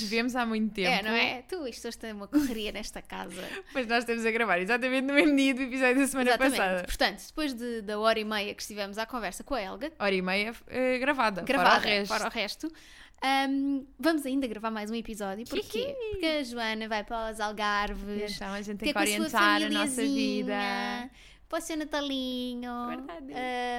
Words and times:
nos 0.00 0.10
vemos 0.10 0.36
há 0.36 0.44
muito 0.46 0.74
tempo. 0.74 0.88
É, 0.88 1.02
não 1.02 1.10
é? 1.10 1.42
Tu, 1.42 1.66
isto 1.68 1.88
hoje 1.88 1.98
tem 1.98 2.12
uma 2.12 2.26
correria 2.28 2.72
nesta 2.72 3.00
casa. 3.02 3.42
Mas 3.74 3.86
nós 3.86 3.98
estamos 4.00 4.24
a 4.24 4.30
gravar 4.30 4.58
exatamente 4.58 5.06
no 5.06 5.14
mesmo 5.14 5.36
dia 5.36 5.54
do 5.54 5.62
episódio 5.62 5.96
da 5.96 6.06
semana 6.06 6.30
Exatamente. 6.30 6.56
passada. 6.58 6.84
Portanto, 6.84 7.26
depois 7.26 7.54
de- 7.54 7.82
da 7.82 7.98
hora 7.98 8.18
e 8.18 8.24
meia 8.24 8.54
que 8.54 8.62
estivemos 8.62 8.98
à 8.98 9.06
conversa 9.06 9.42
com 9.44 9.54
a 9.54 9.62
Helga, 9.62 9.92
Hora 9.98 10.14
e 10.14 10.22
meia 10.22 10.54
eh, 10.68 10.98
gravada. 10.98 11.42
gravada 11.42 11.70
Para 11.80 11.86
o 11.88 11.90
resto. 11.90 12.08
para 12.14 12.26
o 12.28 12.30
resto, 12.30 12.72
hum, 13.50 13.86
vamos 13.98 14.24
ainda 14.26 14.46
gravar 14.46 14.70
mais 14.70 14.90
um 14.90 14.94
episódio. 14.94 15.46
Porquê? 15.46 15.94
Porque 16.12 16.26
a 16.26 16.42
Joana 16.44 16.88
vai 16.88 17.04
para 17.04 17.30
os 17.32 17.40
Algarves, 17.40 18.34
Então 18.36 18.52
a 18.52 18.62
gente 18.62 18.78
tem 18.78 18.88
que 18.88 18.92
com 18.92 18.98
a 18.98 19.02
orientar 19.02 19.62
a 19.62 19.68
nossa 19.70 20.02
vida. 20.02 21.10
Para 21.48 21.58
o 21.58 21.62
seu 21.62 21.76
Natalinho. 21.78 22.88
Verdade. 22.88 23.32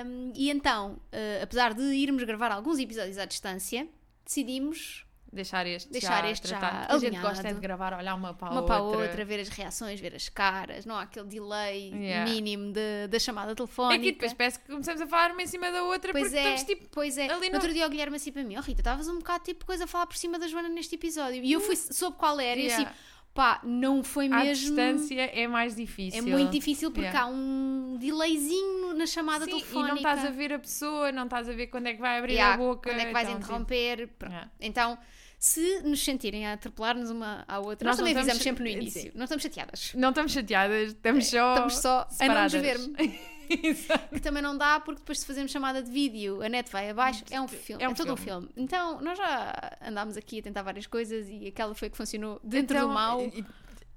Hum, 0.08 0.34
e 0.36 0.50
então, 0.50 1.00
eh, 1.12 1.40
apesar 1.44 1.74
de 1.76 1.84
irmos 1.84 2.24
gravar 2.24 2.52
alguns 2.52 2.80
episódios 2.80 3.18
à 3.20 3.26
distância, 3.26 3.88
decidimos 4.26 5.06
Deixar 5.32 5.68
este 5.68 5.92
Deixar 5.92 6.24
já 6.24 6.30
este 6.32 6.48
já 6.48 6.58
tratado. 6.58 6.96
A 6.96 6.98
gente 6.98 7.20
gosta 7.20 7.48
é 7.48 7.54
de 7.54 7.60
gravar, 7.60 7.94
olhar 7.98 8.16
uma 8.16 8.34
para 8.34 8.48
a 8.48 8.52
uma 8.52 8.62
outra. 8.62 8.76
para 8.76 8.84
a 8.84 8.88
outra, 8.88 9.26
ver 9.26 9.40
as 9.40 9.50
reações, 9.50 10.00
ver 10.00 10.16
as 10.16 10.28
caras, 10.28 10.86
não 10.88 10.96
há 10.96 11.04
aquele 11.04 11.28
delay 11.28 11.92
Yeah. 11.94 12.32
mínimo 12.32 12.74
de- 12.74 13.08
da 13.08 13.20
chamada 13.20 13.52
É 13.52 13.56
telefónica. 13.56 14.04
que 14.04 14.12
depois 14.14 14.34
parece 14.34 14.60
que 14.60 14.66
começamos 14.66 15.00
a 15.02 15.08
falar 15.08 15.32
uma 15.32 15.42
em 15.44 15.48
cima 15.48 15.72
da 15.72 15.84
outra 15.84 16.12
Pois 16.12 16.24
porque 16.26 16.38
é, 16.38 16.56
estamos 16.56 16.64
tipo. 16.64 16.90
pois 16.92 17.18
é. 17.18 17.30
ali 17.32 17.50
No 17.50 17.56
outro 17.58 17.72
dia 17.72 17.86
o 17.86 17.90
Guilherme 17.90 18.16
assim 18.16 18.32
para 18.32 18.44
mim, 18.44 18.58
oh 18.58 18.62
Rita, 18.62 18.82
estavas 18.82 19.08
um 19.08 19.20
bocado 19.20 19.44
tipo 19.44 19.66
coisa 19.66 19.84
a 19.84 19.88
falar 19.88 20.08
por 20.08 20.18
cima 20.18 20.40
da 20.40 20.48
Joana 20.48 20.68
neste 20.70 20.96
episódio. 20.96 21.44
E 21.44 21.52
eu 21.52 21.60
fui, 21.62 21.76
soube 21.76 22.18
qual 22.18 22.40
era 22.40 22.60
e 22.60 22.64
Yeah. 22.66 22.90
assim, 22.90 22.98
pá, 23.34 23.60
não 23.64 24.04
foi 24.04 24.26
À 24.26 24.40
mesmo. 24.40 24.76
distância 24.76 25.22
é 25.22 25.48
mais 25.48 25.76
difícil. 25.76 26.18
É 26.20 26.22
muito 26.24 26.52
difícil 26.52 26.90
porque 26.90 27.06
Yeah. 27.08 27.22
há 27.22 27.28
um 27.32 27.98
delayzinho 28.00 28.94
na 28.96 29.06
chamada 29.06 29.46
Sim, 29.46 29.52
telefónica. 29.52 29.88
e 29.88 29.90
não 29.90 29.96
estás 29.98 30.26
a 30.26 30.32
ver 30.32 30.54
a 30.54 30.60
pessoa, 30.60 31.12
não 31.12 31.24
estás 31.26 31.48
a 31.48 31.54
ver 31.54 31.68
quando 31.68 31.86
é 31.88 31.94
que 31.94 32.02
vai 32.02 32.18
abrir 32.18 32.34
Yeah, 32.34 32.56
a 32.56 32.58
boca. 32.58 32.90
Quando 32.90 33.00
é 33.00 33.06
que 33.06 33.14
vais 33.14 33.28
então, 33.30 33.40
tipo, 33.40 33.52
interromper? 33.54 34.08
Pronto. 34.18 34.32
yeah. 34.32 34.52
Então, 34.60 34.98
se 35.40 35.82
nos 35.84 36.04
sentirem 36.04 36.46
a 36.46 36.54
atropelar-nos 36.54 37.10
uma 37.10 37.46
à 37.48 37.60
outra, 37.60 37.88
nós, 37.88 37.98
Nós 37.98 37.98
também 37.98 38.16
avisamos 38.16 38.44
sempre 38.44 38.64
no 38.66 38.70
sim. 38.70 38.76
início. 38.78 39.12
Não 39.16 39.24
estamos 39.24 39.42
chateadas. 39.42 39.92
Não 39.96 40.10
estamos 40.10 40.32
chateadas, 40.34 40.88
estamos 40.90 41.28
só. 41.28 41.54
Estamos 41.54 41.76
só 41.78 41.90
a 42.20 42.28
não 42.28 42.44
nos 42.44 42.52
separadas. 42.52 42.62
ver. 42.62 43.20
Que 43.50 44.20
também 44.20 44.44
não 44.44 44.56
dá, 44.56 44.80
porque 44.80 45.00
depois 45.00 45.22
se 45.22 45.26
fazermos 45.26 45.52
chamada 45.52 45.82
de 45.82 45.90
vídeo, 45.90 46.40
a 46.44 46.48
net 46.48 46.72
vai 46.72 46.88
abaixo, 46.92 47.24
é 47.32 47.42
um 47.42 47.48
filme, 47.48 47.82
é, 47.82 47.88
É 47.88 47.90
um 47.90 47.96
todo 47.96 48.14
um 48.14 48.16
filme. 48.16 48.42
filme. 48.48 48.54
Então, 48.56 49.02
nós 49.02 49.18
já 49.18 49.76
andámos 49.82 50.16
aqui 50.18 50.38
a 50.38 50.44
tentar 50.44 50.62
várias 50.62 50.86
coisas 50.86 51.28
e 51.28 51.48
aquela 51.48 51.74
foi 51.74 51.90
que 51.90 51.98
funcionou 51.98 52.40
dentro 52.44 52.78
Então, 52.78 52.88
do 52.90 52.94
mal, 52.94 53.20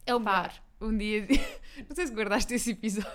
é 0.07 0.15
o 0.15 0.19
Pá, 0.23 0.37
melhor. 0.41 0.55
um 0.81 0.97
dia. 0.97 1.27
Não 1.87 1.95
sei 1.95 2.07
se 2.07 2.15
guardaste 2.15 2.55
esse 2.55 2.71
episódio. 2.71 3.11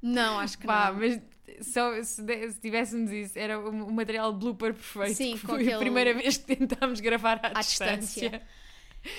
Não, 0.00 0.38
acho 0.38 0.56
que 0.56 0.66
Pá, 0.66 0.90
não. 0.90 1.00
mas 1.00 1.20
só 1.60 1.92
se, 2.02 2.50
se 2.50 2.60
tivéssemos 2.60 3.10
isso, 3.10 3.38
era 3.38 3.58
o, 3.58 3.68
o 3.68 3.92
material 3.92 4.32
blooper 4.32 4.72
perfeito. 4.74 5.14
Sim, 5.16 5.32
que 5.32 5.38
foi 5.46 5.54
aquele- 5.56 5.72
a 5.74 5.78
primeira 5.78 6.14
vez 6.14 6.36
que 6.36 6.56
tentámos 6.56 7.00
gravar 7.00 7.38
à, 7.42 7.58
À 7.58 7.60
distância. 7.60 8.30
distância. 8.30 8.42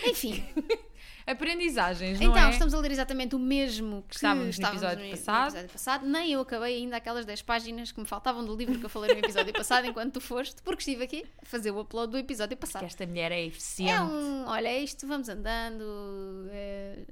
Enfim, 0.05 0.43
Aprendizagens, 1.27 2.19
não 2.19 2.27
então 2.31 2.47
é? 2.47 2.51
estamos 2.51 2.73
a 2.75 2.79
ler 2.79 2.91
exatamente 2.91 3.35
o 3.35 3.39
mesmo 3.39 4.03
que 4.07 4.15
Estávamos 4.15 4.43
no 4.45 4.49
estávamos 4.51 4.83
episódio 4.83 5.05
no, 5.05 5.09
passado. 5.11 5.45
episódio 5.47 5.69
passado. 5.71 6.05
Nem 6.07 6.31
eu 6.33 6.39
acabei 6.41 6.75
ainda 6.77 6.97
aquelas 6.97 7.25
10 7.25 7.41
páginas 7.41 7.91
que 7.91 7.99
me 7.99 8.05
faltavam 8.05 8.45
do 8.45 8.55
livro 8.55 8.77
que 8.77 8.85
eu 8.85 8.89
falei 8.89 9.11
no 9.15 9.19
episódio 9.19 9.51
passado 9.53 9.87
enquanto 9.87 10.13
tu 10.13 10.21
foste, 10.21 10.61
porque 10.61 10.81
estive 10.81 11.03
aqui 11.03 11.25
a 11.41 11.45
fazer 11.45 11.71
o 11.71 11.79
upload 11.79 12.11
do 12.11 12.17
episódio 12.19 12.55
Que 12.55 12.61
passado. 12.61 12.83
esta 12.85 13.07
mulher 13.07 13.31
é 13.31 13.43
eficiente. 13.43 13.91
É 13.91 14.01
um, 14.01 14.45
olha, 14.45 14.67
é 14.67 14.79
isto, 14.83 15.07
vamos 15.07 15.27
andando, 15.27 16.47
é... 16.51 17.05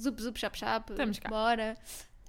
zup, 0.00 0.22
zup, 0.22 0.38
chap, 0.38 0.56
chap, 0.58 0.90
Estamos 0.90 1.18
cá. 1.18 1.28
bora. 1.28 1.76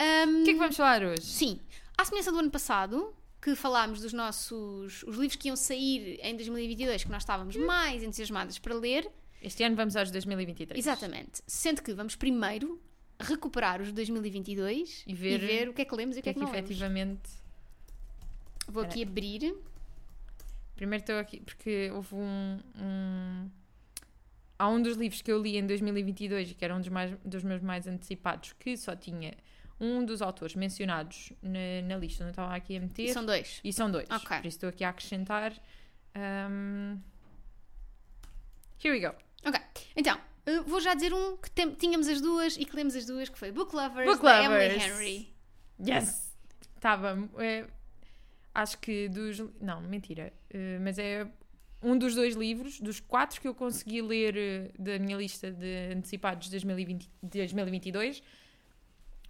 O 0.02 0.44
que 0.44 0.50
é 0.52 0.54
que 0.54 0.60
vamos 0.60 0.76
falar 0.76 1.02
hoje? 1.04 1.22
Sim, 1.24 1.60
à 2.00 2.06
semelhança 2.06 2.32
do 2.32 2.40
ano 2.40 2.50
passado, 2.52 3.14
que 3.42 3.56
falámos 3.56 4.02
dos 4.02 4.14
nossos, 4.14 5.04
os 5.04 5.18
livros 5.18 5.36
que 5.36 5.48
iam 5.48 5.56
sair 5.56 6.20
em 6.24 6.36
2022, 6.36 7.04
que 7.04 7.12
nós 7.12 7.24
estávamos 7.24 7.56
mais 7.56 8.04
entusiasmadas 8.04 8.58
para 8.60 8.74
ler, 8.74 9.10
Este 9.42 9.64
ano 9.64 9.76
vamos 9.76 9.96
aos 9.96 10.12
2023. 10.12 10.78
exatamente, 10.80 11.42
sendo 11.48 11.82
que 11.82 11.94
vamos 11.94 12.16
primeiro 12.16 12.82
recuperar 13.20 13.82
os 13.82 13.88
de 13.88 13.94
2022 13.94 15.04
E 15.08 15.14
ver- 15.14 15.68
o 15.70 15.74
que 15.74 15.82
é 15.82 15.86
que 15.86 15.96
lemos 15.96 16.16
e 16.16 16.20
O 16.20 16.22
o 16.22 16.24
que 16.24 16.30
é 16.30 16.34
que, 16.34 16.40
não 16.40 16.48
lemos. 16.52 16.60
efetivamente. 16.70 17.30
Vou 18.68 18.84
aqui 18.84 19.04
abrir, 19.04 19.56
Primeiro 20.76 21.02
estou 21.04 21.18
aqui 21.18 21.42
porque 21.42 21.92
houve 21.94 22.16
um, 22.16 22.60
um- 22.78 23.50
Há 24.58 24.70
um 24.70 24.82
dos 24.82 24.96
livros 24.96 25.22
que 25.22 25.30
eu 25.32 25.42
li 25.42 25.58
em 25.58 25.66
2022 25.68 26.52
e 26.52 26.54
que 26.54 26.64
era 26.64 26.74
um 26.76 26.80
dos, 26.80 26.88
mais, 26.90 27.12
dos 27.26 27.44
meus 27.44 27.62
mais 27.62 27.86
antecipados 27.88 28.54
que 28.60 28.78
só 28.78 28.96
tinha 28.96 29.34
um 29.80 30.04
dos 30.06 30.22
autores 30.22 30.56
mencionados 30.56 31.32
na, 31.42 31.82
na 31.88 31.98
lista, 31.98 32.24
não 32.24 32.32
estava 32.32 32.54
aqui 32.56 32.76
a 32.78 32.80
meter. 32.82 33.04
e 33.06 33.14
são 33.14 33.26
dois. 33.26 33.60
E 33.64 33.72
são 33.74 33.90
dois. 33.92 34.08
Ok. 34.10 34.38
Por 34.38 34.46
isso 34.46 34.58
estou 34.58 34.70
aqui 34.70 34.84
a 34.84 34.90
acrescentar. 34.90 35.54
Um... 36.16 37.00
Here 38.84 38.94
we 38.94 39.00
go. 39.00 39.14
Ok, 39.46 39.60
então, 39.96 40.18
vou 40.66 40.80
já 40.82 40.94
dizer 40.94 41.14
um 41.14 41.38
que 41.38 41.50
tem- 41.52 41.74
tínhamos 41.76 42.08
as 42.08 42.20
duas 42.22 42.56
e 42.58 42.66
que 42.66 42.76
lemos 42.76 42.96
as 42.96 43.06
duas, 43.06 43.30
que 43.30 43.38
foi 43.38 43.52
Book 43.52 43.76
Lovers, 43.76 44.06
Book 44.10 44.24
da 44.24 44.44
Emily 44.44 44.74
Lovers. 44.74 44.84
Henry. 44.86 45.34
Yes! 45.86 46.34
Estava. 46.76 47.18
é, 47.38 47.66
acho 48.54 48.78
que 48.80 49.08
dos. 49.10 49.40
Não, 49.62 49.82
mentira. 49.82 50.32
eh, 50.50 50.78
mas 50.82 50.98
é 50.98 51.28
um 51.82 51.98
dos 51.98 52.16
dois 52.16 52.36
livros, 52.36 52.80
dos 52.82 53.00
quatro 53.00 53.40
que 53.40 53.48
eu 53.48 53.56
consegui 53.56 54.02
ler 54.02 54.36
eh, 54.38 54.72
da 54.78 54.98
minha 55.00 55.18
lista 55.18 55.52
de 55.52 55.94
antecipados 55.94 56.46
de 56.46 56.52
2020, 56.52 57.10
de 57.24 57.38
2022. 57.40 58.24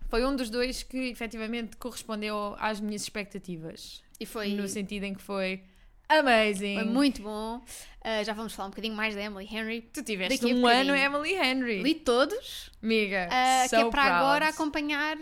Foi 0.09 0.25
um 0.25 0.35
dos 0.35 0.49
dois 0.49 0.83
que 0.83 0.97
efetivamente 1.09 1.77
correspondeu 1.77 2.55
às 2.59 2.79
minhas 2.79 3.03
expectativas. 3.03 4.01
E 4.19 4.25
foi, 4.25 4.49
No 4.49 4.67
sentido 4.67 5.03
em 5.05 5.13
que 5.13 5.21
foi 5.21 5.61
amazing. 6.09 6.75
foi 6.75 6.83
muito 6.83 7.21
bom. 7.21 7.61
Eh, 8.03 8.23
já 8.23 8.33
vamos 8.33 8.53
falar 8.53 8.67
um 8.67 8.71
bocadinho 8.71 8.95
mais 8.95 9.13
da 9.13 9.21
Emily 9.21 9.45
Henry. 9.51 9.81
Tu 9.93 10.01
tiveste 10.01 10.45
um 10.47 10.65
ano 10.65 10.95
Emily 10.95 11.33
Henry. 11.35 11.83
Li 11.83 11.93
todos, 11.95 12.71
Amiga, 12.81 13.27
eh, 13.31 13.63
que 13.63 13.69
so 13.69 13.75
é 13.75 13.89
para 13.91 14.03
proud. 14.03 14.11
agora 14.15 14.47
acompanhar 14.47 15.17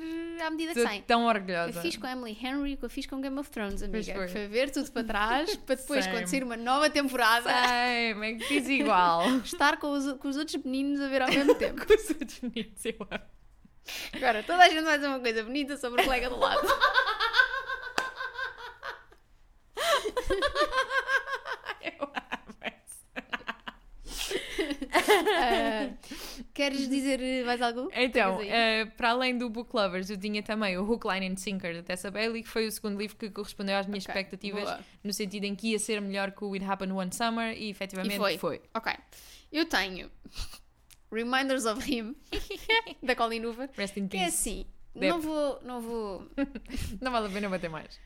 à 0.45 0.49
medida 0.51 0.73
que 0.73 0.83
saem. 0.83 1.01
tão 1.01 1.21
Eu 1.23 1.27
orgulhosa. 1.27 1.81
fiz 1.81 1.97
com 1.97 2.05
a 2.07 2.11
Emily 2.11 2.37
Henry 2.41 2.75
o 2.75 2.77
que 2.77 2.85
eu 2.85 2.89
fiz 2.89 3.05
com 3.07 3.19
Game 3.19 3.37
of 3.39 3.49
Thrones, 3.49 3.81
amiga. 3.83 3.97
Pois 3.97 4.07
foi. 4.15 4.25
Que 4.27 4.31
foi 4.31 4.47
ver 4.47 4.69
tudo 4.69 4.91
para 4.91 5.03
trás, 5.03 5.55
para 5.65 5.75
depois, 5.75 6.05
Same. 6.05 6.15
quando 6.17 6.27
sair 6.27 6.43
uma 6.43 6.55
nova 6.57 6.89
temporada, 6.89 7.49
Same, 7.49 8.25
é 8.27 8.33
que 8.35 8.45
fiz 8.45 8.69
igual. 8.69 9.27
estar 9.43 9.77
com 9.77 9.91
os, 9.91 10.13
com 10.13 10.27
os 10.29 10.37
outros 10.37 10.63
meninos 10.63 11.01
a 11.01 11.07
ver 11.07 11.23
ao 11.23 11.29
mesmo 11.29 11.55
tempo. 11.59 11.85
Com 11.85 11.93
os 11.93 12.09
outros 12.09 12.39
meninos, 12.41 12.85
eu 12.85 12.95
amo. 13.11 13.23
Agora, 14.13 14.43
toda 14.43 14.63
a 14.63 14.69
gente 14.69 14.83
vai 14.83 14.97
dizer 14.97 15.07
uma 15.07 15.19
coisa 15.19 15.43
bonita 15.43 15.77
sobre 15.77 16.01
o 16.01 16.05
colega 16.05 16.29
do 16.29 16.37
lado. 16.39 16.67
Ah, 25.35 25.89
queres 26.53 26.89
dizer 26.89 27.45
mais 27.45 27.61
algo? 27.61 27.89
Então, 27.93 28.41
eh, 28.41 28.85
para 28.97 29.09
além 29.11 29.37
do 29.37 29.49
Book 29.49 29.75
Lovers, 29.75 30.09
eu 30.09 30.17
tinha 30.17 30.41
também 30.43 30.77
o 30.77 30.83
Hook, 30.89 31.05
Line 31.07 31.27
and 31.29 31.37
Sinker 31.37 31.75
da 31.75 31.83
Tessa 31.83 32.09
Bailey, 32.11 32.43
que 32.43 32.49
foi 32.49 32.67
o 32.67 32.71
segundo 32.71 32.97
livro 32.99 33.15
que 33.15 33.29
correspondeu 33.29 33.77
às 33.77 33.85
minhas 33.85 34.03
Ok, 34.05 34.13
expectativas, 34.15 34.63
boa. 34.63 34.79
no 35.03 35.13
sentido 35.13 35.45
em 35.45 35.55
que 35.55 35.71
ia 35.71 35.79
ser 35.79 36.01
melhor 36.01 36.31
que 36.31 36.43
o 36.43 36.53
It 36.53 36.65
Happened 36.65 36.93
One 36.93 37.13
Summer, 37.13 37.55
e 37.57 37.69
efetivamente 37.69 38.15
E 38.15 38.17
foi. 38.17 38.37
foi. 38.37 38.61
Ok. 38.73 38.91
Eu 39.51 39.65
tenho 39.65 40.09
Reminders 41.11 41.65
of 41.65 41.81
Him, 41.89 42.15
da 43.01 43.15
Colin 43.15 43.45
Hoover, 43.45 43.69
Rest 43.75 43.97
in 43.97 44.05
é 44.05 44.07
peace. 44.07 44.25
assim. 44.25 44.65
Deve. 44.93 45.07
Não 45.09 45.21
vou, 45.21 45.59
não 45.63 45.81
vou. 45.81 46.27
Não 47.01 47.11
vale 47.11 47.27
a 47.27 47.29
pena 47.29 47.49
bater 47.49 47.69
mais. 47.69 47.99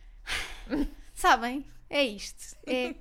Sabem? 1.13 1.65
É 1.89 2.03
isto. 2.03 2.55
É. 2.67 2.95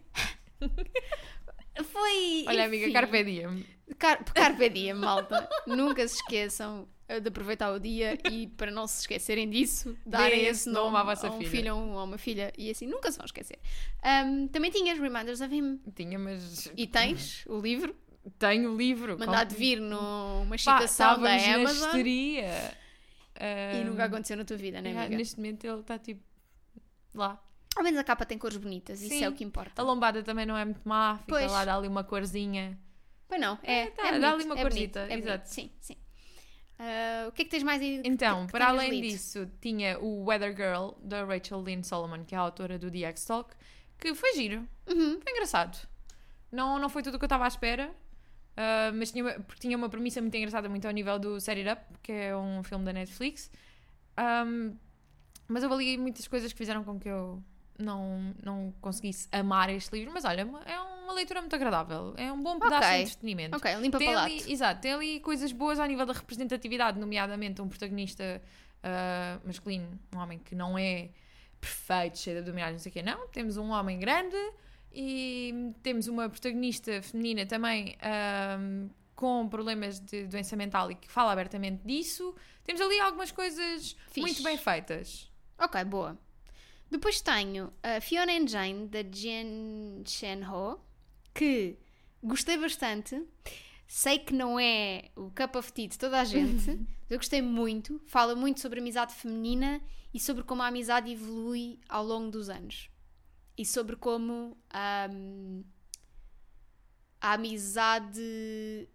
Foi. 1.83 2.45
Olha, 2.47 2.65
amiga, 2.67 2.85
enfim, 2.85 2.93
Carpe 2.93 3.25
Diem. 3.25 3.67
Car 3.99 4.25
Carpe 4.33 4.69
diem, 4.69 4.95
malta. 4.95 5.49
Nunca 5.67 6.07
se 6.07 6.17
esqueçam 6.17 6.89
de 7.19 7.29
aproveitar 7.29 7.73
o 7.73 7.81
dia 7.81 8.17
e 8.31 8.47
para 8.47 8.71
não 8.71 8.87
se 8.87 9.01
esquecerem 9.01 9.51
disso, 9.51 9.97
darem 10.07 10.47
esse 10.47 10.71
nome 10.71 10.97
à 10.97 11.03
vossa 11.03 11.27
a 11.27 11.31
um 11.33 11.39
filha. 11.39 11.51
filho 11.51 11.77
ou 11.77 11.99
a 11.99 12.05
uma 12.05 12.19
filha 12.19 12.53
e 12.57 12.71
assim 12.71 12.87
nunca 12.87 13.11
se 13.11 13.19
vão 13.19 13.25
esquecer. 13.25 13.59
Ahm, 14.03 14.47
também 14.49 14.71
tinhas 14.71 14.99
Reminders 14.99 15.41
of 15.41 15.53
Him 15.53 15.81
Tinha, 15.95 16.19
mas 16.19 16.71
e 16.77 16.87
tens 16.87 17.45
o 17.47 17.59
livro 17.61 17.97
tenho 18.39 18.73
o 18.73 18.77
livro. 18.77 19.19
mandado 19.19 19.55
vir 19.55 19.81
numa 19.81 20.47
Pá, 20.51 20.59
citação 20.59 21.21
da 21.21 21.37
estávamos 21.37 21.47
na 21.47 21.55
Amazon 21.55 21.87
histeria. 21.87 22.75
e 23.81 23.85
nunca 23.85 24.05
aconteceu 24.05 24.37
na 24.37 24.45
tua 24.45 24.57
vida, 24.57 24.81
não 24.83 24.91
é, 24.91 24.99
amiga? 24.99 25.17
Neste 25.17 25.37
momento 25.37 25.65
ele 25.67 25.81
está 25.81 25.99
tipo 25.99 26.23
lá. 27.15 27.43
Ao 27.77 27.83
menos 27.85 27.99
a 28.01 28.05
capa 28.05 28.27
tem 28.27 28.37
cores 28.37 28.57
bonitas, 28.57 29.01
isso 29.01 29.15
Sim. 29.15 29.25
é 29.25 29.29
o 29.29 29.33
que 29.33 29.45
importa. 29.45 29.81
A 29.81 29.85
lombada 29.85 30.23
também 30.23 30.45
não 30.45 30.57
é 30.57 30.65
muito 30.65 30.81
má, 30.89 31.19
fica 31.19 31.29
Pois. 31.29 31.51
lá, 31.51 31.65
dá 31.65 31.77
ali 31.77 31.87
uma 31.89 32.03
corzinha. 32.05 32.79
Pois 33.29 33.41
não, 33.41 33.57
é, 33.63 33.83
É, 33.83 33.87
tá, 33.91 34.09
é 34.09 34.19
dá 34.19 34.31
bonito, 34.33 34.35
ali 34.35 34.45
uma 34.45 34.59
é 34.59 34.69
bonito, 34.69 34.99
é 34.99 35.07
bonito. 35.09 35.25
exato. 35.29 35.49
Sim, 35.49 35.71
sim. 35.81 35.97
Ah, 36.79 37.27
o 37.29 37.33
que 37.33 37.43
é 37.43 37.45
que 37.45 37.51
tens 37.51 37.63
mais 37.63 37.81
aí? 37.81 38.01
Então, 38.05 38.47
que 38.47 38.53
para 38.53 38.69
além 38.69 38.91
lido? 38.91 39.03
disso, 39.13 39.49
tinha 39.61 39.99
o 40.01 40.25
Weather 40.25 40.55
Girl 40.57 40.91
da 41.03 41.25
Rachel 41.25 41.63
Lynn 41.63 41.83
Solomon, 41.85 42.25
que 42.25 42.35
é 42.35 42.39
a 42.39 42.41
autora 42.41 42.77
do 42.79 42.91
The 42.91 43.01
X-Talk, 43.11 43.55
que 43.99 44.15
foi 44.15 44.35
giro, 44.35 44.67
Uhum. 44.89 45.21
foi 45.23 45.33
engraçado. 45.33 45.79
Não, 46.51 46.79
não 46.79 46.89
foi 46.89 47.03
tudo 47.03 47.15
o 47.15 47.19
que 47.19 47.25
eu 47.25 47.29
estava 47.29 47.45
à 47.45 47.49
espera, 47.49 47.95
ah, 48.57 48.91
mas 48.95 49.11
tinha, 49.13 49.25
uma- 49.25 49.35
porque 49.35 49.61
tinha 49.61 49.77
uma 49.77 49.89
premissa 49.89 50.21
muito 50.21 50.35
engraçada, 50.37 50.69
muito 50.69 50.87
ao 50.87 50.93
nível 50.93 51.19
do 51.19 51.41
Set 51.41 51.59
It 51.59 51.69
Up, 51.71 51.83
que 52.03 52.13
é 52.13 52.37
um 52.37 52.63
filme 52.63 52.85
da 52.85 52.93
Netflix. 52.93 53.51
Ahm, 54.17 54.75
mas 55.49 55.63
houve 55.63 55.75
ali 55.75 55.99
muitas 55.99 56.27
coisas 56.29 56.53
que 56.53 56.59
fizeram 56.59 56.85
com 56.85 56.99
que 56.99 57.09
eu 57.09 57.43
não, 57.79 58.35
não 58.43 58.73
conseguisse 58.81 59.27
amar 59.33 59.71
este 59.71 59.91
livro, 59.97 60.13
mas 60.13 60.25
olha, 60.25 60.43
é 60.67 60.81
uma 60.81 61.13
leitura 61.15 61.41
muito 61.41 61.55
agradável. 61.57 62.15
É 62.17 62.31
um 62.31 62.41
bom 62.43 62.59
pedaço 62.59 62.87
Ok. 62.87 62.97
de 62.99 63.03
entretenimento. 63.03 63.57
Ok, 63.57 63.75
limpa 63.77 63.99
Tem 63.99 64.09
palato. 64.09 64.27
ali, 64.33 64.53
exato, 64.53 64.81
tem 64.81 64.93
ali 64.93 65.21
coisas 65.21 65.51
boas 65.53 65.81
ao 65.81 65.87
nível 65.87 66.07
da 66.07 66.13
representatividade, 66.13 66.99
nomeadamente 67.01 67.61
um 67.63 67.69
protagonista 67.69 68.41
ah, 68.83 69.39
masculino, 69.45 69.99
um 70.15 70.19
homem 70.19 70.39
que 70.39 70.55
não 70.55 70.79
é 70.79 71.09
perfeito, 71.61 72.19
cheio 72.19 72.37
de 72.37 72.41
abdominais, 72.41 72.73
não 72.73 72.79
sei 72.79 72.91
o 72.91 72.93
quê, 72.93 73.03
não. 73.03 73.27
Temos 73.29 73.57
um 73.57 73.71
homem 73.71 73.99
grande 73.99 74.37
e 74.93 75.73
temos 75.83 76.09
uma 76.09 76.29
protagonista 76.29 77.01
feminina 77.03 77.47
também 77.47 77.97
ah, 78.01 78.59
com 79.15 79.49
problemas 79.49 80.01
de 80.01 80.27
doença 80.27 80.57
mental 80.57 80.91
e 80.91 80.95
que 80.95 81.11
fala 81.11 81.33
abertamente 81.33 81.83
disso. 81.85 82.35
Temos 82.65 82.81
ali 82.81 82.99
algumas 83.01 83.31
coisas 83.31 83.97
Fixe. 84.09 84.21
muito 84.21 84.43
bem 84.43 84.57
feitas. 84.57 85.31
Ok, 85.59 85.85
boa. 85.85 86.19
Depois 86.91 87.21
tenho 87.21 87.73
a 87.83 88.01
Fiona 88.01 88.33
and 88.33 88.49
Jane, 88.49 88.89
da 88.89 89.03
Jen 89.03 90.03
Shen-ho, 90.05 90.81
que 91.33 91.79
gostei 92.23 92.57
bastante. 92.57 93.23
Sei 93.87 94.19
que 94.19 94.33
não 94.33 94.59
é 94.59 95.11
o 95.17 95.31
cup 95.31 95.57
of 95.57 95.73
tea 95.73 95.89
de 95.89 95.99
toda 95.99 96.21
a 96.21 96.25
gente, 96.25 96.69
mas 96.69 96.79
eu 97.11 97.19
gostei 97.19 97.43
muito. 97.43 98.01
Fala 98.07 98.35
muito 98.35 98.61
sobre 98.61 98.81
amizade 98.81 99.15
feminina 99.15 99.81
e 100.13 100.19
sobre 100.19 100.43
como 100.43 100.63
a 100.63 100.67
amizade 100.67 101.11
evolui 101.11 101.79
ao 101.89 102.05
longo 102.05 102.31
dos 102.31 102.49
anos. 102.49 102.90
E 103.57 103.65
sobre 103.67 103.97
como 103.97 104.57
ahm, 104.71 105.63
a 107.21 107.35
amizade, 107.35 108.89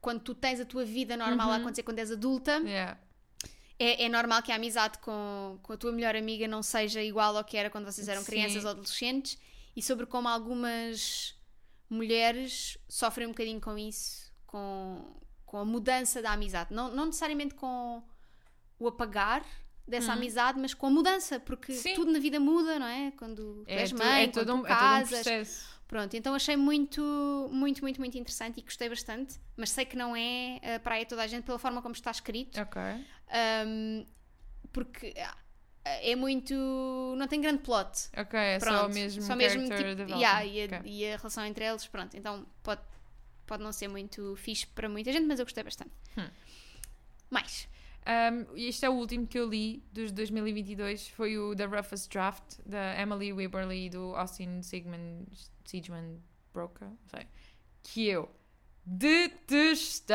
quando 0.00 0.20
tu 0.20 0.34
tens 0.34 0.60
a 0.60 0.64
tua 0.64 0.84
vida 0.84 1.16
normal 1.16 1.50
a 1.52 1.56
acontecer 1.56 1.82
quando 1.82 2.00
és 2.00 2.10
adulta, 2.10 2.58
Yeah. 2.58 2.98
é, 3.78 4.04
é 4.04 4.08
normal 4.08 4.42
que 4.42 4.50
a 4.50 4.56
amizade 4.56 4.98
com, 4.98 5.58
com 5.62 5.72
a 5.72 5.76
tua 5.76 5.92
melhor 5.92 6.16
amiga 6.16 6.48
não 6.48 6.62
seja 6.62 7.00
igual 7.02 7.36
ao 7.36 7.44
que 7.44 7.56
era 7.56 7.70
quando 7.70 7.84
vocês 7.84 8.08
eram 8.08 8.22
Sim. 8.22 8.26
crianças 8.26 8.64
ou 8.64 8.70
adolescentes 8.70 9.38
e 9.76 9.82
sobre 9.82 10.06
como 10.06 10.26
algumas 10.28 11.36
mulheres 11.88 12.76
sofrem 12.88 13.26
um 13.28 13.30
bocadinho 13.30 13.60
com 13.60 13.78
isso, 13.78 14.32
com, 14.46 15.20
com 15.46 15.58
a 15.58 15.64
mudança 15.64 16.20
da 16.20 16.32
amizade. 16.32 16.74
Não, 16.74 16.92
não 16.92 17.06
necessariamente 17.06 17.54
com 17.54 18.02
o 18.78 18.88
apagar 18.88 19.44
dessa 19.88 20.12
amizade, 20.12 20.58
mas 20.60 20.74
com 20.74 20.86
a 20.86 20.90
mudança, 20.90 21.40
porque 21.40 21.72
Sim. 21.72 21.94
tudo 21.94 22.12
na 22.12 22.18
vida 22.18 22.38
muda, 22.38 22.78
não 22.78 22.86
é? 22.86 23.10
Quando 23.16 23.64
tu 23.64 23.70
É, 23.70 23.80
és 23.80 23.92
mãe, 23.92 24.22
é 24.22 24.26
quando 24.28 24.34
todo, 24.34 24.54
um, 24.54 24.60
tu 24.62 24.66
é 24.66 24.68
todo 24.68 24.76
um 24.76 24.80
casas. 24.80 25.08
processo. 25.22 25.78
Pronto, 25.88 26.14
então 26.14 26.34
achei 26.34 26.54
muito, 26.54 27.00
muito, 27.50 27.80
muito, 27.82 27.98
muito 27.98 28.18
interessante 28.18 28.58
e 28.60 28.62
gostei 28.62 28.90
bastante, 28.90 29.40
mas 29.56 29.70
sei 29.70 29.86
que 29.86 29.96
não 29.96 30.14
é 30.14 30.60
a 30.76 30.78
praia 30.78 31.02
de 31.04 31.08
toda 31.08 31.22
a 31.22 31.26
gente 31.26 31.44
pela 31.44 31.58
forma 31.58 31.80
como 31.80 31.94
está 31.94 32.10
escrito. 32.10 32.60
Ok. 32.60 32.80
Um, 33.66 34.04
porque 34.70 35.14
é 35.84 36.14
muito. 36.14 36.54
não 37.16 37.26
tem 37.26 37.40
grande 37.40 37.62
plot. 37.62 38.10
Ok, 38.16 38.38
é 38.38 38.58
Pronto, 38.58 38.76
só 38.80 38.88
mesmo 38.88 39.22
só 39.22 39.34
mesmo 39.34 39.62
tipo, 39.62 40.12
yeah, 40.18 40.44
e, 40.44 40.60
a, 40.62 40.64
Ok. 40.66 40.80
e 40.84 41.06
a 41.06 41.16
relação 41.16 41.44
entre 41.46 41.64
eles, 41.64 41.86
pronto. 41.86 42.14
Então 42.14 42.46
pode, 42.62 42.82
pode 43.46 43.62
não 43.62 43.72
ser 43.72 43.88
muito 43.88 44.36
fixe 44.36 44.66
para 44.66 44.90
muita 44.90 45.10
gente, 45.10 45.24
mas 45.26 45.38
eu 45.40 45.46
gostei 45.46 45.64
bastante. 45.64 45.90
Hum. 46.18 46.28
Mais. 47.30 47.66
Um, 48.08 48.56
este 48.56 48.86
é 48.86 48.88
o 48.88 48.94
último 48.94 49.26
que 49.26 49.38
eu 49.38 49.46
li 49.46 49.84
dos 49.92 50.10
2022. 50.12 51.08
Foi 51.08 51.36
o 51.36 51.54
The 51.54 51.66
Roughest 51.66 52.10
Draft, 52.10 52.58
da 52.64 52.98
Emily 52.98 53.34
Wibberley 53.34 53.84
e 53.86 53.90
do 53.90 54.16
Austin 54.16 54.62
Sigmund, 54.62 55.26
Siegman 55.66 56.18
Broker. 56.54 56.88
Sei. 57.10 57.26
Que 57.82 58.06
eu 58.06 58.30
detestei. 58.82 60.14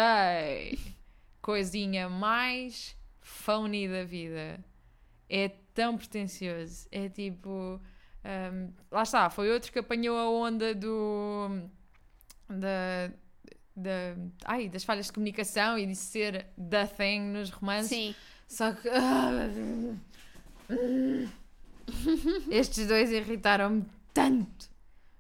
Coisinha 1.40 2.10
mais 2.10 2.98
phony 3.22 3.88
da 3.88 4.04
vida. 4.04 4.66
É 5.30 5.50
tão 5.76 5.96
pretencioso. 5.96 6.88
É 6.92 7.08
tipo. 7.10 7.80
um, 8.26 8.74
lá 8.90 9.04
está, 9.04 9.30
foi 9.30 9.52
outro 9.52 9.72
que 9.72 9.78
apanhou 9.78 10.18
a 10.18 10.28
onda 10.32 10.74
do. 10.74 11.70
da. 12.50 13.14
Da 13.76 14.16
ai, 14.46 14.70
das 14.70 14.84
falhas 14.84 15.08
de 15.08 15.14
comunicação 15.14 15.78
e 15.78 15.86
de 15.86 15.96
ser 15.96 16.46
the 16.70 16.86
thing 16.88 17.22
nos 17.32 17.50
romances. 17.50 17.90
Sim. 17.90 18.16
Só 18.48 18.72
que. 18.74 18.88
Estes 22.50 22.88
dois 22.88 23.12
irritaram-me 23.12 23.86
tanto. 24.14 24.70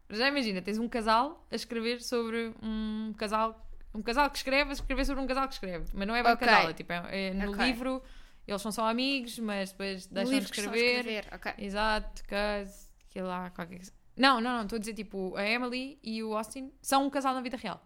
Já 0.09 0.27
imagina, 0.27 0.61
tens 0.61 0.77
um 0.77 0.87
casal 0.87 1.45
a 1.51 1.55
escrever 1.55 2.01
sobre 2.01 2.53
um 2.61 3.13
casal. 3.17 3.59
Um 3.93 4.01
casal 4.01 4.29
que 4.29 4.37
escreve 4.37 4.69
a 4.71 4.73
escrever 4.73 5.05
sobre 5.05 5.23
um 5.23 5.27
casal 5.27 5.47
que 5.47 5.53
escreve. 5.53 5.85
Mas 5.93 6.07
não 6.07 6.15
é 6.15 6.23
bem 6.23 6.31
Ok. 6.33 6.47
um 6.47 6.49
casal, 6.51 6.69
é 6.69 6.73
tipo, 6.73 6.93
é- 6.93 7.27
é 7.27 7.33
no 7.33 7.51
Ok. 7.51 7.65
livro 7.65 8.01
eles 8.47 8.61
são 8.61 8.71
só 8.71 8.89
amigos, 8.89 9.39
mas 9.39 9.71
depois 9.71 10.05
deixam 10.07 10.39
de 10.39 10.45
que 10.51 10.59
escrever. 10.59 10.97
escrever. 10.97 11.25
Ok. 11.33 11.53
Exato, 11.59 12.23
cause, 12.25 12.87
aquilo 13.09 13.27
lá, 13.27 13.49
qualquer 13.51 13.77
coisa. 13.77 13.91
Não, 14.17 14.41
não, 14.41 14.57
não, 14.57 14.63
estou 14.63 14.75
a 14.75 14.79
dizer 14.79 14.93
tipo, 14.93 15.35
a 15.37 15.47
Emily 15.47 15.97
e 16.03 16.21
o 16.21 16.35
Austin 16.35 16.71
são 16.81 17.05
um 17.05 17.09
casal 17.09 17.33
na 17.33 17.41
vida 17.41 17.55
real. 17.57 17.81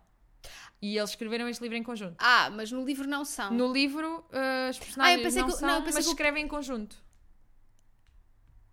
E 0.81 0.97
eles 0.97 1.09
escreveram 1.11 1.47
este 1.49 1.61
livro 1.61 1.77
em 1.77 1.83
conjunto. 1.83 2.15
Ah, 2.19 2.49
mas 2.51 2.71
no 2.71 2.85
livro 2.85 3.07
não 3.07 3.25
são. 3.25 3.51
No 3.51 3.71
livro, 3.73 4.19
uh, 4.31 4.69
os 4.69 4.77
personagens 4.79 5.21
pensei 5.23 5.41
não 5.41 5.49
que- 5.49 5.55
são, 5.55 5.67
não, 5.67 5.75
eu 5.77 5.81
pensei 5.81 5.95
mas 5.95 6.05
que 6.05 6.11
escrevem 6.11 6.43
em 6.45 6.47
conjunto. 6.47 6.95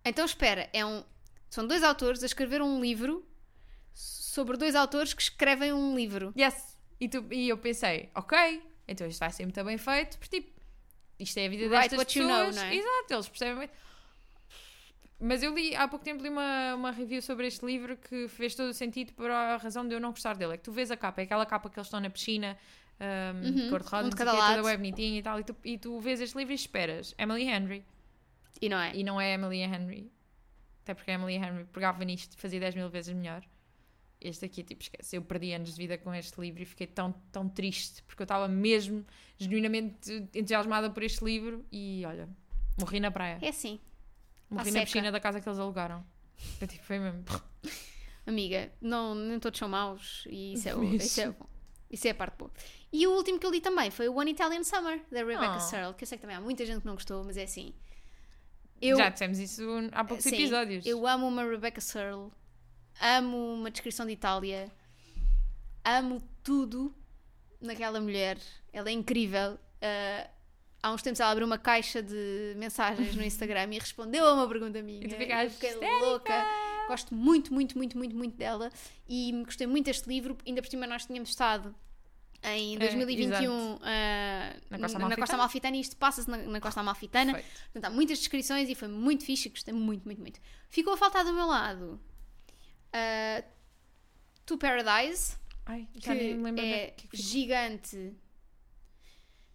Então 0.03 0.25
espera, 0.25 0.69
é 0.71 0.85
um. 0.85 1.03
São 1.49 1.65
dois 1.65 1.83
autores 1.83 2.21
a 2.23 2.25
escrever 2.25 2.61
um 2.61 2.79
livro 2.81 3.25
sobre 3.93 4.57
dois 4.57 4.75
autores 4.75 5.13
que 5.13 5.21
escrevem 5.21 5.73
um 5.73 5.95
livro. 5.95 6.33
Yes! 6.37 6.77
E, 6.99 7.07
tu- 7.09 7.25
e 7.31 7.49
eu 7.49 7.57
pensei, 7.57 8.09
ok, 8.15 8.61
então 8.87 9.07
isto 9.07 9.19
vai 9.19 9.31
ser 9.31 9.43
muito 9.43 9.63
bem 9.63 9.77
feito, 9.77 10.17
porque 10.17 10.41
tipo, 10.41 10.59
isto 11.19 11.37
é 11.37 11.45
a 11.45 11.49
vida 11.49 11.63
Write 11.65 11.89
destas 11.95 11.97
what 11.99 12.19
you 12.19 12.27
pessoas. 12.27 12.55
know, 12.55 12.63
é? 12.65 12.75
Exato, 12.75 13.13
eles 13.13 13.29
percebem 13.29 13.57
bem. 13.59 13.69
Mas 15.19 15.41
eu 15.41 15.53
li, 15.55 15.73
há 15.75 15.87
pouco 15.87 16.03
tempo 16.03 16.21
li 16.21 16.29
uma, 16.29 16.75
uma 16.75 16.91
review 16.91 17.21
sobre 17.21 17.47
este 17.47 17.65
livro 17.65 17.95
que 17.97 18.27
fez 18.27 18.53
todo 18.53 18.69
o 18.69 18.73
sentido 18.73 19.13
para 19.13 19.55
a 19.55 19.57
razão 19.57 19.87
de 19.87 19.95
eu 19.95 19.99
não 19.99 20.09
gostar 20.09 20.35
dele. 20.35 20.53
É 20.53 20.57
que 20.57 20.63
tu 20.63 20.71
vês 20.71 20.91
a 20.91 20.97
capa, 20.97 21.21
é 21.21 21.23
aquela 21.23 21.45
capa 21.45 21.69
que 21.69 21.79
eles 21.79 21.87
estão 21.87 21.99
na 21.99 22.09
piscina, 22.09 22.57
um, 22.99 23.41
de 23.41 23.61
Uhum, 23.61 23.67
um 23.67 24.01
não 24.03 24.09
de 24.09 24.17
sei 24.17 24.25
cada 24.25 24.31
o 24.31 24.35
quê, 24.35 24.41
toda 24.41 24.55
lado. 24.55 24.65
web 24.65 24.77
bonitinha 24.77 25.19
e 25.19 25.23
tal, 25.23 25.39
e 25.39 25.43
tu, 25.43 25.55
e 25.63 25.77
tu 25.77 25.99
vês 25.99 26.19
este 26.19 26.37
livro 26.37 26.51
e 26.51 26.55
esperas. 26.55 27.15
Emily 27.17 27.43
Henry. 27.43 27.85
E 28.61 28.69
não 28.69 28.77
é? 28.77 28.95
E 28.95 29.03
não 29.03 29.19
é 29.19 29.33
Emily 29.33 29.59
Henry. 29.61 30.11
Até 30.83 30.93
porque 30.93 31.11
a 31.11 31.13
Emily 31.15 31.35
Henry 31.35 31.65
pegava 31.65 32.03
nisto 32.03 32.33
e 32.33 32.37
fazia 32.39 32.59
10 32.59 32.75
mil 32.75 32.89
vezes 32.89 33.13
melhor. 33.13 33.41
Este 34.21 34.45
aqui, 34.45 34.63
tipo, 34.63 34.81
esquece. 34.81 35.15
Eu 35.15 35.21
perdi 35.21 35.53
anos 35.53 35.71
de 35.71 35.77
vida 35.77 35.97
com 35.97 36.13
este 36.13 36.39
livro 36.39 36.61
e 36.61 36.65
fiquei 36.65 36.87
tão, 36.87 37.11
tão 37.31 37.49
triste 37.49 38.01
porque 38.03 38.21
eu 38.21 38.25
estava 38.25 38.47
mesmo 38.47 39.05
genuinamente 39.37 40.29
entusiasmada 40.33 40.89
por 40.89 41.03
este 41.03 41.23
livro 41.23 41.65
e 41.71 42.03
olha, 42.05 42.29
morri 42.79 42.99
na 42.99 43.11
praia. 43.11 43.39
É 43.41 43.49
assim. 43.49 43.79
Morri 44.55 44.69
à 44.69 44.71
na 44.71 44.79
seca. 44.79 44.85
piscina 44.85 45.11
da 45.11 45.19
casa 45.19 45.39
que 45.41 45.47
eles 45.47 45.59
alugaram. 45.59 46.05
Eu, 46.59 46.67
tipo, 46.67 46.83
foi 46.83 46.99
mesmo. 46.99 47.23
Amiga, 48.27 48.71
não, 48.81 49.13
nem 49.13 49.39
todos 49.39 49.59
são 49.59 49.69
maus 49.69 50.23
e 50.27 50.53
isso 50.53 50.67
é, 50.67 50.75
o, 50.75 50.83
Isso. 50.83 51.05
isso 51.05 51.21
é 51.21 51.29
bom. 51.29 51.45
Isso 51.91 52.07
é 52.07 52.11
a 52.11 52.15
parte 52.15 52.35
boa. 52.37 52.51
E 52.91 53.05
o 53.05 53.11
último 53.11 53.37
que 53.39 53.45
eu 53.45 53.51
li 53.51 53.61
também 53.61 53.91
foi 53.91 54.09
o 54.09 54.15
One 54.15 54.31
Italian 54.31 54.63
Summer, 54.63 54.99
da 55.11 55.19
Rebecca 55.19 55.57
Oh. 55.57 55.59
Searle, 55.59 55.93
que 55.93 56.03
eu 56.03 56.07
sei 56.07 56.17
que 56.17 56.23
também 56.23 56.35
há 56.35 56.41
muita 56.41 56.65
gente 56.65 56.79
que 56.81 56.85
não 56.87 56.95
gostou, 56.95 57.23
mas 57.23 57.37
é 57.37 57.43
assim. 57.43 57.73
Eu, 58.81 58.97
Já 58.97 59.09
dissemos 59.09 59.37
isso 59.39 59.63
há 59.91 60.03
poucos 60.03 60.23
sim, 60.23 60.33
episódios. 60.35 60.85
eu 60.85 61.05
amo 61.07 61.27
uma 61.27 61.43
Rebecca 61.43 61.79
Searle, 61.79 62.31
amo 62.99 63.53
uma 63.53 63.69
descrição 63.71 64.05
de 64.05 64.13
Itália, 64.13 64.69
amo 65.83 66.21
tudo 66.43 66.93
naquela 67.61 68.01
mulher. 68.01 68.37
Ela 68.73 68.89
é 68.89 68.91
incrível. 68.91 69.57
Ah, 69.81 70.29
há 70.85 70.91
uns 70.91 71.01
tempos 71.01 71.19
ela 71.19 71.31
abriu 71.31 71.47
uma 71.47 71.57
caixa 71.57 72.01
de 72.03 72.53
mensagens 72.57 73.15
no 73.15 73.23
Instagram 73.23 73.73
e 73.73 73.79
respondeu 73.79 74.23
a 74.27 74.33
uma 74.35 74.47
pergunta 74.47 74.81
minha. 74.83 75.07
Tu 75.09 75.15
ficaste 75.15 75.53
fiquei 75.55 75.71
histérica. 75.71 76.05
louca. 76.05 76.45
Gosto 76.87 77.15
muito, 77.15 77.51
muito, 77.51 77.75
muito, 77.75 77.97
muito, 77.97 78.15
muito 78.15 78.37
dela 78.37 78.69
e 79.09 79.31
gostei 79.43 79.65
muito 79.65 79.85
deste 79.87 80.07
livro. 80.07 80.37
Ainda 80.45 80.61
por 80.61 80.69
cima, 80.69 80.85
nós 80.85 81.05
tínhamos 81.07 81.29
estado 81.29 81.73
em 82.43 82.75
É, 82.75 82.77
2021 82.77 83.79
ah, 83.81 84.53
Na 84.69 84.77
Costa 84.77 84.99
na 84.99 85.05
Amalfitana. 85.05 85.15
Costa 85.15 85.35
Amalfitana 85.35 85.77
e 85.77 85.81
isto 85.81 85.97
passa-se 85.97 86.29
na, 86.29 86.37
na 86.37 86.61
Costa 86.61 86.79
Amalfitana. 86.81 87.33
Perfeito. 87.33 87.59
Portanto, 87.73 87.85
há 87.85 87.89
muitas 87.89 88.19
descrições 88.19 88.69
e 88.69 88.75
foi 88.75 88.87
muito 88.87 89.25
fixe, 89.25 89.49
gostei 89.49 89.73
muito, 89.73 90.05
muito, 90.05 90.21
muito. 90.21 90.39
Ficou 90.69 90.93
a 90.93 90.97
faltar 90.97 91.25
do 91.25 91.33
meu 91.33 91.47
lado 91.47 91.99
ah, 92.93 93.43
To 94.45 94.55
Paradise, 94.59 95.37
Ai, 95.65 95.87
que 95.99 96.07
é 96.07 96.13
do 96.35 96.53
que 96.53 96.61
é 96.61 96.87
que 96.91 97.01
ficou. 97.07 97.19
gigante 97.19 98.13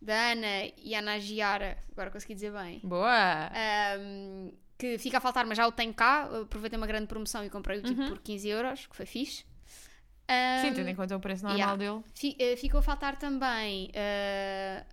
da 0.00 0.33
Ana 0.33 0.66
e 0.83 0.95
Ana 0.95 1.19
Giara, 1.19 1.78
agora 1.92 2.11
consegui 2.11 2.35
dizer 2.35 2.52
bem. 2.52 2.80
Boa! 2.83 3.50
Ahm, 3.52 4.50
que 4.78 4.97
fica 4.99 5.19
a 5.19 5.21
faltar, 5.21 5.45
mas 5.47 5.57
já 5.59 5.66
o 5.66 5.73
tenho 5.73 5.92
cá. 5.92 6.23
Aproveitei 6.42 6.76
uma 6.78 6.87
grande 6.87 7.07
promoção 7.07 7.45
e 7.45 7.50
comprei-o 7.50 7.83
tipo 7.83 8.00
Uhum. 8.00 8.09
por 8.09 8.19
15 8.21 8.49
euros, 8.49 8.87
que 8.87 8.97
foi 8.97 9.04
fixe. 9.07 9.45
Sim, 9.45 10.69
Ahm, 10.69 10.75
tendo 10.75 10.88
em 10.88 10.95
conta 10.95 11.16
o 11.16 11.21
preço 11.21 11.42
normal 11.45 11.76
yeah. 11.76 11.76
dele. 11.76 12.37
Eh, 12.38 12.57
ficou 12.57 12.78
a 12.78 12.83
faltar 12.83 13.16
também 13.16 13.90
eh, 13.92 14.85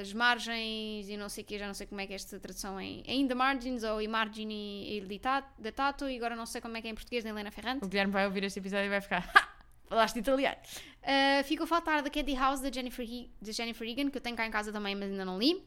as 0.00 0.12
margens 0.12 1.08
e 1.08 1.16
não 1.16 1.28
sei 1.28 1.44
o 1.44 1.46
que, 1.46 1.58
já 1.58 1.66
não 1.66 1.74
sei 1.74 1.86
como 1.86 2.00
é 2.00 2.06
que 2.06 2.12
é 2.12 2.16
esta 2.16 2.38
tradução 2.40 2.80
em, 2.80 3.26
The 3.28 3.34
Margins 3.34 3.82
ou 3.84 4.00
I 4.00 4.08
Margini 4.08 4.96
il 4.96 5.06
dita- 5.06 5.44
datato 5.58 6.08
e 6.08 6.16
agora 6.16 6.34
não 6.36 6.46
sei 6.46 6.60
como 6.60 6.76
é 6.76 6.80
que 6.80 6.88
é 6.88 6.90
em 6.90 6.94
português 6.94 7.22
da 7.24 7.30
Helena 7.30 7.50
Ferrante. 7.50 7.84
O 7.84 7.88
Guilherme 7.88 8.12
vai 8.12 8.24
ouvir 8.26 8.44
este 8.44 8.60
episódio 8.60 8.86
e 8.86 8.88
vai 8.88 9.00
ficar. 9.00 9.28
"Ha! 9.34 9.48
Falaste 9.88 10.18
italiano. 10.18 10.56
Uh, 11.06 11.44
ficou 11.44 11.64
a 11.64 11.66
faltar 11.68 12.02
The 12.02 12.10
Candy 12.10 12.34
House 12.34 12.60
da 12.60 12.70
Jennifer, 12.70 13.04
He- 13.08 13.30
da 13.40 13.52
Jennifer 13.52 13.86
Egan, 13.88 14.10
que 14.10 14.18
eu 14.18 14.20
tenho 14.20 14.34
cá 14.36 14.44
em 14.46 14.50
casa 14.50 14.72
também, 14.72 14.94
mas 14.96 15.08
ainda 15.10 15.24
não 15.24 15.38
li. 15.38 15.62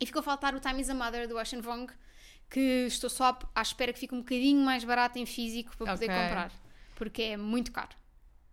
E 0.00 0.06
ficou 0.06 0.18
a 0.20 0.22
faltar 0.24 0.54
o 0.56 0.60
Time 0.60 0.80
is 0.80 0.90
a 0.90 0.94
Mother 0.94 1.28
do 1.28 1.36
Ocean 1.38 1.60
Vong, 1.60 1.86
que 2.50 2.86
estou 2.88 3.08
só 3.08 3.38
à 3.54 3.62
espera 3.62 3.92
que 3.92 3.98
fique 4.00 4.12
um 4.14 4.18
bocadinho 4.18 4.60
mais 4.64 4.82
barato 4.82 5.18
em 5.18 5.24
físico 5.26 5.76
para 5.76 5.92
poder 5.94 6.06
Ok. 6.10 6.16
comprar. 6.22 6.52
Porque 6.96 7.22
é 7.22 7.36
muito 7.36 7.70
caro. 7.70 7.90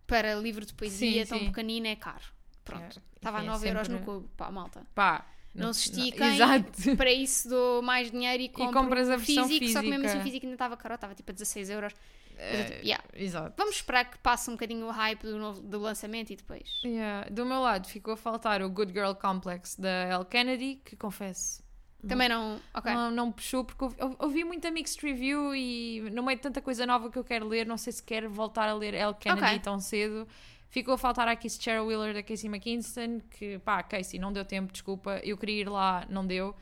Para 0.06 0.34
livro 0.36 0.64
de 0.64 0.72
poesia 0.72 1.24
Sim, 1.24 1.28
tão 1.28 1.38
sim. 1.40 1.46
pequenino 1.46 1.86
é 1.88 1.96
caro. 1.96 2.24
Pronto. 2.64 2.98
É, 2.98 3.16
Estava 3.16 3.38
a 3.38 3.40
enfim, 3.40 3.48
é 3.48 3.52
9 3.52 3.68
euros 3.68 3.88
no 3.88 3.98
cubo. 4.00 4.28
Pá, 4.36 4.50
malta. 4.50 4.86
Pá. 4.94 5.26
Não 5.52 5.72
se 5.72 5.90
estiquem. 5.90 6.38
Para 6.96 7.12
isso 7.12 7.48
dou 7.48 7.82
mais 7.82 8.08
dinheiro 8.10 8.40
e 8.42 8.48
compro 8.48 8.72
compras 8.82 9.10
a 9.10 9.16
versão 9.16 9.48
físico. 9.48 9.72
Só 9.72 9.80
que 9.80 9.88
mesmo 9.90 10.04
assim 10.06 10.12
física. 10.18 10.24
físico 10.24 10.46
ainda 10.46 10.54
estava 10.54 10.76
caro. 10.76 10.94
Estava 10.94 11.14
tipo 11.14 11.30
a 11.30 11.34
16 11.34 11.70
euros. 11.70 11.92
É, 12.42 12.64
tipo, 12.64 12.86
yeah. 12.86 13.04
Exato. 13.14 13.54
Vamos 13.56 13.76
esperar 13.76 14.04
que 14.10 14.18
passe 14.18 14.48
um 14.48 14.54
bocadinho 14.54 14.86
o 14.86 14.90
hype 14.90 15.22
do, 15.22 15.36
novo, 15.38 15.60
do 15.60 15.78
lançamento 15.78 16.30
e 16.30 16.36
depois. 16.36 16.80
Yeah. 16.84 17.28
Do 17.30 17.44
meu 17.44 17.60
lado 17.60 17.86
ficou 17.86 18.14
a 18.14 18.16
faltar 18.16 18.62
o 18.62 18.70
Good 18.70 18.92
Girl 18.92 19.12
Complex 19.12 19.76
da 19.76 19.88
Elle 20.08 20.24
Kennedy, 20.24 20.80
que 20.84 20.96
confesso. 20.96 21.62
Também 22.08 22.30
não. 22.30 22.58
Ok. 22.72 22.90
Não, 22.94 23.10
não 23.10 23.30
puxou 23.30 23.62
porque 23.62 23.84
ouvi, 23.84 23.96
ou- 24.00 24.16
ouvi 24.20 24.42
muita 24.42 24.70
mixed 24.70 25.02
review 25.06 25.54
e 25.54 26.00
no 26.12 26.22
meio 26.22 26.36
de 26.38 26.42
tanta 26.42 26.62
coisa 26.62 26.86
nova 26.86 27.10
que 27.10 27.18
eu 27.18 27.24
quero 27.24 27.46
ler, 27.46 27.66
não 27.66 27.76
sei 27.76 27.92
se 27.92 28.02
quero 28.02 28.30
voltar 28.30 28.68
a 28.70 28.74
ler 28.74 28.94
Elle 28.94 29.12
Kennedy 29.20 29.42
Ok. 29.44 29.58
tão 29.60 29.78
cedo. 29.78 30.26
Ficou 30.70 30.94
a 30.94 30.98
faltar 30.98 31.28
a 31.28 31.36
Kiss 31.36 31.60
Cheryl 31.60 31.84
Wheeler 31.84 32.14
da 32.14 32.22
Casey 32.22 32.48
McKinston, 32.48 33.20
que 33.28 33.58
pá, 33.58 33.82
Casey, 33.82 34.18
não 34.18 34.32
deu 34.32 34.44
tempo, 34.46 34.72
desculpa, 34.72 35.20
eu 35.24 35.36
queria 35.36 35.60
ir 35.62 35.68
lá, 35.68 36.06
não 36.08 36.24
deu. 36.26 36.54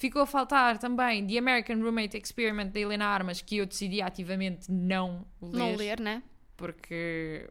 Ficou 0.00 0.22
a 0.22 0.26
faltar 0.26 0.78
também 0.78 1.26
The 1.26 1.36
American 1.36 1.76
Roommate 1.82 2.16
Experiment 2.16 2.70
da 2.72 2.80
Helena 2.80 3.04
Armas, 3.06 3.42
que 3.42 3.58
eu 3.58 3.66
decidi 3.66 4.00
ativamente 4.00 4.72
não 4.72 5.26
ler, 5.42 5.58
Não 5.58 5.76
ler, 5.76 6.00
né? 6.00 6.22
porque 6.56 7.50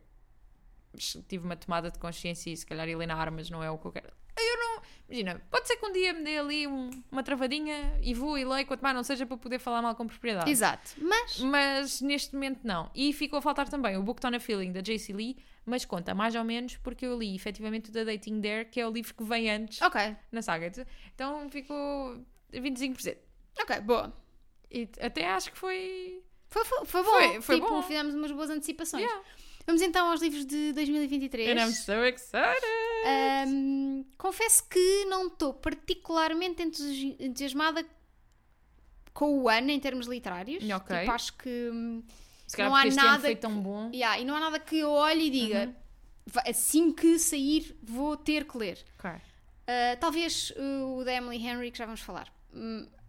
tive 1.27 1.45
uma 1.45 1.55
tomada 1.55 1.91
de 1.91 1.99
consciência 1.99 2.49
e 2.49 2.57
se 2.57 2.65
calhar 2.65 2.87
Helena 2.89 3.13
Armas 3.13 3.51
não 3.51 3.63
é 3.63 3.69
o 3.69 3.77
que 3.77 3.85
eu 3.85 3.91
quero. 3.91 4.09
Eu 4.35 4.57
não. 4.57 4.81
Imagina, 5.07 5.41
pode 5.51 5.67
ser 5.67 5.75
que 5.77 5.85
um 5.85 5.91
dia 5.91 6.11
me 6.13 6.23
dê 6.23 6.37
ali 6.39 6.65
um- 6.67 6.89
uma 7.11 7.21
travadinha 7.21 7.99
e 8.01 8.13
vou 8.15 8.35
e 8.37 8.43
leio, 8.45 8.65
quanto 8.65 8.81
mais 8.81 8.95
não 8.95 9.03
seja 9.03 9.25
para 9.25 9.37
poder 9.37 9.59
falar 9.59 9.81
mal 9.81 9.93
com 9.95 10.07
propriedade. 10.07 10.49
Exato. 10.49 10.91
Mas. 10.99 11.39
Mas 11.39 12.01
neste 12.01 12.33
momento 12.33 12.61
não. 12.63 12.89
E 12.95 13.11
ficou 13.13 13.37
a 13.39 13.41
faltar 13.43 13.67
também 13.69 13.95
o 13.97 14.01
Book 14.03 14.25
on 14.25 14.35
a 14.35 14.39
Feeling 14.39 14.71
da 14.71 14.81
JC 14.81 15.13
Lee, 15.13 15.37
mas 15.65 15.83
conta 15.85 16.15
mais 16.15 16.33
ou 16.35 16.43
menos 16.43 16.77
porque 16.77 17.05
eu 17.05 17.17
li 17.19 17.35
efetivamente 17.35 17.89
o 17.89 17.93
da 17.93 18.03
Dating 18.03 18.39
Dare, 18.41 18.65
que 18.65 18.79
é 18.79 18.87
o 18.87 18.91
livro 18.91 19.13
que 19.13 19.23
vem 19.23 19.49
antes 19.51 19.81
Ok. 19.81 20.15
na 20.31 20.41
saga. 20.41 20.71
Então 21.13 21.49
ficou 21.49 22.23
25%. 22.53 23.17
Ok, 23.61 23.79
boa. 23.81 24.13
E 24.71 24.87
até 24.99 25.27
acho 25.27 25.51
que 25.51 25.57
foi. 25.57 26.23
Foi, 26.47 26.65
foi, 26.65 26.85
foi 26.85 27.03
bom. 27.03 27.09
Foi- 27.11 27.41
foi 27.41 27.55
tipo, 27.55 27.69
bom. 27.69 27.81
fizemos 27.83 28.13
umas 28.15 28.31
boas 28.31 28.49
antecipações. 28.49 29.03
Yeah. 29.03 29.23
Vamos 29.67 29.81
então 29.83 30.09
aos 30.09 30.19
livros 30.21 30.45
de 30.45 30.73
2023. 30.73 31.49
And 31.49 31.61
I'm 31.67 31.71
so 31.73 32.03
excited! 32.05 32.65
Ahm, 33.05 34.03
confesso 34.17 34.67
que 34.67 35.05
não 35.05 35.27
estou 35.27 35.53
particularmente 35.53 36.63
entusi- 36.63 37.15
entusiasmada 37.19 37.85
com 39.13 39.39
o 39.41 39.49
ano 39.49 39.69
em 39.69 39.79
termos 39.79 40.07
literários. 40.07 40.63
Ok. 40.63 40.99
Tipo, 40.99 41.11
acho 41.11 41.33
que. 41.37 41.69
hum, 41.71 42.03
Se 42.47 42.57
calhar 42.57 42.71
não 42.71 42.75
há 42.77 42.85
nada 42.85 43.21
foi 43.21 43.35
que- 43.35 43.41
tão 43.41 43.59
bom. 43.61 43.91
yeah, 43.93 44.19
e 44.19 44.25
não 44.25 44.35
há 44.35 44.39
nada 44.39 44.59
que 44.59 44.77
eu 44.79 44.89
olhe 44.89 45.27
e 45.27 45.29
diga 45.29 45.65
Uhum. 45.67 45.75
"Va- 46.27 46.43
assim 46.47 46.91
que 46.91 47.19
sair 47.19 47.77
vou 47.83 48.17
ter 48.17 48.45
que 48.45 48.57
ler. 48.57 48.83
Ok. 48.97 49.11
Ah, 49.67 49.95
talvez 49.99 50.51
uh, 50.57 50.97
o 50.97 51.03
da 51.03 51.13
Emily 51.13 51.37
Henry, 51.45 51.69
que 51.69 51.77
já 51.77 51.85
vamos 51.85 52.01
falar. 52.01 52.27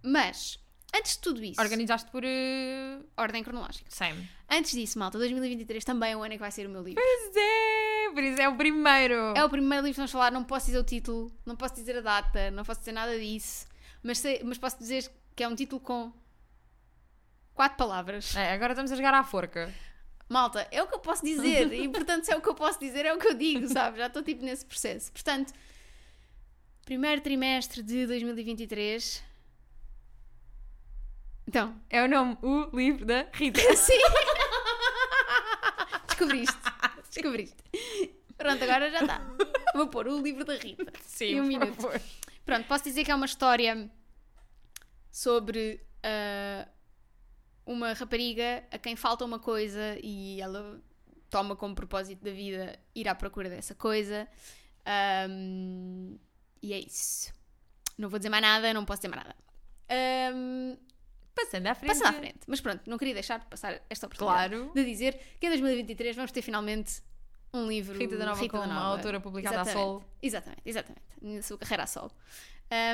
Mas, 0.02 0.58
antes 0.94 1.12
de 1.12 1.18
tudo 1.20 1.42
isso, 1.44 1.60
Organizaste 1.60 2.10
por. 2.10 2.22
Uh... 2.24 3.04
ordem 3.16 3.42
cronológica. 3.42 3.90
Sam. 3.90 4.16
Antes 4.48 4.72
disso, 4.72 4.98
malta, 4.98 5.18
2023 5.18 5.84
também 5.84 6.12
é 6.12 6.16
o 6.16 6.22
ano 6.22 6.34
em 6.34 6.36
que 6.36 6.40
vai 6.42 6.50
ser 6.50 6.66
o 6.66 6.70
meu 6.70 6.82
livro. 6.82 7.02
Pois 7.02 7.36
é! 7.36 8.10
Por 8.12 8.22
isso 8.24 8.40
é 8.40 8.48
o 8.48 8.56
primeiro! 8.56 9.14
É 9.36 9.44
o 9.44 9.48
primeiro 9.48 9.84
livro 9.84 9.94
que 9.94 9.98
vamos 9.98 10.10
falar, 10.10 10.32
não 10.32 10.42
posso 10.42 10.66
dizer 10.66 10.78
o 10.78 10.84
título, 10.84 11.32
não 11.46 11.54
posso 11.54 11.74
dizer 11.74 11.96
a 11.98 12.00
data, 12.00 12.50
não 12.50 12.64
posso 12.64 12.80
dizer 12.80 12.92
nada 12.92 13.16
disso, 13.18 13.66
mas, 14.02 14.18
sei- 14.18 14.42
mas 14.44 14.58
posso 14.58 14.78
dizer 14.78 15.08
que 15.36 15.44
é 15.44 15.48
um 15.48 15.54
título 15.54 15.80
com 15.80 16.12
quatro 17.54 17.78
palavras. 17.78 18.34
É, 18.34 18.52
agora 18.52 18.72
estamos 18.72 18.90
a 18.90 18.96
jogar 18.96 19.14
à 19.14 19.22
forca. 19.22 19.72
Malta, 20.28 20.66
é 20.72 20.82
o 20.82 20.86
que 20.88 20.94
eu 20.94 20.98
posso 21.00 21.24
dizer, 21.24 21.72
e 21.72 21.88
portanto, 21.88 22.24
se 22.24 22.32
é 22.32 22.36
o 22.36 22.40
que 22.40 22.48
eu 22.48 22.54
posso 22.54 22.78
dizer, 22.80 23.04
é 23.06 23.12
o 23.14 23.18
que 23.18 23.28
eu 23.28 23.34
digo, 23.34 23.68
sabe? 23.68 23.98
Já 23.98 24.06
estou 24.08 24.22
tipo 24.22 24.44
nesse 24.44 24.64
processo. 24.64 25.10
Portanto, 25.12 25.52
primeiro 26.84 27.20
trimestre 27.20 27.82
de 27.82 28.06
2023. 28.06 29.22
Então, 31.50 31.74
É 31.90 32.00
o 32.04 32.08
nome, 32.08 32.38
o 32.42 32.70
livro 32.76 33.04
da 33.04 33.26
Rita. 33.32 33.60
sim! 33.74 33.98
Descobriste, 36.06 36.56
descobriste. 37.10 37.56
Pronto, 38.38 38.62
agora 38.62 38.88
já 38.88 39.00
está. 39.00 39.20
Vou 39.74 39.88
pôr 39.88 40.06
o 40.06 40.22
livro 40.22 40.44
da 40.44 40.54
Rita. 40.54 40.92
Sim, 41.04 41.24
Em 41.24 41.40
um 41.40 41.42
por 41.42 41.48
minuto. 41.48 41.74
favor. 41.82 42.00
Pronto, 42.46 42.68
posso 42.68 42.84
dizer 42.84 43.02
que 43.04 43.10
é 43.10 43.14
uma 43.16 43.26
história 43.26 43.90
sobre 45.10 45.84
ah, 46.04 46.68
uma 47.66 47.94
rapariga 47.94 48.62
a 48.70 48.78
quem 48.78 48.94
falta 48.94 49.24
uma 49.24 49.40
coisa 49.40 49.98
e 50.02 50.40
ela 50.40 50.80
toma 51.30 51.56
como 51.56 51.74
propósito 51.74 52.22
da 52.22 52.30
vida 52.30 52.78
ir 52.94 53.08
à 53.08 53.14
procura 53.16 53.50
dessa 53.50 53.74
coisa. 53.74 54.28
Ahm, 54.86 56.16
e 56.62 56.72
é 56.72 56.78
isso. 56.78 57.32
Não 57.98 58.08
vou 58.08 58.20
dizer 58.20 58.28
mais 58.30 58.42
nada, 58.42 58.72
não 58.72 58.84
posso 58.84 59.00
dizer 59.02 59.08
mais 59.14 59.26
nada. 59.26 59.36
Ahm, 59.88 60.76
Passando 61.34 61.66
à 61.66 61.74
frente. 61.74 61.88
Passando 61.92 62.08
à 62.08 62.12
frente. 62.18 62.38
Mas 62.46 62.60
pronto, 62.60 62.88
não 62.88 62.98
queria 62.98 63.14
deixar 63.14 63.38
de 63.38 63.46
passar 63.46 63.80
esta 63.88 64.06
oportunidade 64.06 64.54
Claro. 64.54 64.72
de 64.74 64.84
dizer 64.84 65.18
que 65.40 65.46
em 65.46 65.50
2023 65.50 66.16
vamos 66.16 66.32
ter 66.32 66.42
finalmente 66.42 67.02
um 67.52 67.66
livro 67.66 67.98
Rita 67.98 68.16
da 68.16 68.26
Nova 68.26 68.48
com 68.48 68.58
uma 68.58 68.80
autora 68.84 69.20
publicada 69.20 69.58
a 69.58 69.62
Exatamente. 69.62 69.84
solo. 69.86 70.04
Exatamente, 70.22 70.62
exatamente. 70.64 71.02
Na 71.20 71.42
sua 71.42 71.58
carreira 71.58 71.82
a 71.82 71.86
solo. 71.86 72.12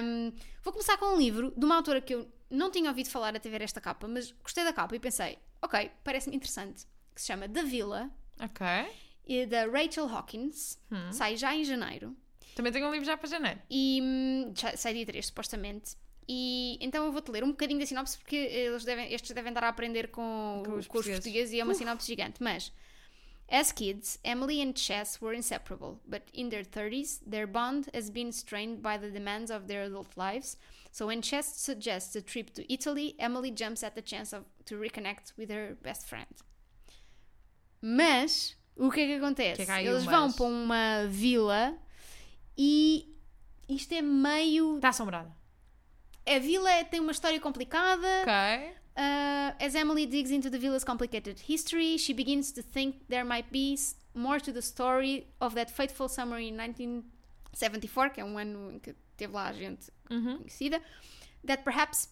Um, 0.03 0.33
vou 0.63 0.73
começar 0.73 0.97
com 0.97 1.15
um 1.15 1.19
livro 1.19 1.53
de 1.57 1.65
uma 1.65 1.77
autora 1.77 2.01
que 2.01 2.15
eu 2.15 2.27
não 2.51 2.71
tinha 2.71 2.89
ouvido 2.89 3.11
falar 3.11 3.35
até 3.37 3.51
ver 3.51 3.61
esta 3.61 3.81
capa, 3.81 4.09
mas 4.09 4.31
gostei 4.43 4.65
da 4.65 4.73
capa 4.73 4.95
e 4.97 4.99
pensei, 4.99 5.39
ok, 5.61 5.91
parece-me 6.03 6.37
interessante, 6.37 6.87
que 7.15 7.21
se 7.21 7.27
chama 7.27 7.47
The 7.49 7.63
Villa, 7.65 8.11
Ok. 8.41 8.67
e 9.27 9.45
da 9.47 9.67
Rachel 9.67 10.09
Hawkins, 10.09 10.79
Hum. 10.91 11.13
sai 11.13 11.37
já 11.37 11.55
em 11.55 11.65
janeiro, 11.65 12.17
Também 12.55 12.73
tenho 12.73 12.87
um 12.89 12.93
livro 12.93 13.05
já 13.05 13.17
para 13.19 13.29
janeiro. 13.29 13.61
e 13.69 14.01
hum, 14.03 14.53
já 14.57 14.75
sai 14.77 14.95
dia 14.95 15.05
3, 15.05 15.27
supostamente. 15.27 15.97
E 16.29 16.77
então 16.81 17.05
eu 17.05 17.13
vou-te 17.13 17.31
ler 17.31 17.45
um 17.45 17.51
bocadinho 17.51 17.79
da 17.79 17.87
sinopse 17.87 18.19
porque 18.19 18.35
eles 18.37 18.85
devem, 18.85 19.13
estes 19.13 19.31
devem 19.33 19.51
estar 19.53 19.65
a 19.65 19.69
aprender 19.69 20.09
com, 20.09 20.63
Com 20.65 20.71
com 20.73 20.77
os 20.77 20.79
os, 20.81 20.89
portugueses. 20.89 21.21
portugueses 21.25 21.53
e 21.55 21.61
é 21.61 21.65
uma 21.65 21.75
sinopse 21.75 22.07
gigante. 22.07 22.43
Mas, 22.43 22.73
as 23.49 23.71
kids, 23.71 24.19
Emily 24.25 24.61
and 24.61 24.75
Chess 24.77 25.21
were 25.23 25.37
inseparable, 25.37 26.01
but 26.05 26.23
in 26.35 26.49
their 26.49 26.65
30s, 26.65 27.21
their 27.25 27.47
bond 27.47 27.89
has 27.95 28.11
been 28.11 28.33
strained 28.33 28.79
by 28.83 28.99
the 28.99 29.09
demands 29.11 29.53
of 29.53 29.67
their 29.69 29.85
adult 29.87 30.09
lives. 30.17 30.57
So 30.91 31.07
when 31.07 31.23
Chess 31.23 31.47
suggests 31.61 32.17
a 32.17 32.23
trip 32.23 32.51
to 32.55 32.65
Italy, 32.73 33.15
Emily 33.21 33.53
jumps 33.57 33.85
at 33.85 33.95
the 33.95 34.03
chance 34.03 34.33
of, 34.35 34.45
to 34.65 34.77
reconnect 34.77 35.35
with 35.39 35.51
her 35.51 35.77
best 35.81 36.09
friend. 36.09 36.27
Mas, 37.81 38.57
o 38.77 38.91
que 38.91 39.01
é 39.01 39.07
que 39.07 39.15
acontece? 39.15 39.65
Que 39.65 39.71
é 39.71 39.83
que 39.83 39.87
Eles 39.89 40.05
vão 40.05 40.33
para 40.33 40.45
uma 40.47 41.07
vila 41.07 41.79
e 42.59 43.15
isto 43.69 43.93
é 43.93 44.03
meio 44.03 44.77
Está 44.77 44.89
assombrada. 44.89 45.31
A 46.27 46.39
vila 46.39 46.85
tem 46.85 47.01
uma 47.01 47.13
história 47.13 47.41
complicada. 47.41 48.07
Ok. 48.23 48.73
Uh, 48.99 49.53
as 49.65 49.75
Emily 49.75 50.07
digs 50.07 50.31
into 50.31 50.49
the 50.51 50.59
villa's 50.59 50.83
complicated 50.85 51.39
history, 51.41 51.99
she 51.99 52.15
begins 52.15 52.51
to 52.53 52.63
think 52.63 53.05
there 53.09 53.25
might 53.25 53.51
be 53.53 53.77
more 54.15 54.41
to 54.41 54.51
the 54.53 54.63
story 54.63 55.27
of 55.41 55.55
that 55.55 55.71
fateful 55.71 56.09
summer 56.09 56.39
in 56.39 56.57
1974, 56.57 58.11
que 58.11 58.21
é 58.21 58.25
um 58.25 58.39
ano 58.39 58.73
em 58.73 58.79
que 58.79 58.95
teve 59.17 59.33
lá 59.35 59.49
a 59.49 59.53
gente 59.53 59.91
Uhum. 60.11 60.39
conhecida, 60.39 60.81
that 61.45 61.63
perhaps 61.65 62.09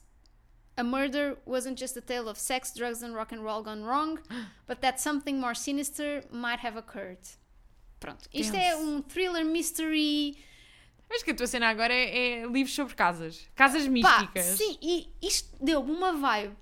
a 0.76 0.82
murder 0.82 1.38
wasn't 1.46 1.78
just 1.78 1.96
a 1.96 2.00
tale 2.02 2.28
of 2.28 2.38
sex, 2.38 2.72
drugs, 2.74 3.02
and 3.02 3.14
rock 3.14 3.32
and 3.32 3.42
roll 3.42 3.62
gone 3.62 3.82
wrong, 3.84 4.18
but 4.66 4.80
that 4.80 5.00
something 5.00 5.38
more 5.40 5.54
sinister 5.54 6.22
might 6.30 6.60
have 6.60 6.76
occurred. 6.76 7.18
Pronto. 8.00 8.28
Isto 8.34 8.56
é 8.56 8.72
Tenso. 8.72 8.82
um 8.82 9.02
thriller 9.02 9.44
mystery. 9.44 10.36
Mas 11.08 11.22
que 11.22 11.30
a 11.30 11.34
tua 11.34 11.46
cena 11.46 11.68
agora 11.68 11.92
é, 11.94 12.40
é 12.42 12.46
livros 12.46 12.74
sobre 12.74 12.94
casas. 12.94 13.48
Casas 13.54 13.84
Pá, 13.84 13.90
místicas. 13.90 14.44
sim, 14.58 14.78
e 14.82 15.08
isto 15.22 15.54
deu-me 15.60 15.90
uma 15.92 16.12
vibe 16.12 16.56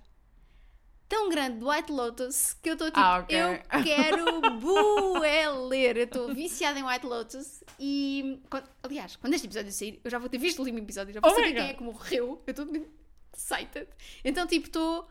tão 1.09 1.29
grande 1.29 1.59
do 1.59 1.69
White 1.69 1.93
Lotus 1.93 2.55
que 2.63 2.71
eu 2.71 2.73
estou 2.73 2.89
tipo, 2.89 2.99
Ah, 3.01 3.19
ok. 3.19 3.37
eu 3.39 3.83
quero 3.83 4.41
bué 4.59 5.49
ler. 5.51 5.97
Eu 5.99 6.05
estou 6.05 6.35
viciada 6.35 6.79
em 6.79 6.83
White 6.83 7.05
Lotus 7.07 7.63
e, 7.79 8.41
quando- 8.49 8.69
aliás, 8.83 9.17
quando 9.17 9.35
este 9.35 9.47
episódio 9.47 9.71
sair, 9.73 10.01
eu 10.03 10.11
já 10.11 10.19
vou 10.19 10.29
ter 10.29 10.39
visto 10.39 10.59
o 10.59 10.63
último 10.63 10.79
episódio, 10.79 11.13
já 11.13 11.21
vou 11.21 11.31
Oh 11.31 11.35
saber 11.35 11.53
quem 11.55 11.69
é 11.69 11.75
que 11.75 11.83
morreu. 11.83 12.43
Eu 12.47 12.51
estou 12.51 12.65
muito 12.67 12.89
excited. 13.37 13.87
Então, 14.25 14.47
tipo, 14.47 14.67
estou. 14.67 15.07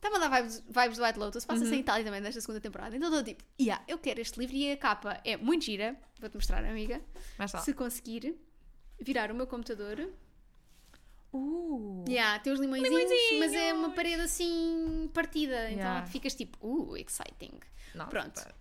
Está-me 0.00 0.16
a 0.16 0.28
dar 0.28 0.40
vibes, 0.40 0.62
vibes 0.68 0.96
do 0.98 1.04
White 1.04 1.18
Lotus. 1.18 1.44
Passa-se 1.44 1.70
Uhum. 1.70 1.76
em 1.76 1.80
Itália 1.80 2.04
também 2.04 2.20
nesta 2.20 2.40
segunda 2.40 2.60
temporada. 2.60 2.96
Então 2.96 3.08
estou 3.08 3.22
tipo, 3.24 3.42
yeah, 3.60 3.82
eu 3.88 3.98
quero 3.98 4.20
este 4.20 4.38
livro 4.38 4.54
e 4.56 4.70
a 4.72 4.76
capa 4.76 5.20
é 5.24 5.36
muito 5.36 5.64
gira. 5.64 5.96
Vou-te 6.20 6.34
mostrar, 6.36 6.64
amiga. 6.64 7.00
Mas 7.36 7.50
tá. 7.52 7.58
Se 7.58 7.72
conseguir 7.74 8.36
virar 9.00 9.30
o 9.30 9.34
meu 9.34 9.46
computador. 9.46 10.08
Uh. 11.32 12.04
Yeah, 12.08 12.38
tem 12.38 12.52
os 12.52 12.60
limõezinhos, 12.60 12.94
Limõezinhos. 12.94 13.38
mas 13.40 13.52
é 13.54 13.72
uma 13.74 13.90
parede 13.90 14.22
assim 14.22 15.10
partida. 15.12 15.70
Então 15.70 15.78
Yeah. 15.84 16.06
ficas 16.06 16.34
tipo, 16.34 16.56
uh, 16.66 16.96
exciting. 16.96 17.58
Não, 17.94 18.06
Pronto. 18.06 18.38
super. 18.38 18.54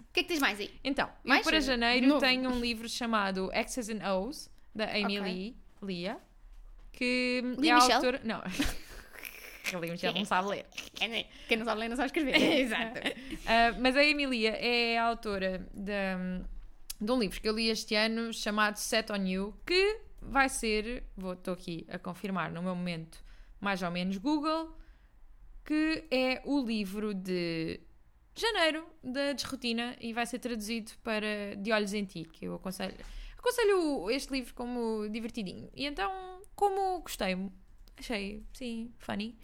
O 0.00 0.12
que 0.12 0.20
é 0.20 0.22
que 0.22 0.28
tens 0.30 0.40
mais 0.40 0.58
aí? 0.58 0.70
Então, 0.82 1.08
Mais 1.22 1.44
eu 1.46 1.50
para 1.50 1.60
janeiro 1.60 2.06
novo. 2.08 2.20
tenho 2.20 2.50
um 2.50 2.58
livro 2.58 2.88
chamado 2.88 3.50
X's 3.52 3.88
and 3.90 4.02
O's, 4.16 4.50
da 4.74 4.86
Amy 4.90 5.20
Ok. 5.20 5.20
Lee, 5.20 5.56
Lia, 5.82 6.18
que 6.92 7.42
Lia 7.58 7.72
é 7.72 7.74
Michelle? 7.76 7.92
autora... 7.94 8.20
Não. 8.24 8.40
Relemos, 9.70 10.00
já 10.00 10.12
não 10.12 10.24
sabe 10.24 10.48
ler. 10.48 10.66
Quem 11.48 11.56
não 11.56 11.64
sabe 11.64 11.80
ler 11.80 11.88
não 11.88 11.96
sabe 11.96 12.06
escrever. 12.06 12.34
Exato. 12.60 13.00
Ah, 13.46 13.76
mas 13.78 13.96
a 13.96 14.04
Emilia 14.04 14.50
é 14.50 14.98
a 14.98 15.04
autora 15.04 15.66
de, 15.72 15.92
de 17.00 17.12
um 17.12 17.18
livro 17.18 17.40
que 17.40 17.48
eu 17.48 17.54
li 17.54 17.68
este 17.68 17.94
ano 17.94 18.32
chamado 18.32 18.76
Set 18.76 19.10
on 19.12 19.26
You, 19.26 19.54
que 19.66 20.00
vai 20.20 20.48
ser, 20.48 21.04
vou 21.16 21.32
estou 21.32 21.54
aqui 21.54 21.86
a 21.88 21.98
confirmar 21.98 22.50
no 22.50 22.62
meu 22.62 22.74
momento, 22.74 23.22
mais 23.60 23.82
ou 23.82 23.90
menos 23.90 24.16
Google, 24.18 24.76
que 25.64 26.04
é 26.10 26.40
o 26.44 26.64
livro 26.64 27.12
de 27.14 27.80
janeiro 28.34 28.86
da 29.02 29.32
desrotina 29.32 29.96
e 30.00 30.12
vai 30.12 30.24
ser 30.24 30.38
traduzido 30.38 30.92
para 31.02 31.56
De 31.56 31.72
Olhos 31.72 31.92
em 31.92 32.04
Ti, 32.04 32.24
que 32.24 32.46
eu 32.46 32.54
aconselho. 32.54 32.96
Aconselho 33.36 34.10
este 34.10 34.32
livro 34.32 34.54
como 34.54 35.08
divertidinho. 35.08 35.70
E 35.74 35.86
então, 35.86 36.40
como 36.54 37.00
gostei, 37.00 37.36
achei, 37.96 38.44
sim, 38.52 38.92
funny. 38.98 39.36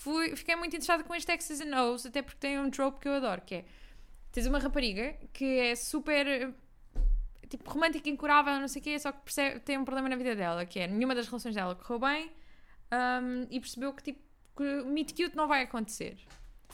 Fui, 0.00 0.34
fiquei 0.34 0.56
muito 0.56 0.74
interessada 0.74 1.04
com 1.04 1.14
este 1.14 1.30
X's 1.36 1.60
and 1.60 1.78
O's, 1.78 2.06
até 2.06 2.22
porque 2.22 2.38
tem 2.38 2.58
um 2.58 2.70
trope 2.70 3.00
que 3.00 3.06
eu 3.06 3.12
adoro, 3.12 3.42
que 3.42 3.56
é 3.56 3.64
tens 4.32 4.46
uma 4.46 4.58
rapariga 4.58 5.14
que 5.30 5.58
é 5.58 5.76
super 5.76 6.54
tipo 7.50 7.70
romântica, 7.70 8.08
incurável, 8.08 8.58
não 8.58 8.66
sei 8.66 8.80
o 8.80 8.82
quê, 8.82 8.98
só 8.98 9.12
que 9.12 9.20
percebe, 9.20 9.60
tem 9.60 9.76
um 9.76 9.84
problema 9.84 10.08
na 10.08 10.16
vida 10.16 10.34
dela, 10.34 10.64
que 10.64 10.78
é 10.78 10.86
nenhuma 10.86 11.14
das 11.14 11.26
relações 11.26 11.54
dela 11.54 11.74
correu 11.74 11.98
bem 11.98 12.32
um, 12.90 13.46
e 13.50 13.60
percebeu 13.60 13.92
que 13.92 14.02
tipo 14.02 14.20
que 14.56 14.84
meet 14.84 15.10
cute 15.10 15.36
não 15.36 15.46
vai 15.46 15.64
acontecer. 15.64 16.16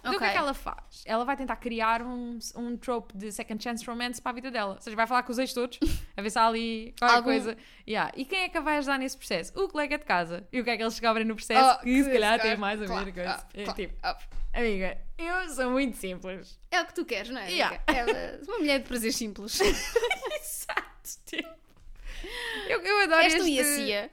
Então 0.01 0.15
o 0.15 0.19
que 0.19 0.25
é 0.25 0.33
que 0.33 0.39
ela 0.39 0.55
faz? 0.55 1.03
Ela 1.05 1.25
vai 1.25 1.37
tentar 1.37 1.57
criar 1.57 2.03
um, 2.03 2.39
um 2.55 2.77
trope 2.77 3.17
de 3.17 3.33
second 3.33 3.63
chance 3.63 3.85
romance 3.85 4.21
para 4.23 4.31
a 4.31 4.35
vida 4.35 4.51
dela. 4.51 4.75
Ou 4.75 4.81
seja, 4.81 4.95
vai 4.97 5.07
falar 5.07 5.23
com 5.25 5.33
os 5.33 5.39
ex 5.39 5.53
todos, 5.53 5.79
a 6.17 6.23
ver 6.23 6.31
se 6.31 6.39
há 6.39 6.47
ali 6.47 6.95
qualquer 6.99 7.17
Algum- 7.17 7.31
coisa. 7.31 7.57
Yeah. 7.89 8.13
E 8.17 8.25
quem 8.25 8.43
é 8.43 8.49
que 8.49 8.57
a 8.59 8.61
vai 8.61 8.79
ajudar 8.79 8.99
nesse 8.99 9.17
processo? 9.17 9.53
O 9.59 9.69
colega 9.69 9.99
de 9.99 10.05
casa. 10.05 10.47
E 10.53 10.61
o 10.61 10.65
que 10.65 10.71
é 10.71 10.77
que 10.77 10.83
eles 10.83 10.95
descobrem 10.95 11.25
no 11.27 11.35
processo? 11.35 11.79
Oh, 11.81 11.83
que 11.85 12.05
se 12.05 12.11
calhar 12.11 12.41
tem 12.41 12.57
mais 12.57 12.81
a 12.81 12.87
ver 12.87 13.13
com 13.13 13.21
isso. 13.21 13.47
É 13.55 13.73
tipo, 13.73 13.97
amiga, 14.53 14.99
eu 15.19 15.49
sou 15.51 15.71
muito 15.71 15.97
simples. 15.97 16.59
É 16.71 16.81
o 16.81 16.87
que 16.87 16.95
tu 16.95 17.05
queres, 17.05 17.31
não 17.31 17.41
é? 17.41 17.51
Yeah. 17.51 17.81
amiga? 17.87 18.13
É 18.13 18.41
uma 18.47 18.59
mulher 18.59 18.79
de 18.81 18.85
prazeres 18.87 19.17
simples. 19.17 19.59
Exato. 20.41 21.21
tipo. 21.27 21.49
Eu, 22.69 22.81
eu 22.81 23.03
adoro 23.03 23.23
És 23.23 23.35
tu 23.35 23.41
este... 23.47 23.51
e 23.51 23.61
a 23.61 23.65
Cia. 23.65 24.11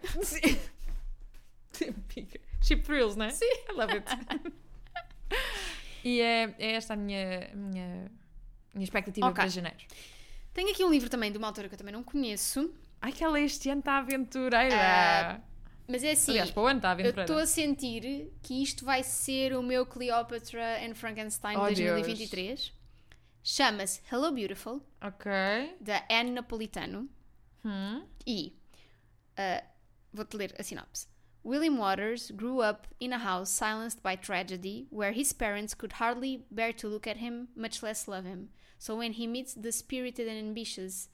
Ship 2.62 2.82
thrills, 2.84 3.16
não 3.18 3.26
é? 3.26 3.30
Sim. 3.32 3.46
I 3.70 3.72
love 3.74 3.94
it. 3.94 4.06
e 6.04 6.22
é, 6.22 6.56
é 6.60 6.72
esta 6.74 6.94
a 6.94 6.98
minha, 6.98 7.50
minha, 7.54 8.12
minha 8.74 8.84
expectativa 8.84 9.28
Ok. 9.28 9.36
para 9.36 9.48
janeiro. 9.48 9.78
Tenho 10.54 10.70
aqui 10.70 10.84
um 10.84 10.92
livro 10.92 11.10
também 11.10 11.32
de 11.32 11.38
uma 11.38 11.48
autora 11.48 11.68
que 11.68 11.74
eu 11.76 11.78
também 11.78 11.94
não 11.94 12.04
conheço, 12.04 12.74
Ai, 13.02 13.12
que 13.12 13.24
ela 13.24 13.40
este 13.40 13.70
ano 13.70 13.80
está 13.80 13.98
aventureira. 13.98 14.76
Ah, 14.76 15.42
mas 15.88 16.04
é 16.04 16.12
assim. 16.12 16.32
Aliás, 16.32 16.52
para 16.52 16.64
o 16.64 16.68
ano 16.68 16.78
está 16.78 16.90
Eu 16.90 16.92
aventureira. 16.94 17.22
estou 17.24 17.38
a 17.38 17.46
sentir 17.46 18.32
que 18.42 18.62
isto 18.64 18.86
vai 18.86 19.04
ser 19.04 19.54
o 19.58 19.62
meu 19.62 19.86
Cleopatra 19.86 20.80
and 20.86 20.96
Frankenstein 20.96 21.58
Oh, 21.58 21.68
de 21.68 21.76
Deus. 21.84 21.92
2023. 22.02 22.72
Chama-se 23.44 24.00
Hello 24.10 24.32
Beautiful, 24.32 24.82
Ok. 25.02 25.30
da 25.82 26.06
Anne 26.10 26.32
Napolitano. 26.32 27.10
Hum. 27.66 28.06
E 28.26 28.56
uh, 29.38 29.66
vou-te 30.14 30.38
ler 30.38 30.56
a 30.58 30.64
sinopse. 30.64 31.08
William 31.44 31.78
Waters 31.78 32.32
grew 32.32 32.62
up 32.62 32.88
in 33.02 33.12
a 33.12 33.18
house 33.18 33.50
silenced 33.50 34.02
by 34.02 34.16
tragedy, 34.16 34.88
where 34.90 35.12
his 35.12 35.34
parents 35.34 35.74
could 35.74 35.94
hardly 35.94 36.46
bear 36.50 36.72
to 36.74 36.88
look 36.88 37.06
at 37.06 37.18
him, 37.18 37.50
much 37.56 37.84
less 37.84 38.08
love 38.08 38.24
him. 38.24 38.50
So 38.78 38.96
when 38.96 39.14
he 39.14 39.28
meets 39.28 39.54
the 39.54 39.74
spirited 39.74 40.28
and 40.28 40.38
ambitious 40.38 41.10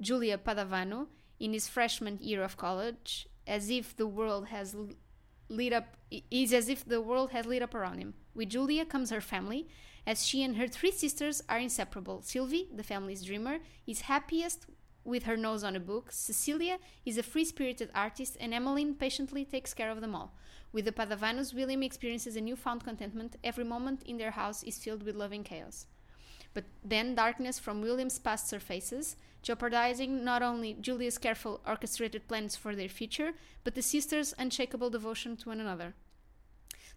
Julia 0.00 0.36
Padavano 0.36 1.08
in 1.38 1.54
his 1.54 1.66
freshman 1.66 2.18
year 2.20 2.42
of 2.42 2.58
college, 2.58 3.26
as 3.46 3.70
if 3.70 3.96
the 3.96 4.06
world 4.06 4.48
has 4.48 4.76
lit 5.48 5.72
up, 5.72 5.96
is 6.30 6.52
as 6.52 6.68
if 6.68 6.84
the 6.84 7.00
world 7.00 7.30
has 7.30 7.46
lit 7.46 7.62
up 7.62 7.74
around 7.74 7.98
him. 7.98 8.14
With 8.34 8.50
Julia 8.50 8.84
comes 8.84 9.10
her 9.10 9.20
family, 9.22 9.66
as 10.06 10.26
she 10.26 10.42
and 10.42 10.56
her 10.56 10.68
three 10.68 10.92
sisters 10.92 11.42
are 11.48 11.58
inseparable. 11.58 12.22
Sylvie, 12.22 12.68
the 12.74 12.82
family's 12.82 13.22
dreamer, 13.22 13.58
is 13.86 14.02
happiest 14.02 14.66
with 15.04 15.24
her 15.24 15.36
nose 15.36 15.64
on 15.64 15.76
a 15.76 15.80
book. 15.80 16.12
Cecilia 16.12 16.78
is 17.04 17.18
a 17.18 17.22
free 17.22 17.44
spirited 17.44 17.90
artist, 17.94 18.36
and 18.40 18.52
Emmeline 18.52 18.94
patiently 18.94 19.44
takes 19.44 19.74
care 19.74 19.90
of 19.90 20.00
them 20.00 20.14
all. 20.14 20.32
With 20.72 20.84
the 20.84 20.92
Padavanos, 20.92 21.54
William 21.54 21.82
experiences 21.82 22.36
a 22.36 22.40
newfound 22.40 22.84
contentment. 22.84 23.36
Every 23.42 23.64
moment 23.64 24.02
in 24.04 24.18
their 24.18 24.30
house 24.30 24.62
is 24.62 24.78
filled 24.78 25.02
with 25.02 25.16
loving 25.16 25.42
chaos. 25.42 25.86
But 26.54 26.64
then 26.84 27.14
darkness 27.14 27.58
from 27.58 27.80
William's 27.80 28.18
past 28.18 28.48
surfaces, 28.48 29.16
jeopardizing 29.42 30.24
not 30.24 30.42
only 30.42 30.74
Julia's 30.74 31.18
careful 31.18 31.60
orchestrated 31.66 32.28
plans 32.28 32.56
for 32.56 32.74
their 32.74 32.88
future, 32.88 33.32
but 33.64 33.74
the 33.74 33.82
sisters' 33.82 34.34
unshakable 34.38 34.90
devotion 34.90 35.36
to 35.38 35.48
one 35.48 35.60
another. 35.60 35.94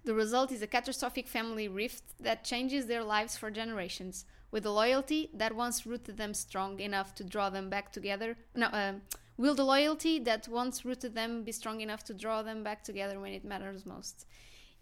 The 0.06 0.14
result 0.14 0.52
is 0.52 0.62
a 0.62 0.68
catastrophic 0.68 1.28
family 1.28 1.68
rift 1.68 2.04
that 2.20 2.44
changes 2.44 2.88
their 2.88 3.04
lives 3.04 3.38
for 3.38 3.50
generations. 3.52 4.26
With 4.52 4.64
the 4.64 4.72
loyalty 4.72 5.30
that 5.34 5.56
once 5.56 5.86
rooted 5.86 6.18
them 6.18 6.34
strong 6.34 6.80
enough 6.80 7.16
to 7.16 7.24
draw 7.24 7.50
them 7.50 7.70
back 7.70 7.92
together, 7.92 8.38
no, 8.54 8.68
um, 8.72 9.02
will 9.38 9.56
the 9.56 9.64
loyalty 9.64 10.20
that 10.20 10.48
once 10.48 10.84
rooted 10.86 11.16
them 11.16 11.44
be 11.44 11.52
strong 11.52 11.82
enough 11.82 12.04
to 12.04 12.14
draw 12.14 12.44
them 12.44 12.64
back 12.64 12.84
together 12.84 13.20
when 13.20 13.34
it 13.34 13.44
matters 13.46 13.86
most? 13.86 14.26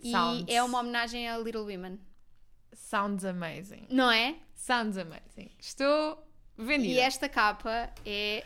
Sounds- 0.03 0.45
E 0.49 0.55
é 0.55 0.63
uma 0.63 0.79
homenagem 0.79 1.29
a 1.29 1.37
Little 1.37 1.63
Women, 1.65 1.99
Sounds 2.73 3.23
amazing. 3.23 3.85
não 3.89 4.09
é? 4.11 4.35
Sounds 4.55 4.97
amazing. 4.97 5.51
Estou 5.59 6.17
vendida. 6.57 6.93
E 6.95 6.99
esta 6.99 7.29
capa 7.29 7.93
é 8.05 8.43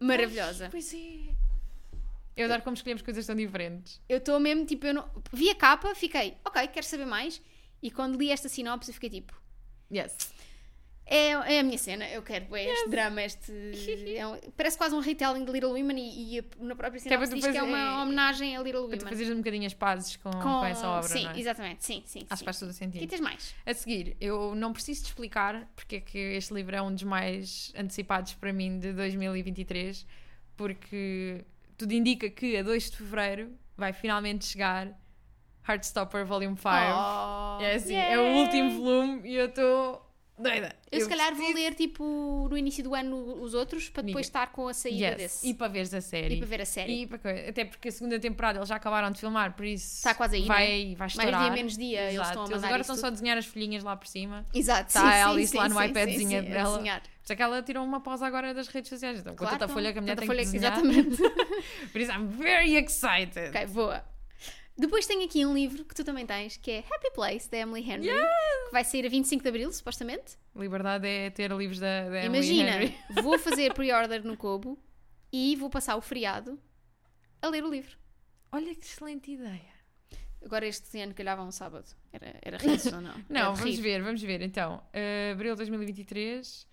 maravilhosa. 0.00 0.68
Pois 0.70 0.92
é. 0.92 1.33
Eu 2.36 2.46
adoro 2.46 2.62
como 2.62 2.74
escolhemos 2.74 3.02
coisas 3.02 3.24
tão 3.26 3.36
diferentes. 3.36 4.00
Eu 4.08 4.18
estou 4.18 4.40
mesmo, 4.40 4.64
tipo, 4.66 4.86
eu 4.86 4.94
não... 4.94 5.08
vi 5.32 5.50
a 5.50 5.54
capa, 5.54 5.94
fiquei, 5.94 6.36
ok, 6.44 6.66
quero 6.68 6.84
saber 6.86 7.06
mais. 7.06 7.40
E 7.82 7.90
quando 7.90 8.18
li 8.18 8.30
esta 8.30 8.48
sinopse, 8.48 8.90
eu 8.90 8.94
fiquei 8.94 9.10
tipo, 9.10 9.40
Yes. 9.92 10.32
é, 11.06 11.28
é 11.32 11.60
a 11.60 11.62
minha 11.62 11.76
cena, 11.76 12.08
eu 12.08 12.22
quero 12.22 12.46
ver 12.46 12.66
este 12.70 12.88
drama, 12.88 13.22
este. 13.22 13.52
é 14.16 14.26
um- 14.26 14.40
parece 14.56 14.76
quase 14.78 14.94
um 14.94 15.00
retelling 15.00 15.44
de 15.44 15.52
Little 15.52 15.70
Women 15.72 15.96
e, 15.98 16.38
e 16.38 16.44
na 16.58 16.74
própria 16.74 16.98
Que 17.00 17.08
é 17.08 17.10
sinopse 17.12 17.28
tu 17.30 17.34
diz 17.36 17.44
que 17.44 17.50
é 17.50 17.60
fazer- 17.60 17.62
uma 17.72 18.02
homenagem 18.02 18.56
a 18.56 18.62
Little 18.62 18.84
tu 18.84 18.92
Women. 18.94 19.00
fazeres 19.00 19.30
um 19.32 19.36
bocadinho 19.36 19.66
as 19.66 19.74
pazes 19.74 20.16
com, 20.16 20.30
com 20.30 20.64
essa 20.64 20.88
obra, 20.88 21.06
sim, 21.08 21.24
não 21.24 21.30
é? 21.32 21.38
exatamente, 21.38 21.84
sim, 21.84 22.02
sim. 22.06 22.26
Acho 22.30 22.40
que 22.40 22.44
faz 22.46 22.58
todo 22.58 22.70
o 22.70 22.72
sentido. 22.72 22.96
Aqui 23.02 23.06
tens 23.06 23.20
mais. 23.20 23.54
A 23.66 23.74
seguir, 23.74 24.16
eu 24.20 24.54
não 24.56 24.72
preciso 24.72 25.02
te 25.02 25.06
explicar 25.08 25.70
porque 25.76 25.96
é 25.96 26.00
que 26.00 26.18
este 26.18 26.52
livro 26.54 26.74
é 26.74 26.80
um 26.82 26.92
dos 26.92 27.02
mais 27.04 27.70
antecipados 27.76 28.32
para 28.34 28.52
mim 28.52 28.78
de 28.78 28.92
2023, 28.94 30.06
porque 30.56 31.44
tudo 31.76 31.92
indica 31.92 32.28
que 32.30 32.56
a 32.56 32.62
2 32.62 32.90
de 32.90 32.96
fevereiro 32.96 33.52
vai 33.76 33.92
finalmente 33.92 34.44
chegar 34.44 34.98
Heartstopper 35.66 36.26
Volume 36.26 36.56
5. 36.56 36.68
Oh, 36.68 37.62
é 37.62 37.74
assim, 37.74 37.94
yeah. 37.94 38.14
é 38.14 38.18
o 38.18 38.36
último 38.36 38.70
volume 38.82 39.28
e 39.28 39.34
eu 39.34 39.46
estou 39.46 40.03
doida. 40.38 40.74
Eu, 40.90 41.00
se 41.00 41.08
calhar 41.08 41.34
vou 41.34 41.52
ler 41.52 41.74
tipo 41.74 42.48
no 42.50 42.56
início 42.58 42.82
do 42.82 42.94
ano 42.94 43.16
os 43.42 43.54
outros 43.54 43.88
para 43.88 44.02
depois 44.02 44.26
Amiga. 44.26 44.40
estar 44.42 44.52
com 44.52 44.68
a 44.68 44.74
saída 44.74 45.06
Yes, 45.08 45.16
desse. 45.16 45.48
E 45.48 45.54
para 45.54 45.68
veres 45.68 45.94
a 45.94 46.00
série. 46.00 46.34
E 46.34 46.38
para 46.38 46.46
ver 46.46 46.60
a 46.60 46.64
série. 46.66 47.02
E 47.02 47.06
para. 47.06 47.48
Até 47.48 47.64
porque 47.64 47.88
a 47.88 47.92
segunda 47.92 48.18
temporada 48.18 48.58
eles 48.58 48.68
já 48.68 48.76
acabaram 48.76 49.10
de 49.10 49.18
filmar, 49.20 49.54
por 49.54 49.64
isso 49.64 49.96
Está 49.98 50.14
quase 50.14 50.36
aí, 50.36 50.46
vai, 50.46 50.66
não 50.66 50.72
é? 50.74 50.84
vai 50.88 50.96
Mais 50.98 51.12
estourar. 51.12 51.42
dia, 51.42 51.50
menos 51.52 51.76
dia, 51.76 52.00
eles 52.02 52.14
Exato. 52.14 52.28
estão 52.30 52.44
a 52.44 52.48
mandar 52.50 52.66
agora 52.66 52.80
estão 52.80 52.96
só 52.96 53.06
a 53.06 53.10
desenhar 53.10 53.38
as 53.38 53.46
folhinhas 53.46 53.82
lá 53.84 53.96
por 53.96 54.06
cima. 54.06 54.46
Exato, 54.52 54.92
Tá 54.92 55.00
sim, 55.00 55.06
a 55.06 55.28
Alice 55.28 55.52
sim, 55.52 55.58
lá 55.58 55.68
no 55.68 55.76
sim, 55.78 55.84
iPadzinho 55.86 56.18
sim, 56.20 56.28
sim, 56.28 56.36
a 56.36 56.40
dela. 56.42 56.78
Por 56.78 56.86
isso 57.24 57.32
é 57.32 57.36
que 57.36 57.42
ela 57.42 57.62
tirou 57.62 57.84
uma 57.84 58.00
pausa 58.00 58.26
agora 58.26 58.52
das 58.52 58.68
redes 58.68 58.88
sociais. 58.90 59.20
Então, 59.20 59.32
com 59.32 59.38
Claro, 59.38 59.58
tanta 59.58 59.72
folha 59.72 59.92
que 59.92 59.98
a 59.98 60.02
mulher 60.02 60.16
tem 60.16 60.26
folha 60.26 60.40
que- 60.44 60.50
desenhar. 60.52 60.72
Exatamente. 60.74 61.16
Por 61.90 62.00
isso, 62.00 62.12
I'm 62.12 62.26
very 62.28 62.76
excited. 62.76 63.48
Ok, 63.48 63.66
boa. 63.68 64.04
Depois 64.76 65.06
tenho 65.06 65.24
aqui 65.24 65.46
um 65.46 65.54
livro 65.54 65.84
que 65.84 65.94
tu 65.94 66.02
também 66.02 66.26
tens, 66.26 66.56
que 66.56 66.70
é 66.70 66.78
Happy 66.78 67.10
Place, 67.14 67.48
da 67.48 67.58
Emily 67.58 67.80
Henry, 67.88 68.08
que 68.08 68.72
vai 68.72 68.82
sair 68.84 69.06
a 69.06 69.08
25 69.08 69.42
de 69.42 69.48
Abril, 69.48 69.72
supostamente. 69.72 70.36
Liberdade 70.54 71.06
é 71.06 71.30
ter 71.30 71.52
livros 71.52 71.78
da, 71.78 72.08
da 72.08 72.24
Emily 72.24 72.48
Imagina, 72.48 72.82
Henry. 72.82 72.96
vou 73.22 73.38
fazer 73.38 73.72
pre-order 73.74 74.24
no 74.24 74.36
Kobo 74.36 74.76
e 75.32 75.54
vou 75.54 75.70
passar 75.70 75.96
o 75.96 76.00
feriado 76.00 76.58
a 77.40 77.48
ler 77.48 77.62
o 77.64 77.70
livro. 77.70 77.96
Olha 78.50 78.74
que 78.74 78.84
excelente 78.84 79.30
ideia. 79.30 79.74
Agora 80.44 80.66
este 80.66 81.00
ano 81.00 81.14
calhava 81.14 81.42
um 81.42 81.52
sábado. 81.52 81.86
Era, 82.12 82.34
era 82.42 82.58
riso 82.58 82.94
ou 82.94 83.00
não? 83.00 83.14
Não, 83.30 83.54
vamos 83.54 83.78
ver, 83.78 84.02
vamos 84.02 84.22
ver. 84.22 84.42
Então, 84.42 84.82
eh, 84.92 85.30
abril 85.32 85.54
de 85.54 85.58
2023 85.58 86.66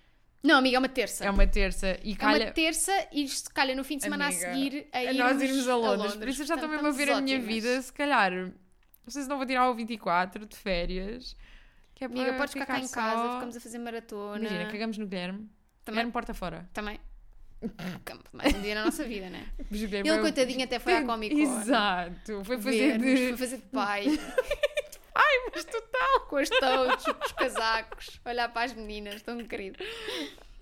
Não, 0.43 0.57
amiga, 0.57 0.77
é 0.77 0.79
uma 0.79 0.89
terça. 0.89 1.23
é 1.23 1.29
uma 1.29 1.45
terça 1.45 1.99
e 2.03 2.13
É 2.13 2.15
calha... 2.15 2.45
uma 2.45 2.51
terça 2.51 2.91
e 3.11 3.23
isto 3.23 3.53
calha 3.53 3.75
no 3.75 3.83
fim 3.83 3.97
de 3.97 4.03
semana 4.03 4.25
Amiga, 4.27 4.47
a 4.49 4.53
seguir 4.53 4.87
a, 4.91 4.97
a 4.97 5.03
irmos 5.03 5.17
nós 5.19 5.41
irmos 5.41 5.67
a 5.67 5.75
Londres. 5.75 6.15
Por 6.15 6.27
isso 6.27 6.41
eu 6.41 6.45
já 6.47 6.55
estou 6.55 6.67
Portanto, 6.69 6.85
mesmo 6.85 7.01
a 7.01 7.05
ver 7.05 7.11
a 7.13 7.21
minha 7.21 7.37
ótimas. 7.37 7.53
vida. 7.55 7.81
Se 7.81 7.93
calhar, 7.93 8.31
não 8.31 8.51
sei 9.09 9.21
se 9.23 9.29
não 9.29 9.37
vou 9.37 9.45
tirar 9.45 9.69
o 9.69 9.75
24 9.75 10.45
de 10.45 10.55
férias. 10.57 11.35
Que 11.93 12.05
é 12.05 12.07
Amiga, 12.07 12.33
podes 12.33 12.53
ficar 12.53 12.65
cá 12.65 12.79
em 12.79 12.87
casa, 12.87 13.15
só- 13.27 13.33
ficamos 13.35 13.55
a 13.57 13.59
fazer 13.59 13.77
maratona. 13.77 14.39
Imagina, 14.39 14.71
cagamos 14.71 14.97
no 14.97 15.05
Guilherme. 15.05 15.39
Também. 15.39 15.95
Guilherme 15.95 16.11
porta 16.11 16.33
fora. 16.33 16.67
Também. 16.73 16.99
Mais 18.33 18.55
um 18.55 18.61
dia 18.61 18.73
na 18.73 18.85
nossa 18.85 19.03
vida, 19.03 19.29
né? 19.29 19.45
Ele, 19.71 20.09
é 20.09 20.17
coitadinho, 20.19 20.63
até 20.63 20.79
foi 20.79 20.95
à 20.95 21.03
Comic 21.05 21.35
Con. 21.35 21.41
Exato. 21.61 22.43
Foi 22.43 22.57
fazer 22.57 22.97
Ver-nos, 22.97 23.19
de... 23.19 23.27
Foi 23.27 23.37
fazer 23.37 23.57
de 23.57 23.63
pai. 23.67 24.05
Ai, 25.15 25.49
mas 25.53 25.65
total. 25.65 26.19
com 26.27 26.37
as 26.37 26.49
com 26.49 27.25
os 27.25 27.31
casacos, 27.33 28.19
olhar 28.25 28.49
para 28.51 28.63
as 28.65 28.73
meninas, 28.73 29.21
tão 29.21 29.37
querido. 29.45 29.83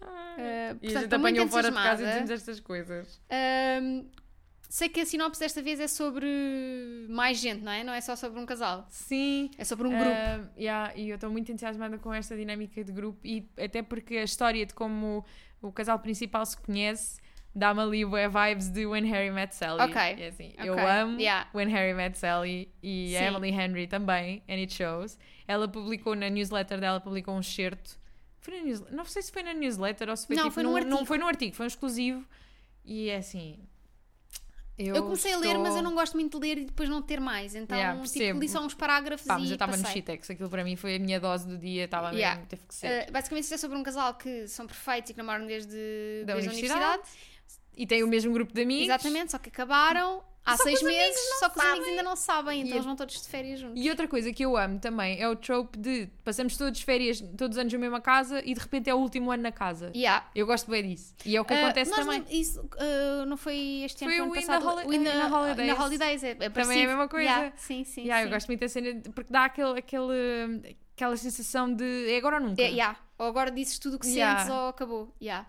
Uh, 0.02 0.06
E 0.40 0.42
a 0.42 0.76
portanto, 0.76 0.90
gente 0.92 1.04
estou 1.04 1.20
muito 1.20 1.36
apanhou 1.42 1.48
fora 1.50 1.70
de 1.70 1.76
casa 1.76 1.88
e 2.04 2.06
entusiasmada. 2.06 2.22
dizemos 2.22 2.32
estas 2.32 2.60
coisas. 2.60 3.22
Um, 3.82 4.10
sei 4.70 4.88
que 4.90 5.02
a 5.02 5.06
sinopse 5.06 5.40
desta 5.40 5.62
vez 5.62 5.80
é 5.80 5.88
sobre 5.88 6.28
mais 7.10 7.38
gente, 7.40 7.62
não 7.64 7.72
é? 7.72 7.84
Não 7.84 7.94
é 7.94 8.02
só 8.02 8.16
sobre 8.16 8.40
um 8.40 8.46
casal. 8.46 8.86
Sim. 8.90 9.52
É 9.58 9.64
sobre 9.64 9.88
um 9.88 9.92
grupo. 9.92 10.06
Ah, 10.10 10.48
yeah, 10.58 10.94
e 10.96 11.10
eu 11.10 11.16
estou 11.16 11.30
muito 11.30 11.52
entusiasmada 11.52 11.98
com 11.98 12.14
esta 12.14 12.36
dinâmica 12.36 12.84
de 12.84 12.92
grupo 12.92 13.20
e 13.26 13.50
até 13.58 13.82
porque 13.82 14.18
a 14.18 14.24
história 14.24 14.66
de 14.66 14.74
como 14.74 15.26
o 15.62 15.72
casal 15.72 16.00
principal 16.00 16.46
se 16.46 16.58
conhece 16.58 17.20
dá-me 17.56 17.82
ali 17.82 18.06
bué 18.06 18.28
vibes 18.30 18.70
de 18.70 18.86
When 18.86 19.06
Harry 19.06 19.32
Met 19.32 19.56
Sally. 19.56 19.82
Ok, 19.82 19.96
É 20.02 20.28
assim, 20.28 20.54
Eu 20.58 20.74
ok, 20.74 20.86
amo 20.86 21.20
yeah. 21.20 21.48
When 21.54 21.70
Harry 21.70 21.94
Met 21.94 22.18
Sally 22.18 22.72
e 22.82 23.10
Sim. 23.10 23.18
a 23.18 23.24
Emily 23.24 23.50
Henry 23.52 23.88
também, 23.88 24.44
and 24.48 24.54
it 24.56 24.74
shows. 24.74 25.18
Ela 25.48 25.68
publicou 25.68 26.16
na 26.16 26.30
newsletter 26.30 26.80
dela, 26.80 27.00
publicou 27.00 27.34
um 27.36 27.40
excerto. 27.40 27.98
Foi 28.40 28.58
na 28.58 28.64
newsletter, 28.64 28.96
não 28.96 29.06
sei 29.06 29.22
se 29.22 29.32
foi 29.32 29.44
na 29.44 29.54
newsletter 29.54 30.10
ou 30.10 30.16
se 30.16 30.28
foi 30.28 30.36
Não, 30.36 30.44
tipo 30.44 30.54
foi 30.54 30.64
num 30.64 30.76
artigo. 30.76 30.96
Não 30.96 31.06
foi 31.06 31.18
num 31.18 31.28
artigo, 31.28 31.56
foi 31.56 31.66
um 31.66 31.68
exclusivo. 31.68 32.26
E 32.86 33.10
é 33.10 33.18
assim... 33.18 33.60
Eu, 34.82 34.96
Eu 34.96 35.04
comecei 35.04 35.34
a 35.34 35.38
ler, 35.38 35.48
estou- 35.48 35.62
mas 35.64 35.76
eu 35.76 35.82
não 35.84 35.94
gosto 35.94 36.14
muito 36.14 36.40
de 36.40 36.48
ler 36.48 36.58
e 36.60 36.64
depois 36.66 36.88
não 36.88 37.02
ter 37.02 37.20
mais. 37.20 37.54
Então, 37.54 37.78
Yeah, 37.78 38.02
tipo, 38.08 38.40
li 38.40 38.48
só 38.48 38.64
uns 38.66 38.74
parágrafos 38.74 39.28
Pá, 39.28 39.36
e 39.36 39.42
mas 39.42 39.50
eu 39.50 39.56
estava 39.56 39.76
no. 39.76 39.86
Shitex, 39.86 40.30
aquilo 40.30 40.50
para 40.50 40.64
mim 40.64 40.78
foi 40.78 40.96
a 40.96 41.00
minha 41.00 41.20
dose 41.20 41.46
do 41.46 41.58
dia, 41.58 41.84
estava 41.84 42.12
Yeah. 42.14 42.36
mesmo, 42.38 42.48
teve 42.48 42.62
que 42.66 42.74
ser. 42.74 43.10
Uh, 43.10 43.12
basicamente, 43.12 43.44
isto 43.44 43.56
é 43.56 43.58
sobre 43.58 43.78
um 43.78 43.84
casal 43.84 44.14
que 44.14 44.48
são 44.48 44.66
perfeitos 44.66 45.10
e 45.12 45.14
que 45.14 45.18
namoram 45.18 45.46
desde, 45.46 46.24
Da 46.26 46.34
desde 46.36 46.50
a 46.50 46.54
universidade. 46.54 47.02
E 47.80 47.88
tem 47.88 48.04
o 48.04 48.08
mesmo 48.08 48.32
grupo 48.34 48.54
de 48.54 48.62
amigos. 48.62 48.84
Exatamente, 48.86 49.32
só 49.32 49.38
que 49.40 49.48
acabaram 49.50 50.22
há 50.46 50.58
Só 50.58 50.64
seis 50.64 50.82
meses, 50.84 51.18
só 51.40 51.48
que 51.50 51.58
os 51.60 51.64
amigos 51.64 51.78
sabem. 51.80 51.90
ainda 51.92 52.04
não 52.04 52.16
sabem, 52.16 52.60
então 52.62 52.72
E- 52.72 52.76
eles 52.76 52.86
vão 52.86 52.96
todos 52.96 53.22
de 53.22 53.28
férias 53.30 53.60
juntos. 53.60 53.82
E 53.82 53.90
outra 53.90 54.08
coisa 54.08 54.34
que 54.34 54.44
eu 54.44 54.58
amo 54.58 54.80
também 54.80 55.18
é 55.22 55.30
o 55.30 55.36
trope 55.36 55.78
de 55.80 56.10
passamos 56.24 56.58
todos 56.58 56.82
férias, 56.82 57.22
todos 57.38 57.56
os 57.56 57.58
anos 57.62 57.72
na 57.72 57.80
mesma 57.80 58.02
casa 58.02 58.42
e 58.44 58.54
de 58.54 58.60
repente 58.60 58.90
é 58.90 58.94
o 58.94 58.98
último 58.98 59.32
ano 59.32 59.44
na 59.44 59.52
casa. 59.52 59.92
Yeah. 59.96 60.28
Eu 60.36 60.46
gosto 60.46 60.70
bem 60.70 60.90
disso. 60.90 61.14
E 61.26 61.36
é 61.38 61.40
o 61.42 61.46
que 61.46 61.54
Uh, 61.54 61.58
acontece 61.64 61.92
também. 61.92 62.20
não- 62.20 62.28
isso 62.30 62.60
uh, 62.62 63.26
não 63.28 63.38
foi 63.38 63.84
este 63.86 64.04
ano, 64.04 64.12
Foi 64.14 64.18
foi 64.18 64.26
ano 64.26 64.32
o 64.32 64.36
passado. 64.48 64.68
Holi- 64.68 64.86
o 64.88 64.94
In 64.94 65.04
the, 65.04 65.26
Holidays. 65.26 65.70
In 65.70 65.74
the 65.76 65.82
Holidays, 65.82 66.24
é, 66.24 66.30
é 66.40 66.50
Também 66.50 66.82
é 66.82 66.84
a 66.84 66.88
mesma 66.88 67.08
coisa. 67.08 67.30
Yeah, 67.30 67.54
Sim, 67.56 67.84
sim. 67.86 68.02
Yeah, 68.02 68.22
sim. 68.24 68.28
eu 68.28 68.34
gosto 68.34 68.48
muito 68.48 68.60
da 68.60 68.68
cena 68.70 69.02
porque 69.16 69.32
dá 69.32 69.46
aquele, 69.46 69.80
aquele, 69.80 70.78
aquela 70.96 71.16
sensação 71.16 71.74
de 71.74 72.12
é 72.12 72.18
agora 72.18 72.38
ou 72.38 72.42
nunca. 72.50 72.62
É, 72.62 72.70
yeah. 72.70 72.98
Ou 73.18 73.28
agora 73.28 73.52
dizes 73.52 73.78
tudo 73.80 73.96
o 73.98 74.00
que 74.00 74.06
sentes 74.08 74.50
ou 74.50 74.68
acabou. 74.70 75.14
Yeah. 75.22 75.48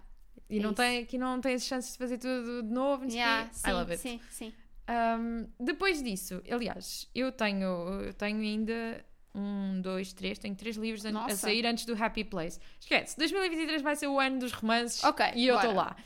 E 0.50 0.58
É 0.58 0.60
não 0.60 0.70
isso. 0.70 0.76
tem, 0.76 0.98
aqui 1.02 1.16
não 1.16 1.40
tens 1.40 1.64
chances 1.64 1.92
de 1.92 1.98
fazer 1.98 2.18
tudo 2.18 2.62
de 2.64 2.72
novo. 2.74 3.04
não 3.04 3.10
Yeah, 3.14 3.48
sim, 3.52 3.70
I 3.70 3.72
love 3.72 3.92
it. 3.92 4.02
sim, 4.02 4.20
sim. 4.30 4.52
Um, 4.88 5.46
depois 5.64 6.02
disso, 6.02 6.42
aliás, 6.50 7.08
eu 7.14 7.30
tenho, 7.30 7.64
eu 8.04 8.12
tenho 8.12 8.40
ainda 8.40 9.04
um, 9.34 9.80
dois, 9.80 10.12
três, 10.12 10.36
tenho 10.38 10.56
três 10.56 10.76
livros 10.76 11.06
a 11.06 11.12
Nossa. 11.12 11.36
sair 11.36 11.64
antes 11.64 11.84
do 11.84 11.94
Happy 11.94 12.24
Place. 12.24 12.58
Esquece, 12.80 13.16
2023 13.16 13.80
vai 13.82 13.94
ser 13.94 14.08
o 14.08 14.18
ano 14.18 14.40
dos 14.40 14.50
romances 14.52 15.04
Ok, 15.04 15.24
e 15.36 15.46
eu 15.46 15.54
estou 15.56 15.72
lá. 15.74 15.96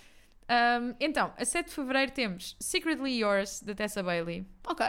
Um, 0.46 0.94
então, 1.00 1.32
a 1.38 1.44
7 1.46 1.68
de 1.68 1.74
Fevereiro 1.74 2.12
temos 2.12 2.54
Secretly 2.60 3.18
Yours, 3.18 3.62
da 3.62 3.74
Tessa 3.74 4.02
Bailey. 4.02 4.44
Ok. 4.66 4.84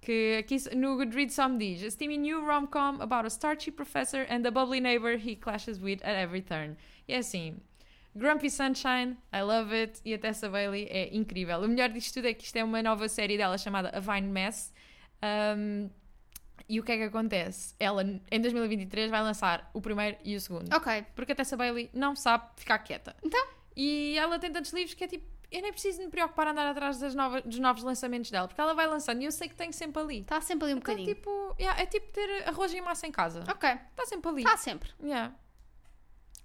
Que 0.00 0.36
aqui 0.38 0.56
no 0.74 0.96
Goodreads 0.96 1.34
só 1.34 1.46
me 1.48 1.58
diz 1.58 1.82
A 1.82 1.90
steamy 1.90 2.16
new 2.16 2.42
rom-com 2.44 3.00
about 3.02 3.24
a 3.26 3.28
starchy 3.30 3.70
professor 3.70 4.26
and 4.30 4.42
the 4.42 4.50
bubbly 4.50 4.80
neighbor 4.80 5.16
he 5.18 5.36
clashes 5.36 5.78
with 5.78 5.98
at 6.02 6.14
every 6.16 6.40
turn. 6.42 6.76
E 7.06 7.12
é 7.12 7.18
assim, 7.18 7.56
Grumpy 8.14 8.48
Sunshine, 8.50 9.16
I 9.32 9.42
love 9.42 9.74
it, 9.74 10.00
e 10.04 10.14
a 10.14 10.18
Tessa 10.18 10.48
Bailey 10.48 10.86
é 10.90 11.14
incrível. 11.14 11.58
O 11.60 11.68
melhor 11.68 11.88
disto 11.90 12.14
tudo 12.14 12.28
é 12.28 12.34
que 12.34 12.44
isto 12.44 12.56
é 12.56 12.62
uma 12.62 12.82
nova 12.82 13.08
série 13.08 13.36
dela 13.36 13.58
chamada 13.58 13.90
A 13.90 14.00
Vine 14.00 14.28
Mess. 14.28 14.72
Um, 15.56 15.90
e 16.68 16.78
o 16.80 16.84
que 16.84 16.92
é 16.92 16.96
que 16.96 17.02
acontece? 17.02 17.74
Ela, 17.78 18.02
em 18.30 18.40
2023, 18.40 19.10
vai 19.10 19.20
lançar 19.22 19.68
o 19.74 19.80
primeiro 19.80 20.16
e 20.24 20.36
o 20.36 20.40
segundo. 20.40 20.72
Ok. 20.74 21.04
Porque 21.14 21.32
a 21.32 21.34
Tessa 21.34 21.56
Bailey 21.56 21.90
não 21.92 22.14
sabe 22.14 22.44
ficar 22.56 22.78
quieta. 22.78 23.14
Então? 23.22 23.46
E 23.76 24.16
ela 24.16 24.38
tem 24.38 24.52
tantos 24.52 24.72
livros 24.72 24.94
que 24.94 25.02
é 25.04 25.08
tipo, 25.08 25.26
eu 25.50 25.60
nem 25.60 25.72
preciso 25.72 26.00
me 26.00 26.08
preocupar 26.08 26.46
a 26.46 26.52
andar 26.52 26.66
atrás 26.68 26.98
das 27.00 27.14
novas, 27.14 27.42
dos 27.42 27.58
novos 27.58 27.82
lançamentos 27.82 28.30
dela, 28.30 28.46
porque 28.46 28.60
ela 28.60 28.72
vai 28.74 28.86
lançando 28.86 29.20
e 29.20 29.24
eu 29.24 29.32
sei 29.32 29.48
que 29.48 29.56
tenho 29.56 29.72
sempre 29.72 30.00
ali. 30.00 30.20
Está 30.20 30.40
sempre 30.40 30.66
ali 30.66 30.74
um 30.74 30.78
Então, 30.78 30.94
bocadinho. 30.94 31.14
tipo, 31.16 31.56
yeah, 31.58 31.82
é 31.82 31.84
tipo 31.86 32.12
ter 32.12 32.48
arroz 32.48 32.72
e 32.72 32.80
massa 32.80 33.06
em 33.08 33.12
casa. 33.12 33.44
Ok. 33.50 33.68
Está 33.68 34.06
sempre 34.06 34.30
ali. 34.30 34.42
Está 34.42 34.56
sempre. 34.56 34.90
Yeah. 35.02 35.34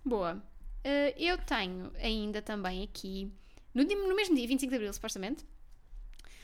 Boa. 0.04 0.42
Uh, 0.80 1.14
eu 1.18 1.38
tenho 1.38 1.92
ainda 1.98 2.42
também 2.42 2.84
aqui, 2.84 3.32
no, 3.74 3.84
no 3.84 4.16
mesmo 4.16 4.36
dia, 4.36 4.48
25 4.48 4.70
de 4.70 4.76
Abril, 4.76 4.94
supostamente, 4.94 5.46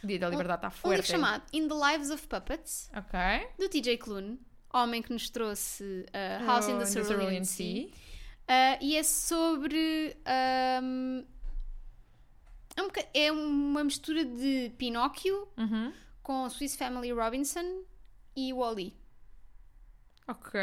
Dia 0.04 0.20
da 0.20 0.30
liberdade 0.30 0.68
está 0.68 0.88
um 0.88 0.92
livro 0.92 1.04
forte. 1.04 1.12
chamado 1.12 1.44
In 1.52 1.68
the 1.68 1.74
Lives 1.74 2.10
of 2.12 2.28
Puppets, 2.28 2.92
Ok. 2.96 3.20
do 3.58 3.68
TJ 3.70 3.98
Klune, 3.98 4.40
homem 4.72 5.02
que 5.02 5.12
nos 5.12 5.30
trouxe 5.30 6.06
uh, 6.10 6.46
House 6.46 6.68
in 6.68 6.78
the 6.78 6.86
Cerulean 6.86 7.44
Sea. 7.44 7.88
Uh, 8.48 8.78
e 8.82 8.96
é 8.98 9.02
sobre. 9.04 10.16
um, 10.84 11.26
é, 12.78 12.82
um 12.84 12.88
é 13.16 13.32
uma 13.32 13.84
mistura 13.84 14.24
de 14.24 14.72
Pinóquio 14.78 15.48
Uhum. 15.58 15.92
com 16.22 16.48
Swiss 16.52 16.76
Family 16.76 17.12
Robinson 17.12 17.84
e 18.36 18.54
Wally. 18.54 18.96
Ok. 20.28 20.60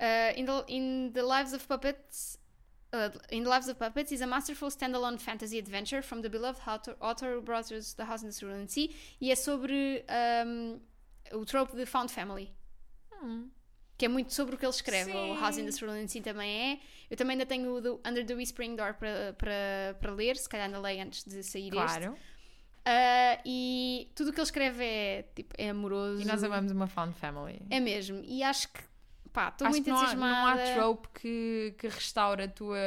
Uh, 0.00 0.32
in, 0.36 0.44
the, 0.46 0.64
in 0.68 1.12
the 1.12 1.22
Lives 1.22 1.52
of 1.52 1.66
Puppets. 1.68 2.38
Uh, 2.92 3.10
in 3.30 3.42
the 3.42 3.50
Lives 3.50 3.68
of 3.68 3.76
Puppets 3.76 4.12
is 4.12 4.20
a 4.20 4.26
masterful 4.26 4.70
standalone 4.70 5.18
fantasy 5.18 5.58
adventure 5.58 6.00
from 6.00 6.22
the 6.22 6.30
beloved 6.30 6.60
author, 6.64 6.94
author 7.00 7.34
who 7.34 7.42
brought 7.42 7.72
us 7.72 7.94
The 7.94 8.04
House 8.04 8.22
in 8.22 8.28
the 8.28 8.32
Cerulean 8.32 8.68
Sea 8.68 8.88
e 9.20 9.32
é 9.32 9.34
sobre 9.34 10.04
um, 10.46 10.80
o 11.32 11.44
trope 11.44 11.74
de 11.76 11.86
Found 11.86 12.12
Family. 12.12 12.52
Hum. 13.20 13.50
Que 13.98 14.06
é 14.06 14.08
muito 14.08 14.32
sobre 14.32 14.54
o 14.54 14.58
que 14.58 14.64
ele 14.64 14.70
escreve. 14.72 15.10
O 15.10 15.34
Sim. 15.34 15.40
House 15.40 15.58
in 15.58 15.64
the 15.64 15.72
Cerulean 15.72 16.06
Sea 16.06 16.22
também 16.22 16.72
é. 16.72 16.80
Eu 17.10 17.16
também 17.16 17.34
ainda 17.34 17.46
tenho 17.46 17.74
o 17.74 17.80
do 17.80 18.00
Under 18.04 18.24
the 18.24 18.34
Whispering 18.34 18.76
Door 18.76 18.94
para, 18.94 20.12
ler, 20.12 20.36
se 20.36 20.48
calhar 20.48 20.66
ainda 20.66 20.80
leio 20.80 21.02
antes 21.02 21.24
de 21.24 21.42
sair 21.42 21.74
este. 21.74 21.98
Claro. 21.98 22.12
Uh, 22.12 23.40
e 23.46 24.12
tudo 24.14 24.28
o 24.28 24.32
que 24.32 24.40
ele 24.40 24.44
escreve 24.44 24.84
é, 24.84 25.22
tipo, 25.34 25.54
é 25.56 25.70
amoroso. 25.70 26.20
E 26.20 26.24
nós 26.24 26.44
amamos 26.44 26.70
uma 26.70 26.86
found 26.86 27.14
family. 27.14 27.62
É 27.70 27.80
mesmo. 27.80 28.20
E 28.24 28.42
acho 28.42 28.68
que, 28.72 28.80
pá, 29.34 29.48
estou 29.48 29.68
muito 29.68 29.84
que 29.84 29.90
não 29.90 29.98
há, 29.98 30.00
entusiasmada. 30.02 30.64
não 30.64 30.70
há 30.70 30.74
trope 30.74 31.08
que, 31.20 31.74
que 31.76 31.88
restaura 31.88 32.44
a 32.44 32.48
tua 32.48 32.78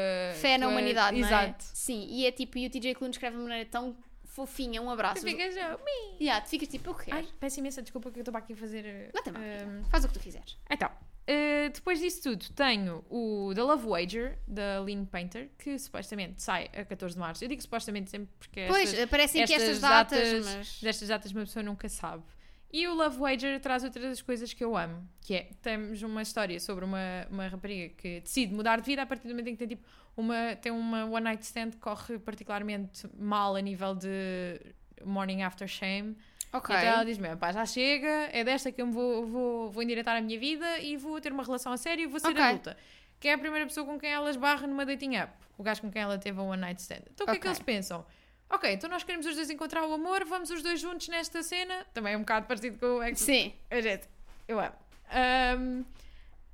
Fé 0.42 0.58
na 0.58 0.66
tua- 0.66 0.72
humanidade, 0.72 1.20
não 1.20 1.28
é? 1.28 1.30
Exato. 1.30 1.64
Sim, 1.74 2.08
e 2.10 2.26
é 2.26 2.32
tipo, 2.32 2.58
e 2.58 2.66
o 2.66 2.70
TJ 2.72 2.96
Klune 2.96 3.12
escreve 3.12 3.36
de 3.36 3.42
uma 3.42 3.50
maneira 3.50 3.70
tão 3.70 3.96
fofinha, 4.26 4.82
um 4.82 4.90
abraço. 4.90 5.22
Tu 5.22 5.28
ficas, 5.28 5.54
oh. 5.56 6.24
Yeah, 6.24 6.44
tu 6.44 6.50
ficas 6.50 6.68
tipo, 6.68 6.90
eu 6.92 6.96
quero. 6.96 7.18
Ai, 7.18 7.28
peço 7.40 7.60
imensa 7.60 7.82
desculpa 7.82 8.10
que 8.12 8.20
eu 8.20 8.22
estou 8.22 8.32
para 8.32 8.40
aqui 8.44 8.54
a 8.54 8.56
fazer. 8.56 9.12
Não 9.14 9.24
tem 9.24 9.34
mal, 9.34 9.42
um, 9.42 9.84
Faz 9.86 10.06
o 10.06 10.08
que 10.08 10.14
tu 10.14 10.20
quiseres. 10.20 10.58
Então, 10.70 10.90
eh, 11.26 11.70
depois 11.70 12.00
disso 12.00 12.22
tudo, 12.24 12.46
tenho 12.54 13.04
o 13.10 13.52
The 13.54 13.62
Love 13.64 13.86
Wager, 13.88 14.40
da 14.48 14.80
Lynn 14.80 15.06
Painter, 15.06 15.50
que 15.58 15.78
supostamente 15.78 16.42
sai 16.42 16.70
a 16.74 16.86
14 16.86 17.16
de 17.16 17.20
março. 17.20 17.44
Eu 17.44 17.50
digo 17.50 17.62
supostamente 17.62 18.10
sempre 18.12 18.30
porque 18.40 18.66
pois, 18.68 18.90
estas, 18.90 19.04
aparecem 19.04 19.44
aqui 19.44 19.54
estas 19.54 19.80
datas, 19.82 20.46
mas. 20.46 20.82
destas 20.82 21.08
datas 21.10 21.32
uma 21.32 21.42
pessoa 21.42 21.64
nunca 21.64 21.90
sabe. 21.90 22.24
E 22.72 22.86
o 22.88 22.94
Love 22.94 23.18
Wager 23.18 23.60
traz 23.62 23.84
outras 23.84 24.22
coisas 24.22 24.54
que 24.54 24.64
eu 24.64 24.76
amo, 24.76 25.08
que 25.22 25.36
é, 25.36 25.50
temos 25.62 26.02
uma 26.02 26.22
história 26.22 26.60
sobre 26.60 26.84
uma, 26.84 27.26
uma 27.30 27.48
rapariga 27.48 27.94
que 27.96 28.20
decide 28.20 28.54
mudar 28.54 28.82
de 28.82 28.86
vida 28.86 29.02
a 29.02 29.06
partir 29.06 29.24
do 29.28 29.30
momento 29.30 29.48
em 29.48 29.52
que 29.54 29.58
tem, 29.60 29.68
tipo, 29.70 29.88
uma, 30.18 30.56
tem 30.62 30.72
uma 30.72 31.06
one 31.06 31.22
night 31.22 31.44
stand 31.44 31.72
que 31.72 31.78
corre 31.78 32.20
particularmente 32.20 33.08
mal 33.18 33.56
a 33.56 33.62
nível 33.62 33.96
de 33.96 34.60
morning 35.06 35.44
after 35.44 35.68
shame. 35.68 36.18
Ok. 36.52 36.76
Então 36.76 36.88
ela 36.90 37.04
diz 37.06 37.18
mesmo, 37.18 37.38
pá, 37.38 37.52
já 37.54 37.66
chega, 37.66 38.30
é 38.34 38.44
desta 38.44 38.72
que 38.72 38.82
eu 38.82 38.88
me 38.88 38.94
vou, 38.94 39.26
vou, 39.26 39.72
vou 39.72 39.84
endireitar 39.84 40.18
a 40.18 40.22
minha 40.22 40.40
vida 40.40 40.80
e 40.80 40.98
vou 40.98 41.22
ter 41.22 41.32
uma 41.32 41.44
relação 41.44 41.72
a 41.72 41.78
sério 41.78 42.04
e 42.04 42.08
vou 42.08 42.20
ser 42.20 42.28
Ok. 42.30 42.42
adulta. 42.42 42.78
Quem 43.20 43.32
é 43.32 43.34
a 43.34 43.38
primeira 43.38 43.66
pessoa 43.66 43.86
com 43.86 43.98
quem 43.98 44.12
ela 44.12 44.30
esbarra 44.30 44.68
numa 44.68 44.86
dating 44.86 45.16
app? 45.16 45.34
O 45.58 45.64
gajo 45.64 45.82
com 45.82 45.90
quem 45.92 46.02
ela 46.02 46.18
teve 46.18 46.40
a 46.40 46.44
one 46.44 46.62
night 46.62 46.82
stand. 46.82 47.02
Então 47.14 47.26
o 47.26 47.30
que 47.32 47.38
é 47.38 47.40
que 47.40 47.48
eles 47.48 47.60
pensam? 47.60 48.06
Ok, 48.50 48.72
então 48.72 48.90
nós 48.90 49.04
queremos 49.04 49.26
os 49.26 49.36
dois 49.36 49.50
encontrar 49.50 49.86
o 49.86 49.94
amor, 49.94 50.24
vamos 50.26 50.50
os 50.50 50.62
dois 50.64 50.80
juntos 50.80 51.08
nesta 51.10 51.44
cena. 51.44 51.86
Também 51.94 52.14
é 52.14 52.18
um 52.18 52.22
bocado 52.22 52.46
parecido 52.48 52.78
com 52.80 52.86
o 52.98 53.04
ex. 53.04 53.20
Sim. 53.20 53.54
A 53.70 53.82
gente, 53.82 54.08
eu 54.48 54.60
amo. 54.60 54.74
Ahm, 55.12 55.84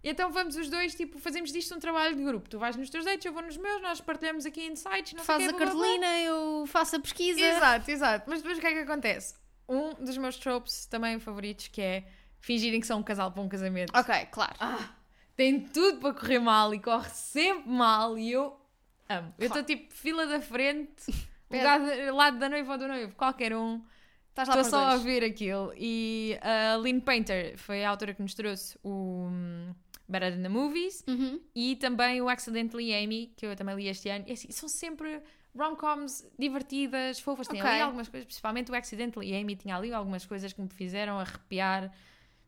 então 0.03 0.32
vamos 0.32 0.56
os 0.58 0.69
dois, 0.69 0.95
tipo, 0.95 1.17
fazemos 1.19 1.51
disto 1.51 1.73
um 1.75 1.79
trabalho 1.79 2.15
de 2.15 2.23
grupo. 2.23 2.49
Tu 2.49 2.58
vais 2.60 2.75
nos 2.75 2.89
teus 2.89 3.06
dates, 3.06 3.25
eu 3.25 3.32
vou 3.32 3.41
nos 3.43 3.56
meus, 3.58 3.82
nós 3.82 4.01
partilhamos 4.01 4.45
aqui 4.45 4.65
insights, 4.65 5.13
não 5.13 5.23
quê, 5.23 5.32
a 5.43 5.53
cartolina, 5.53 6.19
eu 6.21 6.65
faço 6.67 6.95
a 6.95 6.99
pesquisa. 6.99 7.39
Exato, 7.39 7.89
exato. 7.89 8.29
Mas 8.29 8.41
depois 8.41 8.58
o 8.58 8.62
que 8.62 8.67
é 8.67 8.73
que 8.73 8.79
acontece? 8.79 9.36
Um 9.69 9.93
dos 9.93 10.17
meus 10.17 10.36
tropes 10.38 10.86
também 10.88 11.19
favoritos 11.19 11.67
que 11.69 11.82
é 11.82 12.03
fingirem 12.41 12.82
que 12.82 12.88
são 12.88 12.99
um 12.99 13.03
casal 13.03 13.32
para 13.32 13.41
um 13.41 13.47
casamento. 13.47 13.97
Ok, 13.97 14.13
claro. 14.32 14.53
Ah, 14.60 14.89
tem 15.38 15.62
tudo 15.62 15.99
para 15.99 16.13
correr 16.13 16.39
mal 16.39 16.73
e 16.73 16.79
corre 16.79 17.10
sempre 17.10 17.69
mal 17.71 18.17
e 18.17 18.32
eu 18.32 18.60
amo. 19.08 19.34
Eu 19.39 19.47
estou 19.47 19.63
Claro. 19.63 19.65
tipo 19.65 19.93
fila 19.93 20.25
da 20.27 20.41
frente, 20.41 21.13
Pede. 21.62 22.12
lado 22.12 22.38
da 22.39 22.50
noiva 22.50 22.72
ou 22.74 22.78
do 22.78 22.88
noivo, 22.88 23.16
qualquer 23.16 23.56
um. 23.56 23.82
Estás 24.30 24.48
lá 24.50 24.56
Estou 24.62 24.70
só 24.80 24.86
a 24.86 24.89
dois. 24.92 25.04
ver 25.04 25.24
aquilo. 25.24 25.72
E 25.78 26.38
a 26.42 26.76
Lynn 26.78 27.00
Painter 27.02 27.58
foi 27.58 27.84
a 27.86 27.89
autora 27.89 28.13
que 28.16 28.22
nos 28.22 28.34
trouxe 28.34 28.78
o 28.84 29.28
hum, 29.30 29.74
Better 30.10 30.34
Than 30.36 30.42
the 30.42 30.50
Movies 30.50 31.04
Uhum. 31.08 31.39
e 31.56 31.76
também 31.76 32.20
o 32.22 32.28
Accidentally 32.28 32.94
Amy, 32.96 33.32
que 33.38 33.46
eu 33.46 33.56
também 33.56 33.76
li 33.76 33.88
este 33.88 34.10
ano. 34.10 34.26
E 34.28 34.32
assim, 34.34 34.52
são 34.52 34.68
sempre 34.68 35.22
rom-coms 35.56 36.26
divertidas, 36.39 37.20
fofas. 37.20 37.48
Tem 37.48 37.62
ali 37.62 37.82
algumas 37.82 38.10
coisas, 38.10 38.26
principalmente 38.26 38.72
o 38.72 38.76
Accidentally 38.76 39.36
Amy, 39.36 39.56
tinha 39.56 39.76
ali 39.78 39.94
algumas 39.94 40.26
coisas 40.26 40.52
que 40.52 40.60
me 40.62 40.70
fizeram 40.70 41.20
arrepiar. 41.20 41.92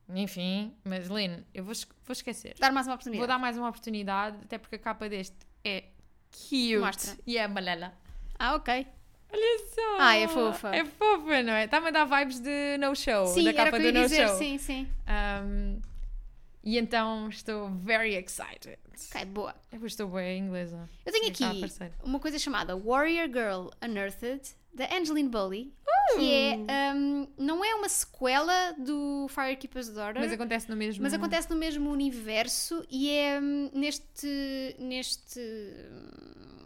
Enfim, 0.09 0.73
mas 0.83 1.07
Lynn, 1.07 1.41
eu 1.53 1.63
vou, 1.63 1.73
vou 2.03 2.13
esquecer. 2.13 2.55
Dar 2.59 2.71
mais 2.71 2.87
uma 2.87 2.93
oportunidade. 2.95 3.19
Vou 3.19 3.27
dar 3.27 3.39
mais 3.39 3.57
uma 3.57 3.69
oportunidade, 3.69 4.37
até 4.43 4.57
porque 4.57 4.75
a 4.75 4.79
capa 4.79 5.07
deste 5.09 5.35
é 5.63 5.85
cute 6.31 6.77
Mostra. 6.79 7.15
e 7.27 7.37
é 7.37 7.43
amarela. 7.43 7.93
Ah, 8.39 8.55
ok. 8.55 8.87
Olha 9.33 9.59
só! 9.73 9.97
Ah, 9.99 10.15
é 10.15 10.27
fofa. 10.27 10.75
É 10.75 10.85
fofa, 10.85 11.43
não 11.43 11.53
é? 11.53 11.65
Está-me 11.65 11.87
a 11.87 11.91
dar 11.91 12.05
vibes 12.05 12.39
de 12.39 12.77
No 12.77 12.95
Show, 12.95 13.27
Sim, 13.27 13.43
da 13.45 13.53
capa 13.53 13.77
do 13.79 13.91
No 13.91 14.01
dizer, 14.03 14.27
Show. 14.27 14.37
sim, 14.37 14.57
sim. 14.57 14.87
Um, 15.43 15.81
e 16.63 16.77
então 16.77 17.27
estou 17.29 17.69
very 17.69 18.15
excited. 18.15 18.77
Ok, 19.11 19.25
boa. 19.25 19.53
Eu 19.71 19.85
estou 19.85 20.07
bem 20.07 20.39
inglesa. 20.39 20.89
Eu 21.05 21.11
tenho 21.11 21.27
aqui 21.27 21.43
aparecer. 21.43 21.91
uma 22.03 22.19
coisa 22.19 22.39
chamada 22.39 22.75
Warrior 22.77 23.27
Girl 23.27 23.67
Unearthed, 23.83 24.55
da 24.73 24.85
Angeline 24.95 25.29
Bowley, 25.29 25.73
que 26.15 26.33
é, 26.33 26.93
um, 26.95 27.27
não 27.37 27.63
é 27.63 27.75
uma 27.75 27.89
sequela 27.89 28.71
do 28.73 29.27
Firekeeper's 29.29 29.89
Daughter, 29.89 30.21
Mas 30.21 30.31
acontece 30.31 30.69
no 30.69 30.75
mesmo. 30.75 31.03
mas 31.03 31.13
acontece 31.13 31.49
no 31.49 31.55
mesmo 31.57 31.89
universo 31.91 32.85
e 32.89 33.09
é 33.11 33.39
hum, 33.39 33.69
neste, 33.73 34.75
neste, 34.79 35.39
hum, 35.39 36.64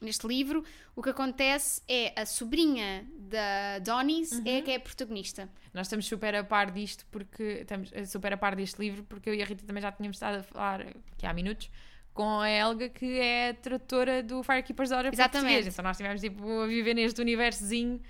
neste 0.00 0.26
livro 0.26 0.64
o 0.96 1.02
que 1.02 1.10
acontece 1.10 1.82
é 1.88 2.12
a 2.20 2.24
sobrinha 2.26 3.06
da 3.18 3.78
Donis 3.80 4.32
Uhum. 4.32 4.42
é 4.46 4.62
que 4.62 4.70
é 4.70 4.76
a 4.76 4.80
protagonista. 4.80 5.48
Nós 5.74 5.86
estamos 5.86 6.06
super 6.06 6.34
a 6.34 6.42
par 6.44 6.70
disto 6.70 7.04
porque 7.10 7.58
estamos 7.62 7.90
eh, 7.92 8.04
super 8.04 8.32
a 8.32 8.36
par 8.36 8.56
deste 8.56 8.80
livro 8.80 9.04
porque 9.04 9.30
eu 9.30 9.34
e 9.34 9.42
a 9.42 9.44
Rita 9.46 9.64
também 9.66 9.82
já 9.82 9.92
tínhamos 9.92 10.16
estado 10.16 10.38
a 10.38 10.42
falar 10.42 10.80
aqui 11.12 11.26
há 11.26 11.32
minutos 11.32 11.70
com 12.12 12.40
a 12.40 12.50
Helga 12.50 12.88
que 12.88 13.18
é 13.20 13.50
a 13.50 13.54
tradutora 13.54 14.22
do 14.22 14.42
Firekeeper's 14.42 14.90
Daughter 14.90 15.12
Exatamente. 15.12 15.46
português. 15.52 15.66
Então 15.74 15.82
nós 15.84 15.96
estivemos 15.96 16.20
tipo, 16.20 16.60
a 16.62 16.66
viver 16.66 16.94
neste 16.94 17.20
universozinho. 17.20 18.00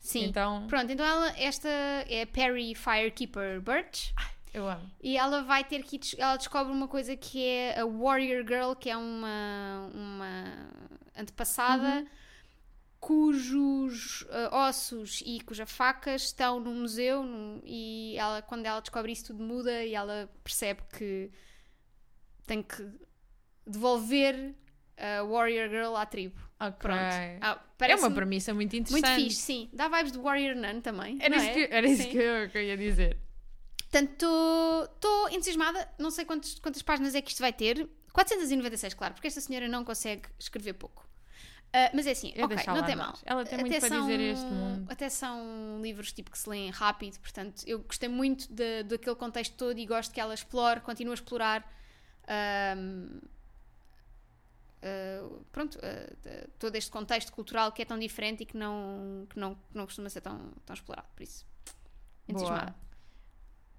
Sim. 0.00 0.26
Então 0.26 0.66
Pronto, 0.68 0.92
então 0.92 1.04
ela, 1.04 1.32
esta 1.38 1.68
é 1.68 2.24
Perry 2.26 2.74
Firekeeper 2.74 3.60
Birch 3.60 4.14
eu 4.54 4.68
amo. 4.68 4.88
e 5.02 5.16
ela 5.16 5.42
vai 5.42 5.64
ter 5.64 5.82
que 5.82 5.98
ela 6.18 6.36
descobre 6.36 6.72
uma 6.72 6.86
coisa 6.86 7.16
que 7.16 7.44
é 7.44 7.80
a 7.80 7.84
Warrior 7.86 8.44
Girl, 8.46 8.72
que 8.74 8.88
é 8.90 8.96
uma, 8.96 9.90
uma 9.92 10.68
antepassada 11.18 12.06
cujos 13.00 14.26
ah, 14.30 14.66
ossos 14.68 15.22
e 15.24 15.40
cuja 15.40 15.64
faca 15.66 16.14
estão 16.14 16.58
no 16.60 16.72
museu 16.74 17.24
e 17.64 18.16
ela, 18.18 18.42
quando 18.42 18.66
ela 18.66 18.80
descobre 18.80 19.12
isso 19.12 19.26
tudo 19.26 19.42
muda 19.42 19.84
e 19.84 19.94
ela 19.94 20.28
percebe 20.42 20.82
que 20.96 21.30
tem 22.46 22.62
que 22.62 22.86
devolver 23.66 24.54
a 24.96 25.22
Warrior 25.22 25.68
Girl 25.68 25.94
à 25.94 26.04
tribo. 26.06 26.40
Ok. 26.58 26.72
Pronto. 26.80 26.98
Ah, 27.40 27.62
É 27.80 27.94
uma 27.94 28.10
premissa 28.10 28.52
muito 28.52 28.72
muito 28.74 28.90
interessante. 28.90 29.22
fixe, 29.24 29.42
sim. 29.42 29.70
Dá 29.72 29.86
vibes 29.88 30.10
de 30.12 30.18
Warrior 30.18 30.56
Nun 30.56 30.80
também. 30.80 31.18
Era 31.20 31.36
isso, 31.36 31.46
é? 31.46 31.52
que, 31.52 31.68
era 31.74 31.86
isso 31.86 32.02
Sim. 32.02 32.10
que 32.10 32.18
eu 32.58 32.62
ia 32.62 32.76
dizer. 32.76 33.16
Portanto, 33.82 34.26
estou 34.94 35.28
entusiasmada. 35.30 35.88
Não 35.98 36.10
sei 36.10 36.24
quantos- 36.24 36.58
quantas 36.58 36.82
páginas 36.82 37.14
é 37.14 37.22
que 37.22 37.30
isto 37.30 37.38
vai 37.40 37.52
ter. 37.52 37.88
496, 38.12 38.94
claro, 38.94 39.14
porque 39.14 39.28
esta 39.28 39.40
senhora 39.40 39.68
não 39.68 39.84
consegue 39.84 40.22
escrever 40.38 40.72
pouco. 40.72 41.07
Ah, 41.72 41.90
mas 41.94 42.06
é 42.06 42.12
assim, 42.12 42.32
Eu 42.34 42.48
não 42.48 42.84
tem 42.84 42.96
mal. 42.96 43.14
Ela 43.24 43.44
tem 43.44 43.58
muito 43.58 43.78
para 43.78 43.88
dizer 44.00 44.18
este 44.20 44.46
mundo. 44.46 44.90
Até 44.90 45.08
são 45.10 45.78
livros 45.82 46.12
tipo 46.12 46.30
que 46.30 46.38
se 46.38 46.48
leem 46.48 46.70
rápido, 46.70 47.18
portanto, 47.20 47.62
eu 47.66 47.80
gostei 47.80 48.08
muito 48.08 48.50
de- 48.52 48.82
daquele 48.84 49.16
contexto 49.16 49.54
todo 49.54 49.78
e 49.78 49.84
gosto 49.84 50.12
que 50.14 50.20
ela 50.20 50.32
explore, 50.34 50.80
continue 50.80 51.10
a 51.12 51.14
explorar. 51.14 51.70
ahm, 52.30 53.20
ah, 54.82 55.28
pronto, 55.52 55.78
ah, 55.82 56.14
de- 56.22 56.46
todo 56.58 56.74
este 56.76 56.90
contexto 56.90 57.32
cultural 57.32 57.72
que 57.72 57.82
é 57.82 57.84
tão 57.84 57.98
diferente 57.98 58.42
e 58.42 58.46
que 58.46 58.56
não, 58.56 59.26
que 59.30 59.38
não, 59.38 59.54
que 59.54 59.60
não 59.76 59.84
costuma 59.84 60.08
ser 60.08 60.20
tão, 60.20 60.38
tão 60.64 60.74
explorado. 60.74 61.08
Por 61.14 61.22
isso, 61.22 61.46
entusiasmada. 62.28 62.72
Boa. 62.72 62.88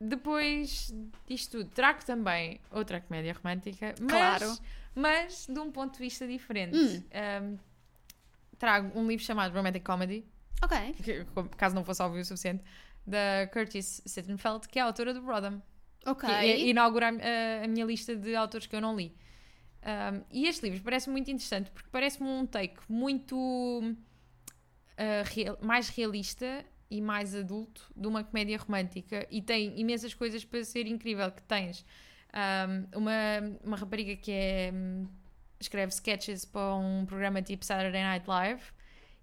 Depois 0.02 0.94
disto 1.28 1.58
tudo, 1.58 1.70
trago 1.72 2.06
também 2.06 2.60
outra 2.72 3.02
comédia 3.02 3.34
romântica, 3.34 3.94
mas, 4.00 4.10
Claro. 4.12 4.58
mas 4.96 5.46
de 5.48 5.60
um 5.60 5.72
ponto 5.72 5.94
de 5.94 6.00
vista 6.00 6.26
diferente. 6.28 6.78
Hum. 6.78 7.04
Um, 7.54 7.69
trago 8.60 8.98
um 9.00 9.08
livro 9.08 9.26
chamado 9.26 9.54
Romantic 9.56 9.84
Comedy, 9.84 10.24
Ok. 10.64 10.78
que, 11.04 11.26
caso 11.58 11.74
não 11.74 11.84
fosse 11.84 12.02
óbvio 12.04 12.22
o 12.22 12.26
suficiente, 12.26 12.64
da 13.08 13.48
Curtis 13.52 14.02
Sittenfeld, 14.06 14.68
que 14.68 14.78
é 14.78 14.82
a 14.82 14.86
autora 14.86 15.14
do 15.14 15.26
Rodham. 15.26 15.62
Ok. 16.06 16.30
que 16.30 16.36
é- 16.36 16.68
inaugura 16.70 17.08
a, 17.10 17.64
a 17.66 17.68
minha 17.68 17.86
lista 17.86 18.16
de 18.16 18.36
autores 18.36 18.68
que 18.68 18.76
eu 18.76 18.82
não 18.82 18.96
li. 18.96 19.16
Um, 19.82 20.24
e 20.32 20.46
este 20.48 20.64
livro 20.68 20.82
parece 20.84 21.10
muito 21.10 21.32
interessante 21.32 21.72
porque 21.72 21.90
parece-me 21.90 22.28
um 22.28 22.46
take 22.46 22.78
muito 22.90 23.36
uh, 23.38 25.24
real- 25.34 25.58
mais 25.62 25.90
realista 25.90 26.66
e 26.92 27.02
mais 27.02 27.36
adulto 27.36 27.90
de 27.96 28.08
uma 28.08 28.24
comédia 28.24 28.58
romântica 28.58 29.26
e 29.30 29.42
tem 29.42 29.80
imensas 29.80 30.14
coisas 30.14 30.44
para 30.44 30.64
ser 30.64 30.86
incrível 30.88 31.32
que 31.32 31.42
tens 31.44 31.86
um, 32.94 32.98
uma, 33.00 33.12
uma 33.64 33.78
rapariga 33.78 34.16
que 34.16 34.32
é 34.32 34.72
hum, 34.74 35.08
escreve 35.60 35.92
sketches 35.92 36.46
para 36.46 36.76
um 36.76 37.06
programa 37.06 37.42
tipo 37.42 37.66
Saturday 37.66 38.04
Night 38.04 38.28
Live 38.28 38.64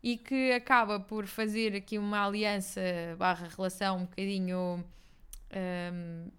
e 0.03 0.17
que 0.17 0.53
acaba 0.53 1.01
por 1.01 1.27
fazer 1.27 1.75
aqui 1.75 1.99
uma 1.99 2.27
aliança 2.27 2.81
barra 3.19 3.49
relação 3.49 3.99
um 3.99 4.05
bocadinho 4.05 4.85
hum, 5.53 6.31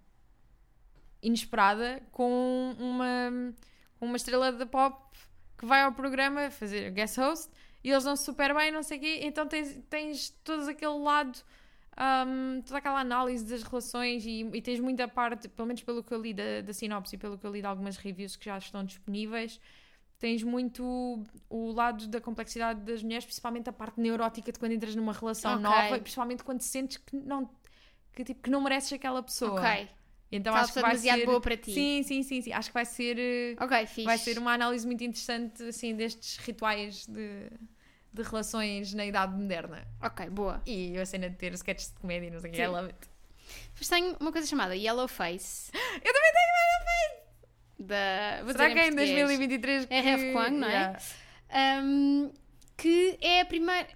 inesperada 1.22 2.02
com 2.12 2.74
uma, 2.78 3.54
uma 4.00 4.16
estrela 4.16 4.52
da 4.52 4.66
pop 4.66 4.96
que 5.58 5.66
vai 5.66 5.82
ao 5.82 5.92
programa 5.92 6.50
fazer 6.50 6.90
guest 6.92 7.18
host 7.18 7.50
e 7.82 7.90
eles 7.90 8.04
dão-se 8.04 8.24
super 8.24 8.54
bem, 8.54 8.70
não 8.70 8.82
sei 8.82 8.98
o 8.98 9.00
quê, 9.00 9.20
então 9.22 9.46
tens, 9.46 9.80
tens 9.88 10.30
todo 10.42 10.68
aquele 10.68 10.98
lado, 10.98 11.38
hum, 12.26 12.60
toda 12.64 12.78
aquela 12.78 13.00
análise 13.00 13.44
das 13.44 13.62
relações 13.62 14.24
e, 14.24 14.42
e 14.52 14.62
tens 14.62 14.80
muita 14.80 15.06
parte, 15.06 15.48
pelo 15.48 15.66
menos 15.66 15.82
pelo 15.82 16.02
que 16.02 16.12
eu 16.12 16.20
li 16.20 16.34
da, 16.34 16.62
da 16.62 16.72
sinopse 16.72 17.16
e 17.16 17.18
pelo 17.18 17.38
que 17.38 17.46
eu 17.46 17.52
li 17.52 17.60
de 17.60 17.66
algumas 17.66 17.96
reviews 17.96 18.36
que 18.36 18.46
já 18.46 18.58
estão 18.58 18.84
disponíveis, 18.84 19.60
tens 20.18 20.42
muito 20.42 21.22
o 21.48 21.70
lado 21.72 22.06
da 22.08 22.20
complexidade 22.20 22.80
das 22.80 23.02
mulheres, 23.02 23.24
principalmente 23.24 23.68
a 23.70 23.72
parte 23.72 24.00
neurótica 24.00 24.50
de 24.52 24.58
quando 24.58 24.72
entras 24.72 24.94
numa 24.94 25.12
relação 25.12 25.52
Ok. 25.52 25.62
nova, 25.62 25.96
e 25.96 26.00
principalmente 26.00 26.42
quando 26.44 26.60
sentes 26.60 26.96
que 26.96 27.16
não, 27.16 27.48
que, 28.12 28.24
tipo, 28.24 28.42
que 28.42 28.50
não 28.50 28.60
mereces 28.60 28.92
aquela 28.92 29.22
pessoa. 29.22 29.60
Ok. 29.60 29.88
Então 30.30 30.52
Aquela 30.52 30.64
acho 30.64 30.72
que 30.74 30.80
vai 30.80 30.90
demasiado 30.90 31.18
ser... 31.20 31.26
boa 31.26 31.40
para 31.40 31.56
ti. 31.56 31.72
Sim, 31.72 32.02
sim, 32.02 32.22
sim, 32.22 32.42
sim. 32.42 32.52
Acho 32.52 32.68
que 32.68 32.74
vai 32.74 32.84
ser, 32.84 33.18
eh, 33.18 33.56
Ok, 33.64 33.86
fixe. 33.86 34.02
vai 34.04 34.18
ser 34.18 34.38
uma 34.38 34.52
análise 34.52 34.86
muito 34.86 35.02
interessante 35.02 35.62
assim 35.62 35.94
destes 35.96 36.36
rituais 36.38 37.06
de, 37.06 37.48
de 38.12 38.22
relações 38.22 38.92
na 38.92 39.06
idade 39.06 39.32
moderna. 39.34 39.88
Ok, 40.02 40.28
boa. 40.28 40.60
E 40.66 40.98
a 40.98 41.06
cena 41.06 41.30
de 41.30 41.36
ter 41.36 41.54
sketches 41.54 41.88
de 41.92 41.94
comédia 42.00 42.26
e 42.26 42.30
não 42.30 42.40
sei 42.40 42.50
o 42.50 42.52
que. 42.52 42.60
I 42.60 42.66
love 42.66 42.86
it. 42.88 42.98
Depois 43.72 43.88
tenho 43.88 44.16
uma 44.20 44.30
coisa 44.30 44.46
chamada 44.46 44.76
Yellow 44.76 45.08
Face. 45.08 45.70
Eu 45.72 45.78
também 46.12 46.32
tenho 46.32 46.52
uma 46.52 47.17
Da, 47.78 48.42
vou 48.42 48.52
Será 48.52 48.70
que 48.70 48.78
é 48.78 48.88
em 48.88 48.94
português. 48.94 49.26
2023 49.26 49.84
que... 49.86 49.94
É 49.94 50.00
Ref 50.00 50.32
Kwang, 50.32 50.50
não 50.56 50.68
é? 50.68 50.72
Yeah. 50.72 51.82
Um, 51.82 52.32
que 52.76 53.18
é 53.20 53.40
a 53.40 53.44
primeira. 53.44 53.88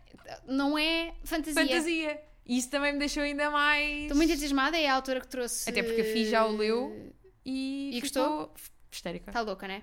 Não 0.46 0.78
é 0.78 1.14
fantasia. 1.24 1.60
Fantasia. 1.62 2.20
Isso 2.46 2.70
também 2.70 2.92
me 2.92 2.98
deixou 2.98 3.22
ainda 3.22 3.50
mais... 3.50 4.02
Estou 4.02 4.16
muito 4.16 4.30
entusiasmada, 4.30 4.76
é 4.78 4.88
a 4.88 4.94
autora 4.94 5.20
que 5.20 5.28
trouxe. 5.28 5.68
Até 5.68 5.82
porque 5.82 6.00
a 6.00 6.04
Fi 6.04 6.24
já 6.26 6.44
o 6.44 6.56
leu. 6.56 7.12
E, 7.44 7.96
E 7.96 8.00
ficou 8.00 8.52
histérica. 8.90 9.30
Está 9.30 9.40
louca, 9.40 9.66
né? 9.66 9.82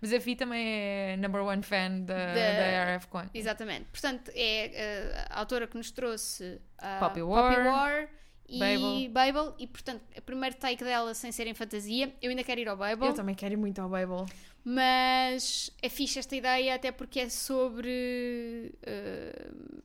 Mas 0.00 0.12
a 0.12 0.20
Fi 0.20 0.36
também 0.36 0.66
é 0.66 1.16
number 1.16 1.42
one 1.42 1.62
fan 1.62 2.00
da, 2.00 2.14
Da- 2.26 2.34
da 2.34 2.96
RF. 2.96 3.08
Exatamente. 3.32 3.86
Portanto, 3.90 4.30
é 4.34 5.24
uh, 5.30 5.34
a 5.34 5.38
autora 5.40 5.66
que 5.66 5.76
nos 5.76 5.90
trouxe 5.90 6.60
a 6.78 6.98
Poppy 6.98 7.22
War, 7.22 7.66
War 7.66 8.08
e 8.54 8.58
Babel. 8.58 9.10
Babel. 9.10 9.54
E, 9.58 9.66
portanto, 9.66 10.02
o 10.16 10.22
primeiro 10.22 10.56
take 10.56 10.82
dela 10.84 11.14
sem 11.14 11.32
ser 11.32 11.46
em 11.46 11.54
fantasia. 11.54 12.14
Eu 12.20 12.30
ainda 12.30 12.44
quero 12.44 12.60
ir 12.60 12.68
ao 12.68 12.76
Babel. 12.76 13.08
Eu 13.08 13.14
também 13.14 13.34
quero 13.34 13.54
ir 13.54 13.56
muito 13.56 13.80
ao 13.80 13.88
Bible. 13.88 14.24
Mas 14.64 15.70
é 15.82 15.88
fixe 15.88 16.18
esta 16.18 16.36
ideia, 16.36 16.74
até 16.74 16.92
porque 16.92 17.20
é 17.20 17.28
sobre 17.28 18.72
uh, 18.86 19.82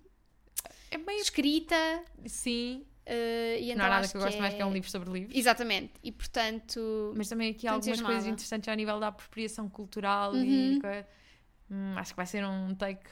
É 0.91 0.97
meio... 0.97 1.19
escrita. 1.19 1.75
Sim. 2.25 2.85
uh, 3.07 3.59
e 3.59 3.71
então 3.71 3.77
não 3.77 3.85
há 3.85 3.89
nada 3.89 4.01
acho 4.01 4.11
que 4.11 4.17
eu 4.17 4.21
gosto 4.21 4.39
mais 4.39 4.53
que 4.53 4.61
é 4.61 4.65
um 4.65 4.73
livro 4.73 4.89
sobre 4.89 5.09
livros. 5.11 5.35
Exatamente. 5.35 5.93
E 6.03 6.11
portanto. 6.11 7.13
Mas 7.17 7.27
também 7.27 7.49
aqui 7.49 7.65
Estou 7.67 7.73
algumas 7.75 8.01
coisas 8.01 8.27
interessantes 8.27 8.67
ao 8.69 8.75
nível 8.75 8.99
da 8.99 9.07
apropriação 9.07 9.67
cultural 9.69 10.33
Uhum. 10.33 10.43
e 10.43 10.79
Hum, 11.69 11.95
acho 11.97 12.11
que 12.13 12.17
vai 12.17 12.25
ser 12.25 12.45
um 12.45 12.73
take 12.75 13.03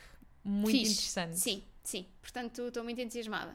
muito 0.43 0.71
fixe. 0.77 0.91
interessante. 0.93 1.37
Sim, 1.39 1.63
sim. 1.83 2.05
Portanto, 2.21 2.67
estou 2.67 2.83
muito 2.85 3.01
entusiasmada. 3.01 3.53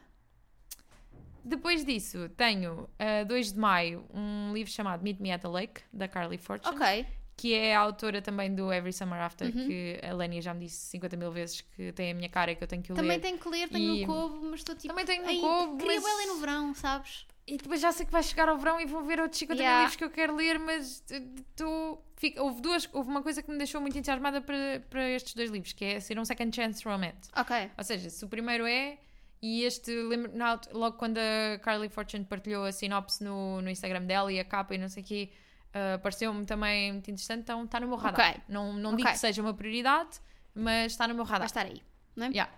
Depois 1.43 1.83
disso, 1.85 2.29
tenho 2.29 2.89
a 2.99 3.23
2 3.23 3.53
de 3.53 3.59
maio 3.59 4.05
um 4.13 4.53
livro 4.53 4.71
chamado 4.71 5.03
Meet 5.03 5.19
Me 5.19 5.31
at 5.31 5.41
the 5.41 5.47
Lake, 5.47 5.81
da 5.91 6.07
Carly 6.07 6.37
Fortune, 6.37 6.75
Ok. 6.75 7.05
que 7.37 7.53
é 7.53 7.75
a 7.75 7.79
autora 7.79 8.21
também 8.21 8.53
do 8.53 8.71
Every 8.71 8.93
Summer 8.93 9.19
After, 9.21 9.47
Uhum. 9.47 9.67
que 9.67 9.99
a 10.03 10.13
Lénia 10.13 10.41
já 10.41 10.53
me 10.53 10.61
disse 10.65 10.77
50 10.91 11.17
mil 11.17 11.31
vezes 11.31 11.61
que 11.61 11.91
tem 11.93 12.11
a 12.11 12.13
minha 12.13 12.29
cara 12.29 12.51
e 12.51 12.55
que 12.55 12.63
eu 12.63 12.67
tenho 12.67 12.83
que 12.83 12.93
Também 12.93 13.17
ler. 13.17 13.19
tenho 13.19 13.37
que 13.39 13.49
ler, 13.49 13.67
tenho 13.69 13.95
E- 13.95 14.01
no 14.01 14.07
Kobo, 14.07 14.41
mas 14.51 14.59
estou 14.59 14.75
tipo. 14.75 14.87
Também 14.93 15.05
tenho 15.05 15.23
no 15.23 15.29
"Ai, 15.29 15.37
Kobo, 15.39 15.77
Queria 15.77 15.99
mas- 16.01 16.17
ler 16.17 16.25
no 16.27 16.35
verão, 16.39 16.73
sabes? 16.75 17.25
E 17.47 17.57
depois 17.57 17.81
já 17.81 17.91
sei 17.91 18.05
que 18.05 18.11
vai 18.11 18.21
chegar 18.21 18.47
ao 18.47 18.57
verão 18.57 18.79
e 18.79 18.85
vou 18.85 19.03
ver 19.03 19.19
outros 19.19 19.39
50 19.39 19.59
Yeah. 19.61 19.77
mil 19.79 19.83
livros 19.85 19.95
que 19.97 20.03
eu 20.03 20.09
quero 20.11 20.35
ler, 20.35 20.59
mas 20.59 21.03
eh, 21.09 21.21
estou. 21.49 22.05
fico- 22.15 22.39
Houve 22.39 22.61
duas, 22.61 22.87
houve 22.93 23.09
uma 23.09 23.23
coisa 23.23 23.41
que 23.41 23.49
me 23.49 23.57
deixou 23.57 23.81
muito 23.81 23.97
entusiasmada 23.97 24.39
para, 24.41 24.79
para 24.91 25.09
estes 25.09 25.33
dois 25.33 25.49
livros, 25.49 25.73
que 25.73 25.83
é 25.83 25.99
ser 25.99 26.19
um 26.19 26.23
second 26.23 26.55
chance 26.55 26.83
romance. 26.85 27.31
Ok. 27.35 27.71
Ou 27.75 27.83
seja, 27.83 28.11
se 28.11 28.23
o 28.23 28.29
primeiro 28.29 28.67
é, 28.67 28.99
e 29.41 29.63
este, 29.63 29.91
lembro, 30.03 30.31
logo 30.73 30.97
quando 30.97 31.17
a 31.17 31.57
Carly 31.59 31.89
Fortune 31.89 32.25
partilhou 32.25 32.63
a 32.65 32.71
sinopse 32.71 33.23
no, 33.23 33.61
no 33.61 33.69
Instagram 33.69 34.03
dela 34.05 34.31
e 34.31 34.39
a 34.39 34.45
capa 34.45 34.75
e 34.75 34.77
não 34.77 34.87
sei 34.89 35.01
o 35.03 35.05
quê, 35.05 35.31
ah, 35.73 35.97
pareceu-me 35.99 36.45
também 36.45 36.91
muito 36.91 37.09
interessante, 37.09 37.41
então 37.41 37.63
está 37.63 37.79
no 37.79 37.87
meu 37.87 37.97
radar. 37.97 38.31
Ok. 38.31 38.41
Não, 38.47 38.73
não 38.73 38.91
Ok. 38.91 38.97
digo 38.97 39.09
que 39.11 39.17
seja 39.17 39.41
uma 39.41 39.53
prioridade, 39.53 40.19
mas 40.53 40.91
está 40.91 41.07
no 41.07 41.15
meu 41.15 41.25
Vai 41.25 41.33
radar. 41.33 41.45
estar 41.47 41.65
aí. 41.65 41.81
não 42.15 42.27
é? 42.27 42.29
Yeah. 42.29 42.51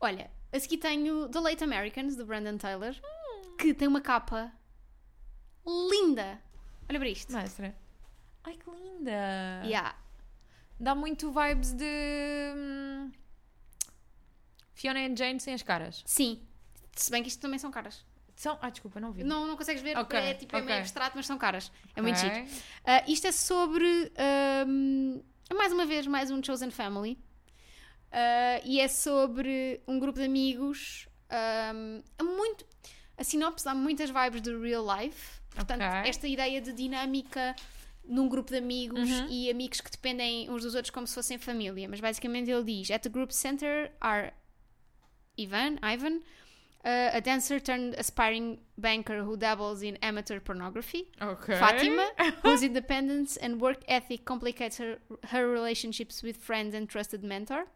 Olha, 0.00 0.30
a 0.52 0.58
seguir 0.58 0.78
tenho 0.78 1.28
The 1.28 1.40
Late 1.40 1.62
Americans, 1.64 2.16
do 2.16 2.24
Brandon 2.26 2.56
Taylor, 2.56 2.94
Hum. 2.94 3.56
que 3.58 3.74
tem 3.74 3.86
uma 3.86 4.00
capa 4.00 4.50
linda. 5.66 6.40
Olha 6.88 6.98
para 6.98 7.08
isto. 7.08 7.32
Mestre. 7.32 7.74
Ai, 8.44 8.56
que 8.56 8.70
linda! 8.70 9.10
Yeah. 9.64 9.94
Dá 10.80 10.94
muito 10.94 11.30
vibes 11.32 11.72
de. 11.72 11.84
Fiona 14.80 15.00
and 15.00 15.16
Jane 15.16 15.40
sem 15.40 15.52
as 15.54 15.62
caras. 15.62 16.02
Sim. 16.06 16.40
Se 16.94 17.10
bem 17.10 17.20
que 17.22 17.28
isto 17.28 17.40
também 17.40 17.58
são 17.58 17.70
caras. 17.70 18.04
São. 18.36 18.56
Ah, 18.62 18.70
desculpa, 18.70 19.00
não 19.00 19.10
vi. 19.10 19.24
Não, 19.24 19.44
não 19.44 19.56
consegues 19.56 19.82
ver, 19.82 19.96
Ok, 19.98 20.16
é 20.16 20.34
tipo 20.34 20.54
é 20.54 20.60
meio 20.60 20.70
ok. 20.72 20.80
abstrato, 20.82 21.16
mas 21.16 21.26
são 21.26 21.36
caras. 21.36 21.72
É 21.96 22.00
muito 22.00 22.16
Ok. 22.24 22.46
chique. 22.46 22.62
Ah, 22.84 23.02
isto 23.08 23.26
é 23.26 23.32
sobre. 23.32 24.12
ahm, 24.16 25.20
mais 25.56 25.72
uma 25.72 25.84
vez, 25.84 26.06
mais 26.06 26.30
um 26.30 26.40
Chosen 26.42 26.70
Family. 26.70 27.18
Ah, 28.12 28.60
e 28.64 28.78
é 28.80 28.86
sobre 28.88 29.80
um 29.86 29.98
grupo 29.98 30.18
de 30.20 30.24
amigos. 30.26 31.08
ahm, 31.30 32.00
é 32.18 32.22
muito. 32.22 32.64
A 33.16 33.24
sinopse 33.24 33.64
dá 33.64 33.74
muitas 33.74 34.10
vibes 34.10 34.40
de 34.40 34.56
real 34.56 34.84
life. 34.96 35.40
Portanto, 35.50 35.82
esta 36.06 36.28
ideia 36.28 36.60
de 36.60 36.72
dinâmica 36.72 37.56
num 38.04 38.28
grupo 38.28 38.50
de 38.52 38.58
amigos 38.58 39.10
Uhum. 39.10 39.26
e 39.28 39.50
amigos 39.50 39.80
que 39.80 39.90
dependem 39.90 40.48
uns 40.48 40.62
dos 40.62 40.74
outros 40.76 40.90
como 40.90 41.06
se 41.06 41.14
fossem 41.14 41.36
família. 41.36 41.88
Mas 41.88 41.98
basicamente 42.00 42.48
ele 42.50 42.62
diz: 42.64 42.90
At 42.92 43.02
the 43.02 43.08
group 43.08 43.32
center 43.32 43.92
are 44.00 44.32
Ivan, 45.38 45.78
Ivan, 45.82 46.22
uh, 46.84 47.10
a 47.12 47.20
dancer 47.20 47.58
turned 47.58 47.94
aspiring 47.94 48.58
banker 48.76 49.22
who 49.24 49.36
dabbles 49.36 49.82
in 49.82 49.96
amateur 49.96 50.40
pornography. 50.40 51.08
Ok. 51.20 51.58
Fatima, 51.58 52.08
whose 52.42 52.62
independence 52.62 53.36
and 53.36 53.60
work 53.60 53.78
ethic 53.88 54.24
complicates 54.24 54.78
her, 54.78 54.98
her 55.28 55.48
relationships 55.48 56.22
with 56.22 56.36
friends 56.36 56.74
and 56.74 56.88
trusted 56.88 57.22
mentor. 57.24 57.66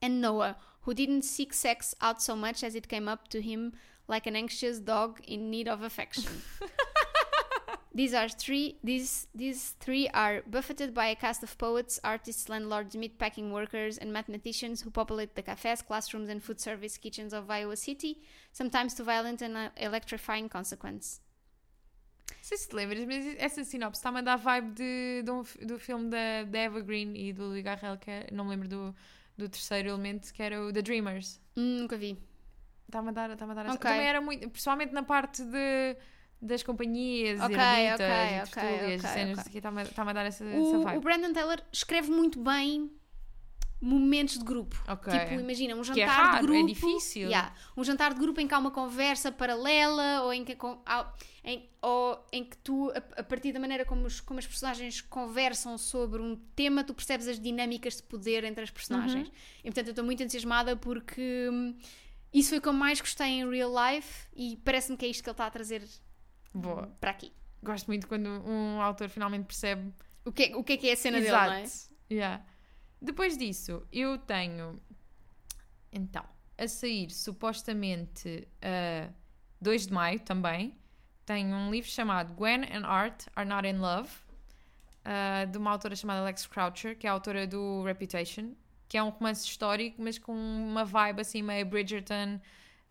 And 0.00 0.20
Noah, 0.20 0.56
who 0.82 0.94
didn't 0.94 1.22
seek 1.22 1.52
sex 1.52 1.94
out 2.00 2.22
so 2.22 2.36
much 2.36 2.62
as 2.62 2.74
it 2.74 2.88
came 2.88 3.08
up 3.08 3.28
to 3.28 3.40
him 3.40 3.72
like 4.06 4.26
an 4.26 4.36
anxious 4.36 4.78
dog 4.78 5.20
in 5.26 5.50
need 5.50 5.68
of 5.68 5.82
affection. 5.82 6.30
these 7.94 8.12
are 8.14 8.28
three 8.28 8.76
these 8.82 9.26
these 9.34 9.74
three 9.78 10.08
are 10.12 10.42
buffeted 10.46 10.92
by 10.92 11.06
a 11.06 11.14
cast 11.14 11.42
of 11.42 11.56
poets, 11.58 12.00
artists, 12.02 12.48
landlords, 12.48 12.96
meatpacking 12.96 13.50
workers, 13.52 13.98
and 13.98 14.12
mathematicians 14.12 14.82
who 14.82 14.90
populate 14.90 15.34
the 15.34 15.42
cafes, 15.42 15.82
classrooms, 15.82 16.28
and 16.28 16.40
food 16.42 16.60
service 16.60 16.98
kitchens 16.98 17.32
of 17.32 17.48
Iowa 17.50 17.76
City, 17.76 18.20
sometimes 18.52 18.94
to 18.94 19.04
violent 19.04 19.42
and 19.42 19.56
uh, 19.56 19.70
electrifying 19.76 20.48
consequence. 20.48 21.20
Não 22.30 22.42
sei 22.42 22.58
se 22.58 22.68
te 22.68 22.74
lembras, 22.76 23.04
mas 23.06 23.24
essa 23.38 23.64
sinopse 23.64 23.98
está-me 24.00 24.18
a 24.18 24.22
dar 24.22 24.36
vibe 24.36 24.72
de, 24.74 25.22
de 25.22 25.30
um 25.30 25.42
do 25.66 25.78
filme 25.78 26.10
da, 26.10 26.42
da 26.44 26.58
Eva 26.58 26.80
Green 26.80 27.14
e 27.16 27.32
do 27.32 27.44
Louis 27.44 27.62
Garrel, 27.62 27.96
que 27.96 28.10
é, 28.10 28.26
não 28.32 28.44
me 28.44 28.50
lembro 28.50 28.68
do, 28.68 28.94
do 29.36 29.48
terceiro 29.48 29.88
elemento, 29.90 30.32
que 30.32 30.42
era 30.42 30.60
o 30.60 30.72
The 30.72 30.82
Dreamers. 30.82 31.40
Hum, 31.56 31.80
nunca 31.80 31.96
vi. 31.96 32.18
Está-me 32.86 33.08
a 33.08 33.12
dar, 33.12 33.30
está-me 33.30 33.52
a 33.52 33.54
dar 33.54 33.66
essa- 33.66 33.74
Ok. 33.74 33.90
Também 33.90 34.06
era 34.06 34.20
muito, 34.20 34.50
principalmente 34.50 34.92
na 34.92 35.02
parte 35.02 35.42
de, 35.42 35.96
das 36.40 36.62
companhias, 36.62 37.40
Ok, 37.40 37.54
eremitas 37.56 38.00
ok, 38.00 38.06
e 38.06 38.50
tertúlias, 38.50 39.00
ok, 39.04 39.10
cenas 39.14 39.38
ok. 39.38 39.48
aqui, 39.48 39.58
está-me 39.58 40.10
a- 40.10 40.12
dar 40.12 40.26
essa, 40.26 40.44
essa 40.44 40.58
O, 40.78 40.82
vibe. 40.82 40.98
o 40.98 41.00
Brandon 41.00 41.32
Taylor 41.32 41.60
escreve 41.72 42.10
muito 42.10 42.38
bem 42.38 42.90
momentos 43.80 44.38
de 44.38 44.44
grupo. 44.44 44.82
Ok. 44.88 45.12
Tipo, 45.12 45.40
imagina 45.40 45.74
um 45.74 45.80
é 45.80 45.84
jantar 45.84 46.06
raro, 46.06 46.46
de 46.46 46.52
é 46.52 46.56
grupo. 46.56 46.66
difícil. 46.74 47.22
Yeah, 47.28 47.54
um 47.76 47.84
jantar 47.84 48.14
de 48.14 48.20
grupo 48.20 48.40
em 48.40 48.48
que 48.48 48.54
há 48.54 48.58
uma 48.58 48.70
conversa 48.70 49.30
paralela 49.30 50.22
ou 50.22 50.32
em 50.32 50.42
que, 50.44 50.56
em, 51.44 51.68
ou 51.82 52.26
em 52.32 52.44
que 52.44 52.56
tu, 52.58 52.90
a, 52.92 53.20
a 53.20 53.22
partir 53.22 53.52
da 53.52 53.60
maneira 53.60 53.84
como, 53.84 54.06
os, 54.06 54.20
como 54.20 54.38
as 54.38 54.46
personagens 54.46 55.02
conversam 55.02 55.76
sobre 55.76 56.22
um 56.22 56.34
tema, 56.56 56.82
tu 56.82 56.94
percebes 56.94 57.28
as 57.28 57.38
dinâmicas 57.38 57.96
de 57.96 58.02
poder 58.04 58.44
entre 58.44 58.64
as 58.64 58.70
personagens. 58.70 59.28
Uhum. 59.28 59.34
E 59.60 59.64
portanto 59.64 59.88
eu 59.88 59.92
estou 59.92 60.04
muito 60.04 60.22
entusiasmada 60.22 60.76
porque 60.76 61.48
hum, 61.52 61.76
isso 62.32 62.50
foi 62.50 62.58
o 62.58 62.62
que 62.62 62.68
eu 62.68 62.72
mais 62.72 63.00
gostei 63.00 63.26
em 63.26 63.50
real 63.50 63.70
life 63.92 64.26
e 64.34 64.56
parece-me 64.64 64.96
que 64.96 65.04
é 65.04 65.08
isto 65.08 65.22
que 65.22 65.28
ele 65.28 65.34
está 65.34 65.46
a 65.46 65.50
trazer 65.50 65.82
Boa. 66.54 66.86
para 67.00 67.10
aqui. 67.10 67.32
Gosto 67.62 67.86
muito 67.86 68.06
quando 68.06 68.28
um 68.28 68.80
autor 68.80 69.08
finalmente 69.08 69.44
percebe 69.46 69.92
O 70.24 70.32
que, 70.32 70.44
é- 70.44 70.56
o 70.56 70.62
que 70.64 70.74
é 70.74 70.76
que 70.76 70.88
é 70.88 70.92
a 70.92 70.96
cena 70.96 71.18
Exato. 71.18 71.50
dele, 71.50 71.62
não 71.62 71.68
é? 71.68 72.14
Yeah. 72.14 72.44
Depois 73.02 73.36
disso, 73.36 73.86
eu 73.92 74.16
tenho 74.18 74.80
então 75.92 76.24
a 76.56 76.68
sair 76.68 77.10
supostamente 77.10 78.46
a 78.62 79.10
2 79.60 79.86
de 79.86 79.92
maio 79.92 80.20
também. 80.20 80.74
Tenho 81.26 81.54
um 81.56 81.70
livro 81.70 81.90
chamado 81.90 82.32
Gwen 82.34 82.64
and 82.72 82.86
Art 82.86 83.24
Are 83.34 83.48
Not 83.48 83.66
in 83.66 83.78
Love, 83.78 84.10
ah, 85.04 85.44
de 85.46 85.58
uma 85.58 85.70
autora 85.70 85.96
chamada 85.96 86.20
Alex 86.20 86.46
Croucher, 86.46 86.96
que 86.98 87.06
é 87.06 87.10
a 87.10 87.12
autora 87.12 87.46
do 87.46 87.82
Reputation, 87.82 88.54
que 88.88 88.96
é 88.98 89.02
um 89.02 89.08
romance 89.08 89.44
histórico, 89.46 90.00
mas 90.02 90.18
com 90.18 90.32
uma 90.34 90.84
vibe 90.84 91.20
assim 91.20 91.42
meio 91.42 91.64
Bridgerton, 91.66 92.38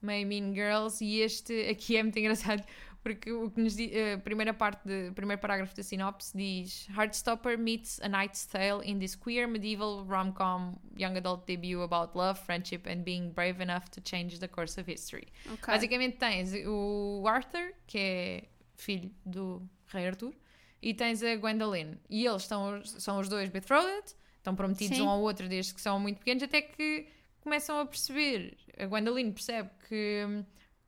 meio 0.02 0.28
Mean 0.28 0.54
Girls. 0.54 1.04
E 1.04 1.20
este 1.22 1.68
aqui 1.70 1.96
é 1.98 2.04
muito 2.04 2.18
engraçado 2.20 2.64
porque 3.04 3.30
o 3.34 3.52
que 3.52 3.60
nos 3.60 3.76
a 3.76 4.18
primeira 4.20 4.54
parte, 4.54 4.88
de, 4.88 5.10
o 5.10 5.14
primeiro 5.14 5.42
parágrafo 5.42 5.76
da 5.76 5.84
sinopse 5.84 6.36
diz 6.36 6.88
Heartstopper 6.90 7.58
meets 7.58 8.00
A 8.02 8.08
Knight's 8.08 8.46
Tale 8.46 8.82
in 8.90 8.98
this 8.98 9.14
queer 9.14 9.46
medieval 9.46 10.06
rom-com 10.06 10.80
young 10.98 11.18
adult 11.18 11.46
debut 11.46 11.82
about 11.82 12.18
love, 12.18 12.40
friendship 12.40 12.88
and 12.88 13.04
being 13.04 13.32
brave 13.32 13.62
enough 13.62 13.90
to 13.92 14.02
change 14.02 14.40
the 14.40 14.48
course 14.48 14.80
of 14.80 14.90
history. 14.90 15.28
Ok. 15.52 15.68
Basicamente 15.68 16.18
tens 16.18 16.54
o 16.66 17.26
Arthur, 17.28 17.74
que 17.86 17.98
é 17.98 18.44
filho 18.78 19.12
do 19.26 19.62
rei 19.88 20.08
Arthur, 20.08 20.34
e 20.82 20.94
tens 20.94 21.22
a 21.22 21.36
Gwendoline. 21.36 21.98
E 22.10 22.26
eles 22.26 22.44
estão, 22.44 22.84
são 22.86 23.20
os 23.20 23.28
dois 23.28 23.50
betrothed, 23.50 24.16
estão 24.38 24.56
prometidos 24.56 24.96
Sim. 24.96 25.04
um 25.04 25.10
ao 25.10 25.20
outro 25.20 25.50
desde 25.50 25.74
que 25.74 25.82
são 25.82 26.00
muito 26.00 26.20
pequenos, 26.20 26.42
até 26.42 26.62
que 26.62 27.06
começam 27.42 27.82
a 27.82 27.86
perceber. 27.86 28.58
A 28.80 28.86
Gwendoline 28.86 29.34
percebe 29.34 29.70
que, 29.90 30.26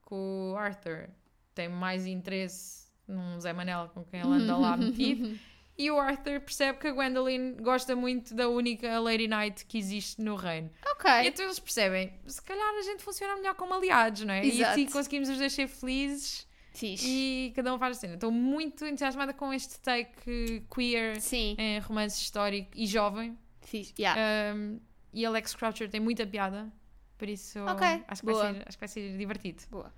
que 0.07 0.13
o 0.13 0.55
Arthur 0.57 1.09
tem 1.55 1.69
mais 1.69 2.05
interesse 2.05 2.85
num 3.07 3.39
Zé 3.39 3.53
Manel 3.53 3.89
com 3.93 4.03
quem 4.03 4.19
ele 4.19 4.29
anda 4.29 4.55
lá 4.57 4.77
metido. 4.77 5.37
E 5.77 5.91
o 5.91 5.99
Arthur 5.99 6.39
percebe 6.39 6.79
que 6.79 6.87
a 6.87 6.91
Gwendoline 6.93 7.51
gosta 7.55 7.97
muito 7.97 8.33
da 8.33 8.47
única 8.47 8.97
Lady 8.97 9.27
Knight 9.27 9.65
que 9.65 9.77
existe 9.77 10.21
no 10.21 10.35
reino. 10.35 10.69
Ok. 10.93 11.11
E 11.11 11.27
então 11.27 11.43
eles 11.43 11.59
percebem, 11.59 12.13
se 12.25 12.41
calhar 12.41 12.75
a 12.75 12.81
gente 12.81 13.03
funciona 13.03 13.35
melhor 13.35 13.55
como 13.55 13.73
aliados, 13.73 14.21
não 14.21 14.33
é? 14.33 14.45
E 14.45 14.51
Exato. 14.51 14.71
assim 14.71 14.85
conseguimos 14.85 15.27
os 15.27 15.37
dois 15.37 15.51
ser 15.51 15.67
felizes 15.67 16.47
Fixe. 16.71 17.05
e 17.05 17.53
cada 17.53 17.73
um 17.73 17.77
faz 17.77 17.97
a 17.97 17.99
cena. 17.99 18.13
Estou 18.13 18.31
muito 18.31 18.85
entusiasmada 18.85 19.33
com 19.33 19.53
este 19.53 19.77
take 19.81 20.65
queer 20.73 21.19
Sim, 21.19 21.57
em 21.57 21.79
romance 21.79 22.21
histórico 22.21 22.71
e 22.73 22.87
jovem. 22.87 23.37
fixe. 23.61 23.93
Yeah. 23.99 24.55
Um, 24.55 24.79
e 25.11 25.25
Alex 25.25 25.55
Croucher 25.55 25.89
tem 25.89 25.99
muita 25.99 26.25
piada, 26.25 26.71
por 27.17 27.27
isso 27.27 27.59
Ok, 27.65 27.85
acho, 28.07 28.21
que 28.21 28.31
vai 28.31 28.53
ser, 28.53 28.63
acho 28.65 28.77
que 28.77 28.79
vai 28.79 28.87
ser 28.87 29.17
divertido. 29.17 29.61
Boa. 29.69 29.93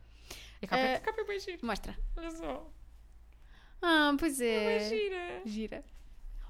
A 0.62 0.68
capa, 0.68 0.84
a 0.96 1.00
capa 1.00 1.22
é 1.22 1.24
bem 1.26 1.40
gira, 1.40 1.58
Mostra. 1.62 1.98
olha 2.16 2.32
só. 2.32 2.72
Ah, 3.82 4.14
pois 4.18 4.40
É 4.42 4.78
é. 4.78 4.90
gira. 4.90 5.42
Gira. 5.46 5.86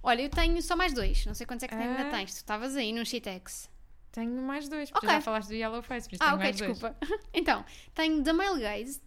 Olha, 0.01 0.21
eu 0.21 0.29
tenho 0.29 0.61
só 0.61 0.75
mais 0.75 0.93
dois. 0.93 1.25
Não 1.25 1.33
sei 1.33 1.45
quantos 1.45 1.63
é 1.63 1.67
que 1.67 1.75
ainda 1.75 2.07
Ah. 2.07 2.09
tens. 2.11 2.33
Tu 2.33 2.37
estavas 2.37 2.75
aí 2.75 2.93
no 2.93 3.05
Shitex. 3.05 3.69
Tenho 4.11 4.41
mais 4.41 4.69
dois, 4.69 4.89
porque 4.89 5.05
Ok. 5.05 5.15
já 5.17 5.21
falaste 5.21 5.49
do 5.49 5.53
Yellow 5.55 5.81
Face, 5.83 6.07
por 6.07 6.15
isso 6.15 6.23
Ah, 6.23 6.27
tenho 6.27 6.35
ok, 6.37 6.43
mais 6.45 6.57
dois. 6.57 6.71
desculpa. 6.79 6.97
então, 7.33 7.65
tenho 7.93 8.23
The 8.23 8.33
Male 8.33 8.61
Gazed, 8.61 9.01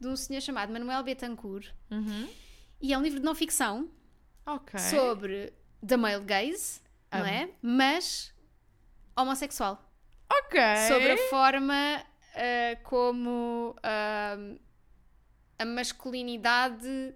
de 0.00 0.08
um 0.08 0.16
senhor 0.16 0.40
chamado 0.40 0.72
Manuel 0.72 1.02
Betancourt. 1.04 1.68
Uhum. 1.90 2.28
E 2.80 2.92
é 2.92 2.98
um 2.98 3.02
livro 3.02 3.20
de 3.20 3.24
não 3.24 3.34
ficção 3.34 3.88
Ok. 4.44 4.78
sobre 4.80 5.52
the 5.86 5.96
male 5.96 6.24
gaze, 6.24 6.80
não 7.12 7.20
Amo. 7.20 7.28
é? 7.28 7.48
Mas 7.62 8.34
homossexual. 9.16 9.80
Ok. 10.30 10.60
Sobre 10.88 11.12
a 11.12 11.16
forma 11.30 12.04
ah, 12.34 12.76
como 12.82 13.74
ah, 13.82 14.36
a 15.58 15.64
masculinidade. 15.64 17.14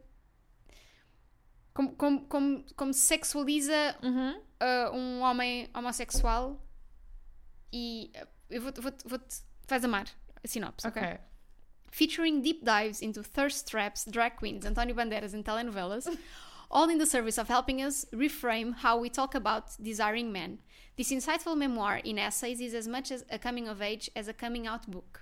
Como, 1.74 1.94
como, 1.96 2.26
como, 2.26 2.64
como 2.76 2.92
se 2.92 3.00
sexualiza 3.00 3.96
Uhum. 4.02 4.34
uh, 4.60 4.96
um 4.96 5.20
homem 5.20 5.68
homossexual 5.72 6.60
e 7.72 8.10
uh, 8.16 8.26
eu 8.50 8.60
vou-te 8.62 8.80
vou 8.80 8.92
vou 9.04 9.20
vais 9.68 9.84
amar 9.84 10.06
a 10.42 10.48
sinopse, 10.48 10.86
ok? 10.88 11.00
Ok. 11.02 11.18
Featuring 11.90 12.42
deep 12.42 12.64
dives 12.64 13.00
into 13.00 13.22
thirst 13.22 13.66
traps, 13.68 14.04
drag 14.06 14.36
queens, 14.36 14.64
António 14.64 14.94
Bandeiras 14.94 15.34
and 15.34 15.44
telenovelas, 15.44 16.06
all 16.70 16.88
in 16.90 16.98
the 16.98 17.06
service 17.06 17.38
of 17.40 17.48
helping 17.48 17.80
us 17.80 18.04
reframe 18.12 18.74
how 18.82 18.98
we 19.00 19.08
talk 19.08 19.34
about 19.36 19.64
desiring 19.80 20.32
men. 20.32 20.58
This 20.98 21.12
insightful 21.12 21.56
memoir 21.56 21.98
in 21.98 22.18
essays 22.18 22.60
is 22.60 22.74
as 22.74 22.88
much 22.88 23.12
as 23.12 23.24
a 23.30 23.38
coming 23.38 23.68
of 23.68 23.80
age 23.80 24.10
as 24.16 24.26
a 24.26 24.32
coming 24.32 24.66
out 24.66 24.90
book. 24.90 25.20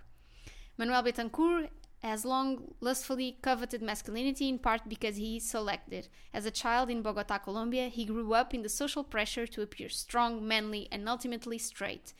Manuel 0.78 1.02
Betancourt 1.02 1.68
has 2.02 2.24
long 2.24 2.72
lustfully 2.80 3.36
coveted 3.42 3.82
masculinity 3.82 4.48
in 4.48 4.58
part 4.58 4.88
because 4.88 5.16
he 5.16 5.36
is 5.36 5.44
selected. 5.44 6.08
As 6.32 6.46
a 6.46 6.50
child 6.50 6.88
in 6.88 7.02
Bogota, 7.02 7.36
Colombia, 7.36 7.88
he 7.88 8.06
grew 8.06 8.32
up 8.32 8.54
in 8.54 8.62
the 8.62 8.70
social 8.70 9.04
pressure 9.04 9.46
to 9.48 9.60
appear 9.60 9.90
strong, 9.90 10.48
manly, 10.48 10.88
and 10.90 11.06
ultimately 11.06 11.58
straight. 11.58 12.14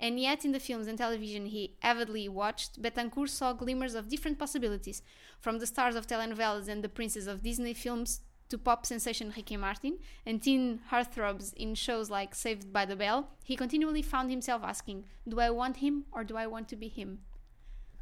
And 0.00 0.18
yet, 0.18 0.44
in 0.44 0.50
the 0.50 0.58
films 0.58 0.88
and 0.88 0.98
television 0.98 1.46
he 1.46 1.76
avidly 1.84 2.28
watched, 2.28 2.82
Betancourt 2.82 3.28
saw 3.28 3.52
glimmers 3.52 3.94
of 3.94 4.08
different 4.08 4.40
possibilities, 4.40 5.02
from 5.38 5.60
the 5.60 5.66
stars 5.68 5.94
of 5.94 6.08
telenovelas 6.08 6.66
and 6.66 6.82
the 6.82 6.88
princes 6.88 7.28
of 7.28 7.44
Disney 7.44 7.72
films 7.72 8.22
to 8.48 8.58
pop 8.58 8.84
sensation 8.86 9.30
Ricky 9.36 9.56
Martin 9.56 9.98
and 10.26 10.38
teen 10.40 10.80
heartthrobs 10.90 11.52
in 11.54 11.74
shows 11.74 12.10
like 12.10 12.34
Saved 12.34 12.72
by 12.72 12.84
the 12.86 12.96
Bell, 12.96 13.28
he 13.44 13.56
continually 13.56 14.02
found 14.02 14.30
himself 14.30 14.62
asking, 14.64 15.04
Do 15.26 15.40
I 15.40 15.50
want 15.50 15.78
him 15.78 16.04
or 16.12 16.24
do 16.24 16.36
I 16.36 16.46
want 16.46 16.68
to 16.68 16.76
be 16.76 16.88
him? 16.88 17.18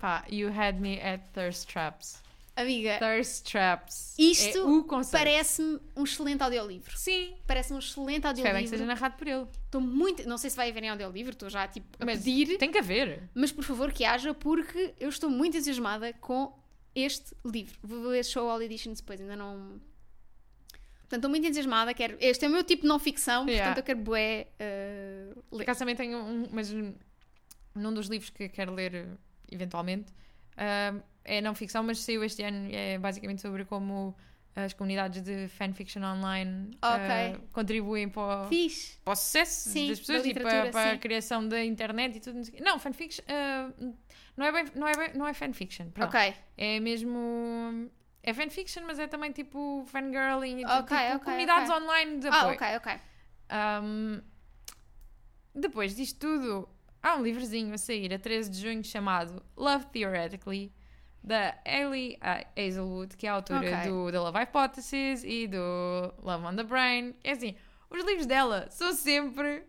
Pá, 0.01 0.25
you 0.29 0.49
had 0.51 0.81
me 0.81 1.01
at 1.01 1.29
thirst 1.33 1.69
traps. 1.69 2.23
Amiga, 2.57 2.99
Thirst 3.01 3.51
traps. 3.51 4.15
Isto 4.17 4.59
é 4.59 4.63
o 4.63 4.85
conceito. 4.85 5.19
parece-me 5.25 5.81
um 5.97 6.05
excelente 6.05 6.41
audiolivro. 6.41 6.97
Sim. 6.97 7.35
Parece-me 7.49 7.77
um 7.77 7.79
excelente 7.81 8.19
Espero 8.29 8.35
bem 8.35 8.43
que 8.43 8.49
audiolivro. 8.49 8.69
seja 8.79 8.87
narrado 8.87 9.17
por 9.17 9.27
ele. 9.27 9.47
Estou 9.65 9.81
muito. 9.81 10.29
Não 10.29 10.39
sei 10.39 10.51
se 10.51 10.57
vai 10.57 10.71
haver 10.71 10.85
em 10.85 10.89
audiolivro, 10.91 11.33
estou 11.33 11.51
já 11.51 11.67
tipo 11.67 11.87
a 11.99 12.05
Mas 12.05 12.19
pedir, 12.23 12.57
tem 12.59 12.71
que 12.71 12.79
haver. 12.79 13.29
mas 13.35 13.51
por 13.51 13.65
favor 13.65 13.91
que 13.93 14.05
haja, 14.05 14.33
porque 14.35 14.95
eu 15.01 15.09
estou 15.09 15.29
muito 15.29 15.57
entusiasmada 15.57 16.13
com 16.13 16.57
este 16.95 17.35
livro. 17.45 17.77
Vou 17.83 18.11
ver 18.11 18.25
Show 18.25 18.49
All 18.49 18.63
Editions 18.63 19.01
depois, 19.01 19.21
ainda 19.21 19.35
não. 19.35 19.81
Portanto, 21.15 21.17
estou 21.17 21.31
muito 21.31 21.45
entusiasmada. 21.47 21.95
Quero... 21.95 22.17
Este 22.21 22.45
é 22.45 22.49
o 22.49 22.51
meu 22.51 22.65
tipo 22.65 22.83
de 22.83 22.89
não 22.89 22.99
ficção, 22.99 23.47
Yeah. 23.47 23.67
portanto, 23.67 23.79
eu 23.79 23.85
quero 23.85 24.01
bué 24.01 24.49
uh, 24.61 25.57
ler. 25.57 25.63
acaso 25.63 25.79
também 25.79 25.95
tenho 25.95 26.19
um, 26.19 26.49
mas 26.51 26.73
um- 26.73 26.95
num 27.75 27.93
dos 27.93 28.09
livros 28.09 28.31
que 28.31 28.49
quero 28.49 28.73
ler 28.75 29.07
eventualmente 29.51 30.13
ah, 30.57 30.95
é 31.25 31.41
não 31.41 31.55
ficção, 31.55 31.83
mas 31.83 31.99
saiu 32.01 32.23
este 32.25 32.43
ano 32.43 32.69
e 32.69 32.75
é 32.77 32.99
basicamente 32.99 33.43
sobre 33.43 33.65
como 33.65 34.15
as 34.55 34.73
comunidades 34.73 35.21
de 35.23 35.49
fanfiction 35.49 36.03
online 36.03 36.71
ah, 36.81 36.95
Ok. 37.35 37.49
contribuem 37.53 38.09
para 38.09 38.47
o, 38.47 38.49
para 39.05 39.13
o 39.13 39.17
sucesso 39.17 39.71
Sim, 39.71 39.89
das 39.89 39.99
pessoas 39.99 40.23
da 40.23 40.29
e 40.29 40.35
para, 40.35 40.71
para 40.71 40.93
a 40.93 40.99
criação 40.99 41.47
da 41.49 41.65
internet 41.65 42.17
e 42.17 42.21
tudo. 42.21 42.41
não 42.61 42.79
fanfiction 42.79 43.25
ah, 43.29 43.71
não, 44.37 44.47
é 44.47 44.53
bem, 44.53 44.65
não, 44.77 44.87
é 44.89 44.97
bem, 44.97 45.11
não 45.17 45.27
é 45.27 45.35
fanfiction. 45.35 45.91
perdão. 45.91 46.09
Ok. 46.09 46.35
É 46.57 46.81
mesmo. 46.81 47.91
É 48.27 48.33
fanfiction, 48.33 48.83
mas 48.87 48.99
é 48.99 49.07
também 49.07 49.31
tipo 49.33 49.85
fangirling 49.87 50.61
e 50.61 50.65
Ok, 50.65 50.97
tipo, 50.97 51.17
ok, 51.17 51.19
comunidades 51.25 51.69
ok. 51.71 51.83
online 51.83 52.19
de 52.21 52.29
Ah, 52.29 52.41
apoio. 52.41 52.55
ok, 52.55 52.77
ok. 52.77 53.01
Um, 53.85 54.23
depois 55.55 55.95
disto 55.95 56.19
tudo, 56.19 56.69
há 57.03 57.17
um 57.17 57.23
livrozinho 57.23 57.73
a 57.75 57.79
sair 57.79 58.13
a 58.15 58.19
13 58.19 58.51
de 58.51 58.61
junho 58.61 58.83
chamado 58.83 59.43
Love 59.57 59.87
Theoretically, 59.93 60.73
da 61.23 61.55
Ellie 61.65 62.19
Hazelwood, 62.57 63.17
que 63.17 63.27
é 63.27 63.31
a 63.31 63.35
autora 63.35 63.59
Ok. 63.61 63.91
do 63.91 64.11
The 64.11 64.19
Love 64.19 64.39
Hypothesis 64.39 65.23
e 65.25 65.47
do 65.47 65.59
Love 66.23 66.45
on 66.47 66.57
the 66.57 66.65
Brain. 66.65 67.15
É 67.23 67.33
assim, 67.33 67.55
os 67.91 68.05
livros 68.05 68.27
dela 68.27 68.67
são 68.71 68.93
sempre 68.95 69.65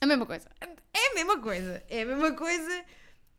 A 0.00 0.06
mesma 0.06 0.24
coisa. 0.26 0.48
é 0.60 1.10
a 1.10 1.14
mesma 1.14 1.38
coisa. 1.40 1.82
É 1.88 2.02
a 2.02 2.06
mesma 2.06 2.32
coisa. 2.32 2.84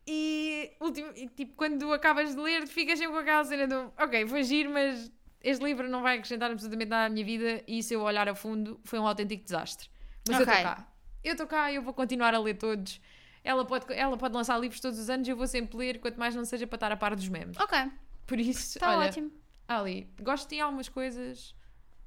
E, 0.06 0.72
ultimo, 0.80 1.12
e, 1.14 1.28
tipo, 1.28 1.54
quando 1.54 1.92
acabas 1.92 2.34
de 2.34 2.40
ler, 2.40 2.66
ficas 2.66 2.98
sempre 2.98 3.12
com 3.14 3.18
aquela 3.20 3.44
cena 3.44 3.66
do 3.68 3.92
ok, 3.98 4.24
vou 4.24 4.38
agir, 4.38 4.68
mas 4.68 5.10
este 5.42 5.64
livro 5.64 5.88
não 5.88 6.02
vai 6.02 6.16
acrescentar 6.16 6.50
absolutamente 6.50 6.88
nada 6.90 7.06
à 7.06 7.08
minha 7.08 7.24
vida. 7.24 7.62
E 7.66 7.82
se 7.82 7.94
eu 7.94 8.02
olhar 8.02 8.28
a 8.28 8.34
fundo, 8.34 8.80
foi 8.84 8.98
um 8.98 9.06
autêntico 9.06 9.44
desastre. 9.44 9.88
Mas 10.26 10.36
eu 10.38 10.42
Ok. 10.42 10.54
estou 10.54 10.70
cá. 10.74 10.88
Eu 11.22 11.32
estou 11.32 11.46
cá, 11.46 11.72
eu 11.72 11.82
vou 11.82 11.92
continuar 11.94 12.34
a 12.34 12.38
ler 12.38 12.54
todos. 12.54 13.00
Ela 13.44 13.64
pode, 13.64 13.86
ela 13.92 14.16
pode 14.16 14.34
lançar 14.34 14.58
livros 14.58 14.80
todos 14.80 14.98
os 14.98 15.08
anos, 15.08 15.26
eu 15.28 15.36
vou 15.36 15.46
sempre 15.46 15.76
ler, 15.78 15.98
quanto 16.00 16.18
mais 16.18 16.34
não 16.34 16.44
seja 16.44 16.66
para 16.66 16.76
estar 16.76 16.92
a 16.92 16.96
par 16.96 17.14
dos 17.14 17.28
memes. 17.28 17.56
Ok, 17.58 17.78
Por 18.26 18.38
isso, 18.38 18.78
está 18.78 18.90
olha, 18.96 19.08
ótimo. 19.08 19.30
Ali, 19.68 20.08
gosto 20.20 20.48
de 20.48 20.60
algumas 20.60 20.88
coisas, 20.88 21.54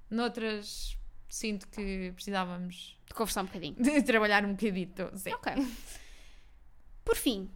noutras 0.10 0.98
sinto 1.30 1.68
que 1.70 2.12
precisávamos 2.14 3.00
De 3.08 3.14
conversar 3.16 3.42
um 3.42 3.46
bocadinho. 3.46 3.76
de 3.76 4.02
trabalhar 4.04 4.46
um 4.46 4.52
bocadito. 4.54 5.10
Sim. 5.16 5.34
Ok. 5.34 5.54
Por 7.04 7.16
fim, 7.16 7.50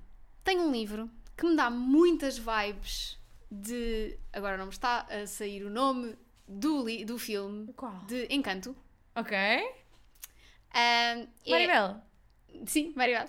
tenho 0.48 0.62
um 0.64 0.72
livro 0.72 1.10
que 1.36 1.46
me 1.46 1.56
dá 1.56 1.70
muitas 1.70 2.38
vibes 2.38 3.20
de. 3.52 4.18
Agora 4.34 4.58
não 4.58 4.66
me 4.66 4.72
está 4.72 5.02
a 5.10 5.28
sair 5.28 5.64
o 5.64 5.70
nome 5.70 6.16
do, 6.48 6.86
li... 6.86 7.04
do 7.06 7.18
filme 7.18 7.72
Qual? 7.74 7.94
de 8.08 8.28
Encanto. 8.30 8.76
Ok. 9.16 9.36
Ahm, 10.74 11.28
é- 11.46 11.52
Maribel. 11.52 12.02
Sim, 12.66 12.94
Maribel. 12.96 13.26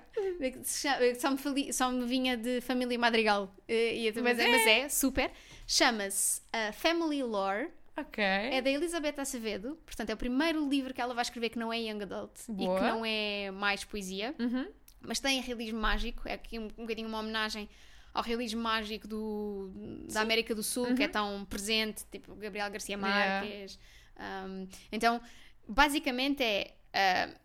Só 1.18 1.30
me, 1.30 1.38
fali- 1.38 1.72
só 1.72 1.90
me 1.90 2.06
vinha 2.06 2.36
de 2.36 2.60
família 2.60 2.98
Madrigal. 2.98 3.52
eh, 3.66 3.96
e 3.96 4.12
Mas 4.22 4.38
é, 4.38 4.44
é. 4.44 4.50
mas 4.52 4.66
é, 4.66 4.88
super. 4.88 5.30
Chama-se 5.66 6.40
uh, 6.40 6.72
Family 6.72 7.22
Lore. 7.22 7.68
Ok. 7.96 8.22
É 8.24 8.62
da 8.62 8.70
Elizabeth 8.70 9.18
Acevedo. 9.18 9.76
Portanto, 9.84 10.10
é 10.10 10.14
o 10.14 10.16
primeiro 10.16 10.66
livro 10.68 10.94
que 10.94 11.00
ela 11.00 11.12
vai 11.14 11.22
escrever 11.22 11.50
que 11.50 11.58
não 11.58 11.72
é 11.72 11.78
Young 11.80 12.02
Adult 12.04 12.30
e 12.48 12.52
Boa. 12.52 12.78
que 12.78 12.86
não 12.86 13.04
é 13.04 13.50
mais 13.50 13.84
poesia. 13.84 14.34
Uhum. 14.38 14.66
Mas 15.00 15.18
tem 15.20 15.40
realismo 15.40 15.78
mágico, 15.80 16.28
é 16.28 16.34
aqui 16.34 16.58
um, 16.58 16.64
um 16.76 16.82
bocadinho 16.82 17.08
uma 17.08 17.18
homenagem 17.20 17.68
ao 18.12 18.22
realismo 18.22 18.60
mágico 18.60 19.06
do, 19.06 19.70
da 20.12 20.22
América 20.22 20.54
do 20.54 20.62
Sul, 20.62 20.94
que 20.94 21.02
é 21.04 21.08
tão 21.08 21.44
presente, 21.44 22.04
tipo 22.10 22.34
Gabriel 22.34 22.70
Garcia 22.70 22.96
Uhum. 22.96 23.06
Yeah. 23.06 23.40
Marques. 23.46 23.78
Um, 24.18 24.68
então, 24.90 25.20
basicamente 25.68 26.42
é 26.42 26.74
uh, 27.28 27.38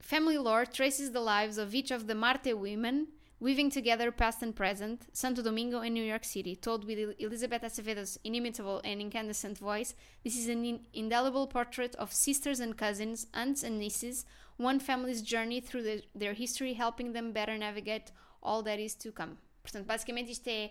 Family 0.00 0.38
Lore 0.38 0.66
traces 0.66 1.10
the 1.10 1.20
lives 1.20 1.58
of 1.58 1.74
each 1.74 1.92
of 1.92 2.06
the 2.06 2.14
Marte 2.14 2.52
women 2.54 3.06
weaving 3.40 3.70
together 3.70 4.12
past 4.12 4.42
and 4.44 4.52
present, 4.54 5.00
Santo 5.12 5.42
Domingo 5.42 5.78
and 5.80 5.90
New 5.94 6.04
York 6.04 6.24
City, 6.24 6.54
told 6.54 6.84
with 6.84 6.96
El- 6.98 7.14
Elizabeth 7.18 7.64
Acevedo's 7.64 8.16
inimitable 8.22 8.80
and 8.84 9.00
incandescent 9.00 9.58
voice. 9.58 9.94
This 10.22 10.36
is 10.36 10.48
an 10.48 10.64
in- 10.64 10.86
indelible 10.92 11.48
portrait 11.48 11.96
of 11.96 12.12
sisters 12.12 12.60
and 12.60 12.76
cousins, 12.76 13.26
aunts 13.34 13.64
and 13.64 13.80
nieces, 13.80 14.24
one 14.58 14.78
family's 14.80 15.22
journey 15.22 15.60
through 15.60 15.82
the- 15.84 16.08
their 16.18 16.34
history, 16.34 16.72
helping 16.74 17.12
them 17.12 17.32
better 17.32 17.56
navigate 17.58 18.12
all 18.40 18.62
that 18.62 18.80
is 18.80 18.94
to 18.94 19.12
come. 19.12 19.36
Portanto, 19.62 19.86
basicamente 19.86 20.30
isto 20.32 20.48
é. 20.48 20.70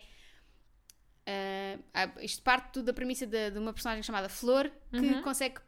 ah, 1.94 2.12
isto 2.22 2.42
parte 2.44 2.72
tudo 2.74 2.86
da 2.88 2.94
premissa 2.94 3.26
de, 3.26 3.52
de 3.52 3.58
uma 3.60 3.72
personagem 3.74 4.04
chamada 4.04 4.28
Flor 4.30 4.70
que 4.92 4.98
Uhum. 5.00 5.22
consegue 5.22 5.60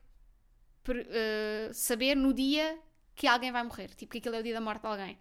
per- 0.84 1.07
ah, 1.09 1.74
saber 1.74 2.16
no 2.16 2.34
dia 2.34 2.78
que 3.16 3.28
alguém 3.28 3.51
vai 3.51 3.64
morrer, 3.64 3.89
tipo 3.95 4.11
que 4.11 4.18
aquele 4.18 4.36
é 4.38 4.39
o 4.39 4.43
dia 4.43 4.53
da 4.53 4.61
morte 4.61 4.82
de 4.82 4.88
alguém. 4.88 5.18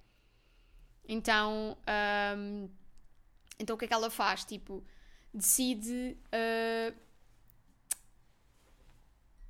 Então, 1.07 1.77
ahm, 1.87 2.69
então 3.59 3.75
o 3.77 3.79
que 3.79 3.85
é 3.85 3.89
que 3.89 3.95
ela 3.95 4.09
faz? 4.11 4.45
Tipo, 4.45 4.85
decide 5.33 6.17
ah, 6.33 6.93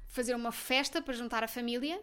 fazer 0.08 0.34
uma 0.34 0.52
festa 0.52 1.00
para 1.00 1.14
juntar 1.14 1.42
a 1.44 1.48
família 1.48 2.02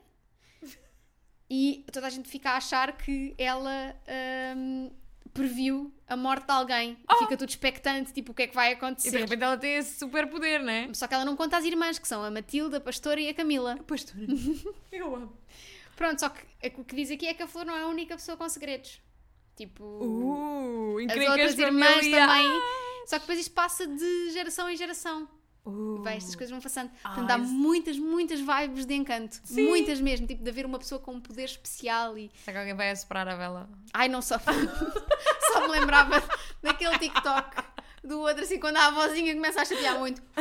e 1.49 1.83
toda 1.91 2.07
a 2.07 2.09
gente 2.09 2.29
fica 2.29 2.51
a 2.51 2.57
achar 2.57 2.91
que 2.97 3.33
ela 3.37 3.95
ahm, 4.07 4.89
previu 5.33 5.91
a 6.07 6.15
morte 6.15 6.45
de 6.45 6.51
alguém. 6.51 6.97
Oh! 7.09 7.15
Fica 7.17 7.37
tudo 7.37 7.49
expectante, 7.49 8.13
tipo, 8.13 8.31
o 8.31 8.35
que 8.35 8.43
é 8.43 8.47
que 8.47 8.55
vai 8.55 8.67
E 8.67 8.75
de 8.75 8.77
acontecer. 8.77 9.17
repente 9.17 9.43
ela 9.43 9.57
tem 9.57 9.75
esse 9.75 9.97
super 9.97 10.27
poder, 10.27 10.61
né? 10.61 10.89
Só 10.93 11.07
que 11.07 11.13
ela 11.13 11.25
não 11.25 11.35
conta 11.35 11.57
às 11.57 11.65
irmãs, 11.65 11.97
que 11.99 12.07
são 12.07 12.23
a 12.23 12.29
Matilda, 12.31 12.77
a 12.77 12.81
Pastora 12.81 13.19
e 13.19 13.29
a 13.29 13.33
Camila. 13.33 13.77
Pastora. 13.87 14.19
Eu 14.91 15.15
amo. 15.15 15.33
Pronto, 15.95 16.19
só 16.19 16.29
que 16.29 16.45
o 16.77 16.83
que 16.83 16.95
diz 16.95 17.11
aqui 17.11 17.27
é 17.27 17.33
que 17.33 17.43
a 17.43 17.47
Flor 17.47 17.65
não 17.65 17.75
é 17.75 17.81
a 17.81 17.87
única 17.87 18.15
pessoa 18.15 18.37
com 18.37 18.47
segredos. 18.47 19.01
Tipo, 19.55 19.83
Uh, 19.83 20.97
as 21.11 21.29
outras 21.29 21.59
irmãs 21.59 22.07
também. 22.07 22.61
Só 23.05 23.15
que 23.15 23.21
depois 23.21 23.39
isto 23.39 23.51
passa 23.53 23.85
de 23.85 24.29
geração 24.31 24.69
em 24.69 24.77
geração. 24.77 25.27
Uh. 25.69 26.01
Vai, 26.03 26.17
estas 26.17 26.35
coisas 26.35 26.51
vão 26.51 26.59
passando. 26.61 26.91
Ah, 27.03 27.09
Portanto, 27.09 27.27
dá 27.27 27.37
isso- 27.37 27.53
muitas, 27.53 27.97
muitas 27.97 28.39
vibes 28.39 28.85
de 28.85 28.93
encanto. 28.93 29.39
Sim. 29.43 29.67
Muitas 29.67 29.99
mesmo. 30.01 30.27
Tipo, 30.27 30.43
de 30.43 30.49
haver 30.49 30.65
uma 30.65 30.79
pessoa 30.79 30.99
com 30.99 31.13
um 31.13 31.21
poder 31.21 31.45
especial 31.45 32.17
e. 32.17 32.31
Será 32.43 32.53
que 32.53 32.59
alguém 32.59 32.75
vai 32.75 32.89
assoprar 32.91 33.27
a 33.27 33.35
vela? 33.35 33.69
Ai, 33.93 34.07
não 34.07 34.21
só. 34.21 34.37
só 35.53 35.61
me 35.61 35.67
lembrava 35.67 36.21
daquele 36.61 36.97
TikTok 36.99 37.63
do 38.03 38.19
outro, 38.21 38.43
assim, 38.43 38.59
quando 38.59 38.77
a 38.77 38.87
avózinha 38.87 39.33
começa 39.35 39.61
a 39.61 39.65
chatear 39.65 39.97
muito. 39.99 40.21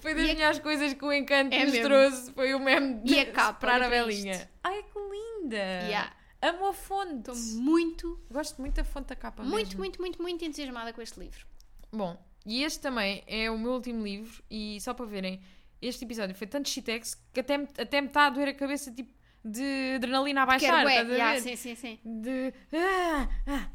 Foi 0.00 0.14
das 0.14 0.26
E 0.26 0.30
a- 0.30 0.34
melhores 0.34 0.58
coisas 0.60 0.94
que 0.94 1.04
o 1.04 1.12
Encanto 1.12 1.54
É 1.54 1.64
nos 1.64 1.72
mesmo. 1.72 1.88
trouxe. 1.88 2.32
Foi 2.32 2.54
o 2.54 2.58
meme 2.60 3.02
de 3.02 3.12
E 3.14 3.20
a 3.20 3.26
capa, 3.32 3.52
soprar 3.52 3.76
a 3.82 3.88
para 3.88 3.88
velinha. 4.06 4.48
Ai, 4.64 4.82
que 4.82 4.98
linda! 4.98 5.56
Yeah. 5.56 6.12
Amo 6.42 6.66
a 6.68 6.72
fonte. 6.72 7.30
Estou 7.30 7.36
muito, 7.62 8.18
Gosto 8.30 8.60
muito 8.60 8.74
da 8.76 8.84
fonte 8.84 9.08
da 9.08 9.16
capa 9.16 9.42
muito, 9.42 9.66
mesmo. 9.68 9.78
muito, 9.78 10.00
muito, 10.00 10.22
muito 10.22 10.44
entusiasmada 10.44 10.92
com 10.92 11.02
este 11.02 11.18
livro. 11.20 11.46
Bom, 11.92 12.16
e 12.46 12.62
este 12.62 12.80
também 12.80 13.22
é 13.26 13.50
o 13.50 13.58
meu 13.58 13.72
último 13.72 14.02
livro 14.02 14.42
e 14.50 14.80
só 14.80 14.94
para 14.94 15.04
verem, 15.06 15.40
este 15.82 16.04
episódio 16.04 16.34
foi 16.34 16.46
tanto 16.46 16.68
shitex 16.68 17.14
que 17.32 17.40
até, 17.40 17.58
me- 17.58 17.68
até 17.78 18.00
me 18.00 18.06
está 18.08 18.26
a 18.26 18.30
doer 18.30 18.48
a 18.48 18.54
cabeça 18.54 18.90
tipo 18.92 19.12
de 19.44 19.94
adrenalina 19.96 20.42
a 20.42 20.46
baixar, 20.46 20.86
Quero, 20.86 21.10
a 21.10 21.14
yeah, 21.14 21.40
sim, 21.40 21.56
sim, 21.56 21.74
sim. 21.74 21.98
De... 22.04 22.52
ah, 22.74 23.28
ah. 23.46 23.70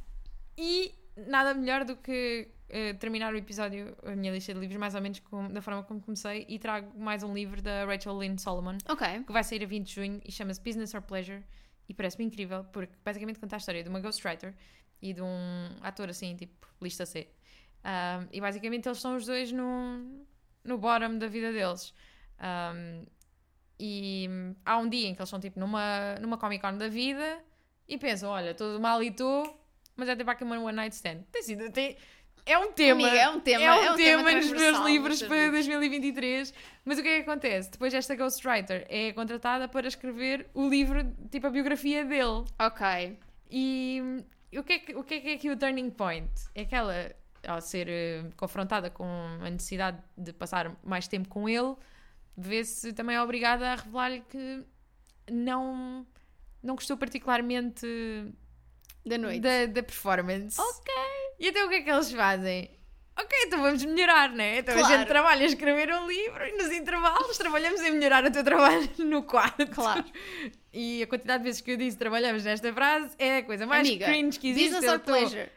E 0.58 0.94
nada 1.28 1.54
melhor 1.54 1.84
do 1.84 1.96
que 1.98 2.48
eh, 2.70 2.94
terminar 2.94 3.34
o 3.34 3.38
episódio, 3.38 3.96
a 4.04 4.16
minha 4.16 4.32
lista 4.32 4.54
de 4.54 4.60
livros, 4.60 4.80
mais 4.80 4.96
ou 4.96 5.02
menos 5.02 5.20
com- 5.20 5.48
da 5.50 5.62
forma 5.62 5.84
como 5.84 6.00
comecei, 6.02 6.46
e 6.48 6.58
trago 6.60 6.98
mais 7.00 7.22
um 7.24 7.34
livro 7.34 7.62
da 7.62 7.86
Rachel 7.86 8.18
Lynn 8.20 8.38
Solomon, 8.38 8.78
Ok. 8.88 9.24
que 9.26 9.32
vai 9.34 9.44
sair 9.44 9.64
a 9.64 9.68
20 9.68 9.86
de 9.88 9.94
junho 9.96 10.22
e 10.24 10.32
chama-se 10.32 10.62
Business 10.62 10.94
or 10.94 11.02
Pleasure, 11.02 11.44
e 11.88 11.94
parece-me 11.94 12.26
incrível, 12.26 12.64
porque 12.66 12.94
basicamente 13.04 13.40
conta 13.40 13.56
a 13.56 13.58
história 13.58 13.84
de 13.84 13.90
uma 13.90 14.00
ghostwriter 14.00 14.56
e 15.02 15.14
de 15.14 15.22
um 15.22 15.70
ator 15.82 16.10
assim, 16.10 16.36
tipo, 16.36 16.68
lista 16.82 17.06
C. 17.06 17.30
Um, 17.84 18.28
e 18.32 18.42
basicamente 18.42 18.88
eles 18.88 19.00
são 19.00 19.16
os 19.16 19.26
dois 19.26 19.52
no, 19.52 20.26
no 20.64 20.78
bottom 20.78 21.18
da 21.18 21.28
vida 21.28 21.52
deles. 21.52 21.94
Um, 22.40 23.06
e 23.80 24.28
há 24.66 24.78
um 24.78 24.90
dia 24.90 25.08
em 25.08 25.14
que 25.14 25.20
eles 25.22 25.28
estão 25.28 25.40
tipo 25.40 25.60
numa, 25.60 26.16
numa 26.20 26.38
Comic 26.38 26.62
Con 26.62 26.78
da 26.78 26.88
vida 26.88 27.44
e 27.88 27.98
pensam: 27.98 28.32
olha, 28.32 28.56
todo 28.56 28.80
mal 28.80 29.04
e 29.04 29.10
estou, 29.10 29.60
mas 29.96 30.10
é 30.10 30.16
tipo 30.16 30.30
aqui 30.32 30.44
uma 30.44 30.58
one 30.60 30.74
night 30.76 30.96
stand. 30.96 31.24
Tem 31.32 31.44
sido, 31.44 31.72
tem, 31.72 31.98
é 32.46 32.58
um 32.58 32.72
tema. 32.72 33.02
Amiga, 33.08 33.22
é 33.22 33.30
um 33.30 33.40
tema, 33.40 33.64
É 33.64 33.72
um, 33.72 33.84
é 33.84 33.92
um 33.92 33.96
tema 33.96 34.24
tema 34.30 34.32
nos 34.40 34.52
meus 34.52 34.80
livros 34.86 35.24
para 35.24 35.36
livros. 35.36 35.66
2023. 35.66 36.54
Mas 36.84 37.00
o 37.00 37.02
que 37.02 37.08
é 37.08 37.16
que 37.22 37.30
acontece? 37.30 37.72
Depois 37.72 37.94
esta 37.94 38.16
ghostwriter 38.16 38.86
é 38.88 39.12
contratada 39.14 39.68
para 39.68 39.88
escrever 39.88 40.48
o 40.54 40.70
livro, 40.70 41.04
tipo 41.32 41.48
a 41.48 41.50
biografia 41.50 42.06
dele. 42.06 42.46
Ok. 42.60 43.18
E 43.50 44.02
o 44.56 44.64
que, 44.64 44.74
é 44.74 44.80
que, 44.80 44.96
o 44.96 45.04
que 45.04 45.14
é 45.16 45.20
que 45.20 45.30
é 45.30 45.34
aqui 45.34 45.50
o 45.50 45.58
turning 45.58 45.90
point? 45.90 46.32
É 46.54 46.64
que 46.64 46.76
ela, 46.76 47.12
ao 47.48 47.60
ser 47.62 47.88
eh, 47.90 48.26
confrontada 48.38 48.90
com 48.90 49.06
a 49.06 49.50
necessidade 49.50 49.98
de 50.18 50.32
passar 50.32 50.76
mais 50.84 51.08
tempo 51.08 51.28
com 51.30 51.50
ele, 51.50 51.76
vê-se 52.38 52.94
também 52.94 53.20
obrigada 53.20 53.72
a 53.72 53.76
revelar-lhe 53.76 54.22
que 54.22 54.64
não, 55.32 56.06
não 56.62 56.76
gostou 56.76 56.98
particularmente 56.98 57.86
Da 59.06 59.18
noite. 59.18 59.40
da, 59.42 59.66
da 59.68 59.84
performance. 59.84 60.60
Ok. 60.60 60.94
E 61.40 61.48
então 61.50 61.66
o 61.68 61.70
que 61.70 61.76
é 61.76 61.82
que 61.82 61.90
eles 61.90 62.12
fazem? 62.12 62.72
Ok, 63.18 63.38
então 63.46 63.62
vamos 63.62 63.84
melhorar, 63.86 64.30
né? 64.30 64.58
Então 64.60 64.76
a 64.76 64.78
Claro. 64.80 64.94
gente 64.98 65.08
trabalha 65.08 65.44
a 65.44 65.46
escrever 65.46 65.90
um 65.94 66.06
livro 66.06 66.46
e 66.46 66.52
nos 66.58 66.70
intervalos 66.72 67.38
trabalhamos 67.38 67.80
em 67.82 67.92
melhorar 67.92 68.26
o 68.26 68.32
teu 68.32 68.44
trabalho 68.44 68.90
no 69.00 69.24
quarto. 69.24 69.66
Claro. 69.68 70.04
E 70.74 71.02
a 71.02 71.08
quantidade 71.08 71.40
de 71.42 71.46
vezes 71.46 71.62
que 71.62 71.72
eu 71.72 71.78
disse 71.78 71.98
trabalhamos 71.98 72.44
nesta 72.44 72.74
frase 72.74 73.16
é 73.18 73.38
a 73.38 73.44
coisa 73.44 73.66
mais 73.66 73.88
Amiga, 73.88 74.06
cringe 74.06 74.38
que 74.38 74.50
existe. 74.50 74.70
business 74.74 74.92
or 74.92 75.00
pleasure? 75.00 75.50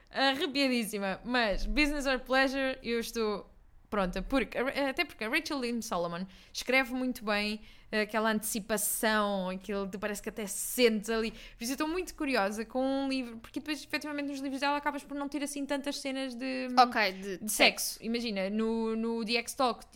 Arrepiadíssima. 0.43 1.21
Mas 1.25 1.67
business 1.67 2.07
or 2.07 2.21
pleasure, 2.21 2.79
eu 2.83 3.01
estou 3.01 3.51
pronta. 3.91 4.23
Porque, 4.23 4.57
até 4.57 5.05
porque 5.05 5.25
a 5.25 5.29
Rachel 5.29 5.59
Lynn 5.59 5.81
Solomon 5.83 6.25
escreve 6.53 6.93
muito 6.93 7.25
bem 7.25 7.61
aquela 7.91 8.31
antecipação, 8.31 9.49
aquilo 9.49 9.89
que 9.89 9.99
parece 9.99 10.23
que 10.23 10.29
até 10.29 10.47
sentes 10.47 11.09
ali. 11.11 11.31
Por 11.31 11.65
isso 11.65 11.73
eu 11.73 11.75
estou 11.75 11.89
muito 11.89 12.15
curiosa 12.15 12.65
com 12.65 12.85
um 12.85 13.09
livro, 13.09 13.39
porque 13.39 13.61
depois, 13.61 13.83
efetivamente, 13.83 14.29
nos 14.29 14.41
livros 14.41 14.61
dela 14.61 14.77
acabas 14.77 15.03
por 15.03 15.17
não 15.17 15.29
ter 15.29 15.43
assim 15.43 15.65
tantas 15.65 15.99
cenas 15.99 16.35
de, 16.35 16.69
Ok, 16.79 17.13
de, 17.13 17.39
de 17.39 17.53
sexo. 17.53 17.99
Imagina, 18.03 18.51
no, 18.51 18.95
no 18.95 19.25
The 19.25 19.35
X-Talk 19.35 19.87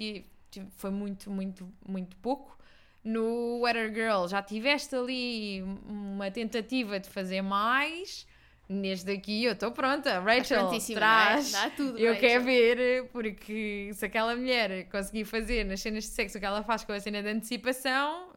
foi 0.76 0.90
muito, 0.90 1.30
muito, 1.30 1.68
muito 1.86 2.16
pouco. 2.16 2.58
No 3.04 3.60
Weather 3.60 3.92
Girl 3.92 4.28
já 4.28 4.42
tiveste 4.42 4.94
ali 4.94 5.62
uma 5.86 6.30
tentativa 6.30 7.00
de 7.00 7.08
fazer 7.08 7.42
mais. 7.42 8.26
Neste 8.72 9.06
daqui 9.06 9.44
eu 9.44 9.52
estou 9.52 9.70
pronta. 9.72 10.10
Estás 10.10 10.24
Rachel, 10.24 10.60
prontíssima, 10.60 10.98
traz. 11.00 11.54
é? 11.54 11.70
Tudo, 11.70 11.98
Eu 11.98 12.14
Rachel. 12.14 12.20
quero 12.28 12.44
ver, 12.44 13.08
porque 13.12 13.90
se 13.94 14.04
aquela 14.06 14.34
mulher 14.34 14.88
conseguir 14.88 15.24
fazer 15.24 15.64
nas 15.64 15.80
cenas 15.80 16.04
de 16.04 16.10
sexo 16.10 16.38
o 16.38 16.40
que 16.40 16.46
ela 16.46 16.62
faz 16.62 16.84
com 16.84 16.92
a 16.92 17.00
cena 17.00 17.22
de 17.22 17.28
antecipação, 17.28 18.30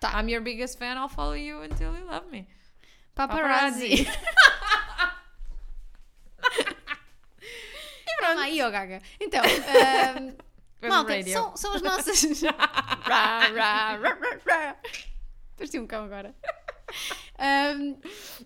Tá. 0.00 0.20
I'm 0.20 0.30
your 0.30 0.42
biggest 0.42 0.78
fan, 0.78 0.94
I'll 0.96 1.08
follow 1.08 1.36
you 1.36 1.62
until 1.62 1.94
you 1.96 2.04
love 2.06 2.26
me. 2.30 2.46
Paparazzi. 3.14 4.06
Toma 8.20 8.42
aí, 8.42 8.60
ó 8.62 8.70
Gaga. 8.70 9.00
Então, 9.20 9.42
Foi 10.78 10.88
no 10.90 10.94
malta, 10.94 11.22
são, 11.22 11.56
são 11.56 11.74
as 11.74 11.82
nossas. 11.82 12.42
Rá, 12.42 13.48
rá, 13.48 13.48
rá, 13.48 13.96
rá, 13.96 14.38
rá. 14.46 14.76
Parecia 15.56 15.80
um 15.80 15.86
cão 15.86 16.04
agora. 16.04 16.34
Ahm, 17.38 17.96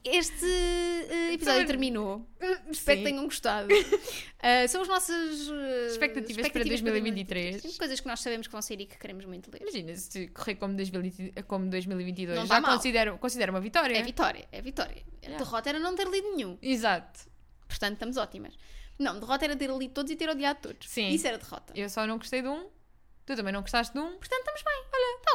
este 0.05 0.47
eh, 0.47 1.35
episódio 1.35 1.67
terminou. 1.67 2.27
Espero 2.71 2.99
Sim. 2.99 3.05
que 3.05 3.11
tenham 3.11 3.25
gostado. 3.25 3.69
Ah, 4.43 4.67
são 4.67 4.81
as 4.81 4.89
nossas 4.89 5.51
eh, 5.51 5.87
Expectativas 5.89 6.49
para 6.49 6.65
2023. 6.65 7.77
Coisas 7.77 8.01
que 8.01 8.07
nós 8.07 8.21
sabemos 8.21 8.47
que 8.47 8.53
vão 8.53 8.63
sair 8.63 8.81
e 8.81 8.87
que 8.87 8.97
queremos 8.97 9.27
muito 9.27 9.51
ler. 9.53 9.61
Imagina, 9.61 9.95
se 9.95 10.29
correr 10.29 10.55
como, 10.55 10.75
2020 10.75 11.43
como 11.43 11.69
2022, 11.69 12.39
Não 12.39 12.47
já 12.47 12.63
considero, 12.63 13.19
considero 13.19 13.53
uma 13.53 13.61
vitória. 13.61 13.95
É 13.99 14.03
vitória, 14.03 14.49
é 14.51 14.63
vitória. 14.63 15.05
A 15.23 15.27
Yeah. 15.27 15.45
derrota 15.45 15.69
era 15.69 15.79
não 15.79 15.95
ter 15.95 16.09
lido 16.09 16.35
nenhum. 16.35 16.57
Exato. 16.63 17.21
Portanto, 17.69 17.93
estamos 17.93 18.17
ótimas. 18.17 18.57
Não, 18.99 19.21
derrota 19.21 19.45
era 19.45 19.55
ter 19.55 19.69
lido 19.71 19.93
todos 19.93 20.11
e 20.11 20.17
ter 20.17 20.31
odiado 20.31 20.61
todos. 20.63 20.89
Sim. 20.89 21.11
Isso 21.11 21.27
era 21.27 21.37
derrota. 21.37 21.75
Eu 21.77 21.91
só 21.91 22.07
não 22.07 22.17
gostei 22.17 22.41
de 22.41 22.49
um, 22.49 22.67
tu 23.27 23.37
também 23.37 23.53
não 23.53 23.61
gostaste 23.61 23.93
de 23.93 23.99
um. 24.01 24.17
Portanto, 24.17 24.39
estamos 24.41 24.63
bem. 24.63 24.80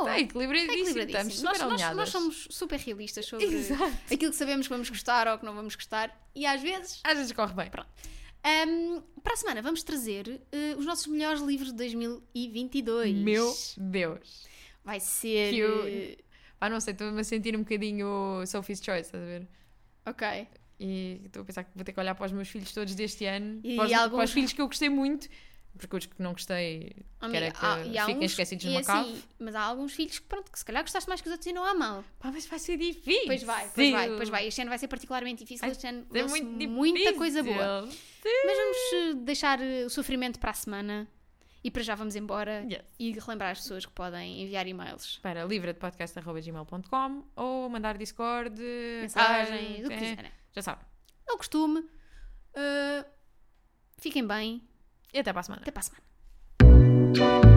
Olha, 0.01 0.09
está 0.09 0.13
ótimo. 0.13 0.41
equilibradíssimo, 0.41 0.73
Está 0.73 0.89
equilibradíssimo. 0.91 1.29
estamos 1.31 1.41
Nós, 1.43 1.57
super 1.57 1.69
nós- 1.69 1.81
alinhadas. 1.81 1.97
nós 1.97 2.09
somos 2.09 2.47
super 2.51 2.79
realistas 2.79 3.25
sobre 3.25 3.45
Exato. 3.45 3.97
aquilo 4.11 4.31
que 4.31 4.37
sabemos 4.37 4.67
que 4.67 4.73
vamos 4.73 4.89
gostar 4.89 5.27
ou 5.27 5.37
que 5.39 5.45
não 5.45 5.53
vamos 5.55 5.75
gostar. 5.75 6.29
E 6.35 6.45
às 6.45 6.61
vezes. 6.61 7.01
Às 7.03 7.17
vezes 7.17 7.31
corre 7.31 7.53
bem. 7.53 7.69
ahm, 8.43 9.01
para 9.23 9.33
a 9.33 9.37
semana 9.37 9.61
vamos 9.61 9.81
trazer 9.83 10.41
eh, 10.51 10.75
os 10.77 10.85
nossos 10.85 11.07
melhores 11.07 11.41
livros 11.41 11.69
de 11.71 11.75
2022. 11.77 13.15
Meu 13.15 13.53
Deus. 13.77 14.45
Vai 14.83 14.99
ser. 14.99 15.51
Que 15.51 15.59
eu- 15.59 16.17
Ah, 16.61 16.69
não 16.69 16.79
sei, 16.79 16.93
estou-me 16.93 17.19
a 17.19 17.23
sentir 17.23 17.55
um 17.55 17.59
bocadinho 17.59 18.43
Sophie's 18.47 18.79
Choice, 18.83 19.01
estás 19.07 19.21
a 19.21 19.25
ver? 19.25 19.47
Ok. 20.05 20.47
E 20.79 21.21
estou 21.25 21.41
a 21.41 21.45
pensar 21.45 21.63
que 21.63 21.71
vou 21.75 21.83
ter 21.83 21.91
que 21.93 21.99
olhar 21.99 22.15
para 22.15 22.25
os 22.25 22.31
meus 22.31 22.47
filhos 22.47 22.71
todos 22.71 22.95
deste 22.95 23.25
ano. 23.25 23.59
E 23.63 23.75
para, 23.75 23.85
os, 23.85 23.93
alguns- 23.93 24.15
para 24.17 24.25
os 24.25 24.31
filhos 24.31 24.53
que 24.53 24.61
eu 24.61 24.67
gostei 24.67 24.89
muito. 24.89 25.27
Porque 25.77 25.95
os 25.97 26.05
que 26.05 26.21
não 26.21 26.31
gostei, 26.31 26.95
Amiga, 27.19 27.45
é 27.47 27.51
que 27.51 27.65
há- 27.65 28.05
fiquem 28.05 28.17
uns- 28.19 28.31
esquecidos 28.31 28.63
numa 28.65 28.79
assim, 28.79 28.87
cave. 28.91 29.23
Mas 29.39 29.55
há 29.55 29.61
alguns 29.61 29.91
filhos 29.93 30.19
que, 30.19 30.25
pronto, 30.25 30.49
que 30.51 30.57
se 30.57 30.63
calhar 30.63 30.81
gostaste 30.83 31.09
mais 31.09 31.19
que 31.21 31.27
os 31.27 31.31
outros 31.33 31.47
e 31.47 31.53
não 31.53 31.63
há 31.65 31.73
mal. 31.73 32.03
Pá, 32.17 32.31
mas 32.31 32.45
vai 32.45 32.59
ser 32.59 32.77
difícil. 32.77 33.23
Pois 33.25 33.43
vai, 33.43 33.69
pois 33.75 33.91
vai, 33.91 34.15
pois 34.15 34.29
vai. 34.29 34.47
Este 34.47 34.61
ano 34.61 34.69
vai 34.69 34.79
ser 34.79 34.87
particularmente 34.87 35.43
difícil. 35.43 35.67
Este 35.67 35.85
ano 35.87 36.07
É 36.13 36.23
muito 36.23 36.69
muita 36.69 37.13
coisa 37.13 37.43
boa. 37.43 37.81
Mas 37.81 38.57
vamos 38.57 38.77
eh, 38.93 39.13
deixar 39.23 39.61
eh, 39.61 39.85
o 39.85 39.89
sofrimento 39.89 40.39
para 40.39 40.51
a 40.51 40.53
semana 40.53 41.07
e 41.63 41.69
para 41.69 41.81
já 41.83 41.93
vamos 41.95 42.15
embora 42.15 42.63
Yes. 42.69 42.81
e 42.97 43.11
relembrar 43.11 43.51
as 43.51 43.59
pessoas 43.59 43.85
que 43.85 43.91
podem 43.91 44.43
enviar 44.43 44.65
e-mails. 44.67 45.17
Para 45.21 45.43
livradepodcast.gmail.com 45.45 47.23
ou 47.35 47.69
mandar 47.69 47.97
Discord, 47.97 48.61
Mensagens, 49.01 49.85
o 49.85 49.87
que 49.89 49.93
é, 49.93 49.97
quiserem. 49.97 50.31
Já 50.53 50.61
sabe. 50.61 50.81
É 51.27 51.33
o 51.33 51.37
costume. 51.37 51.79
Uh, 51.81 53.05
fiquem 53.97 54.25
bem. 54.25 54.61
E 55.15 55.19
até 55.19 55.31
para 55.31 55.39
a 55.39 55.43
semana. 55.43 55.61
Até 55.61 55.71
para 55.71 55.79
a 55.79 55.83
semana. 55.83 57.54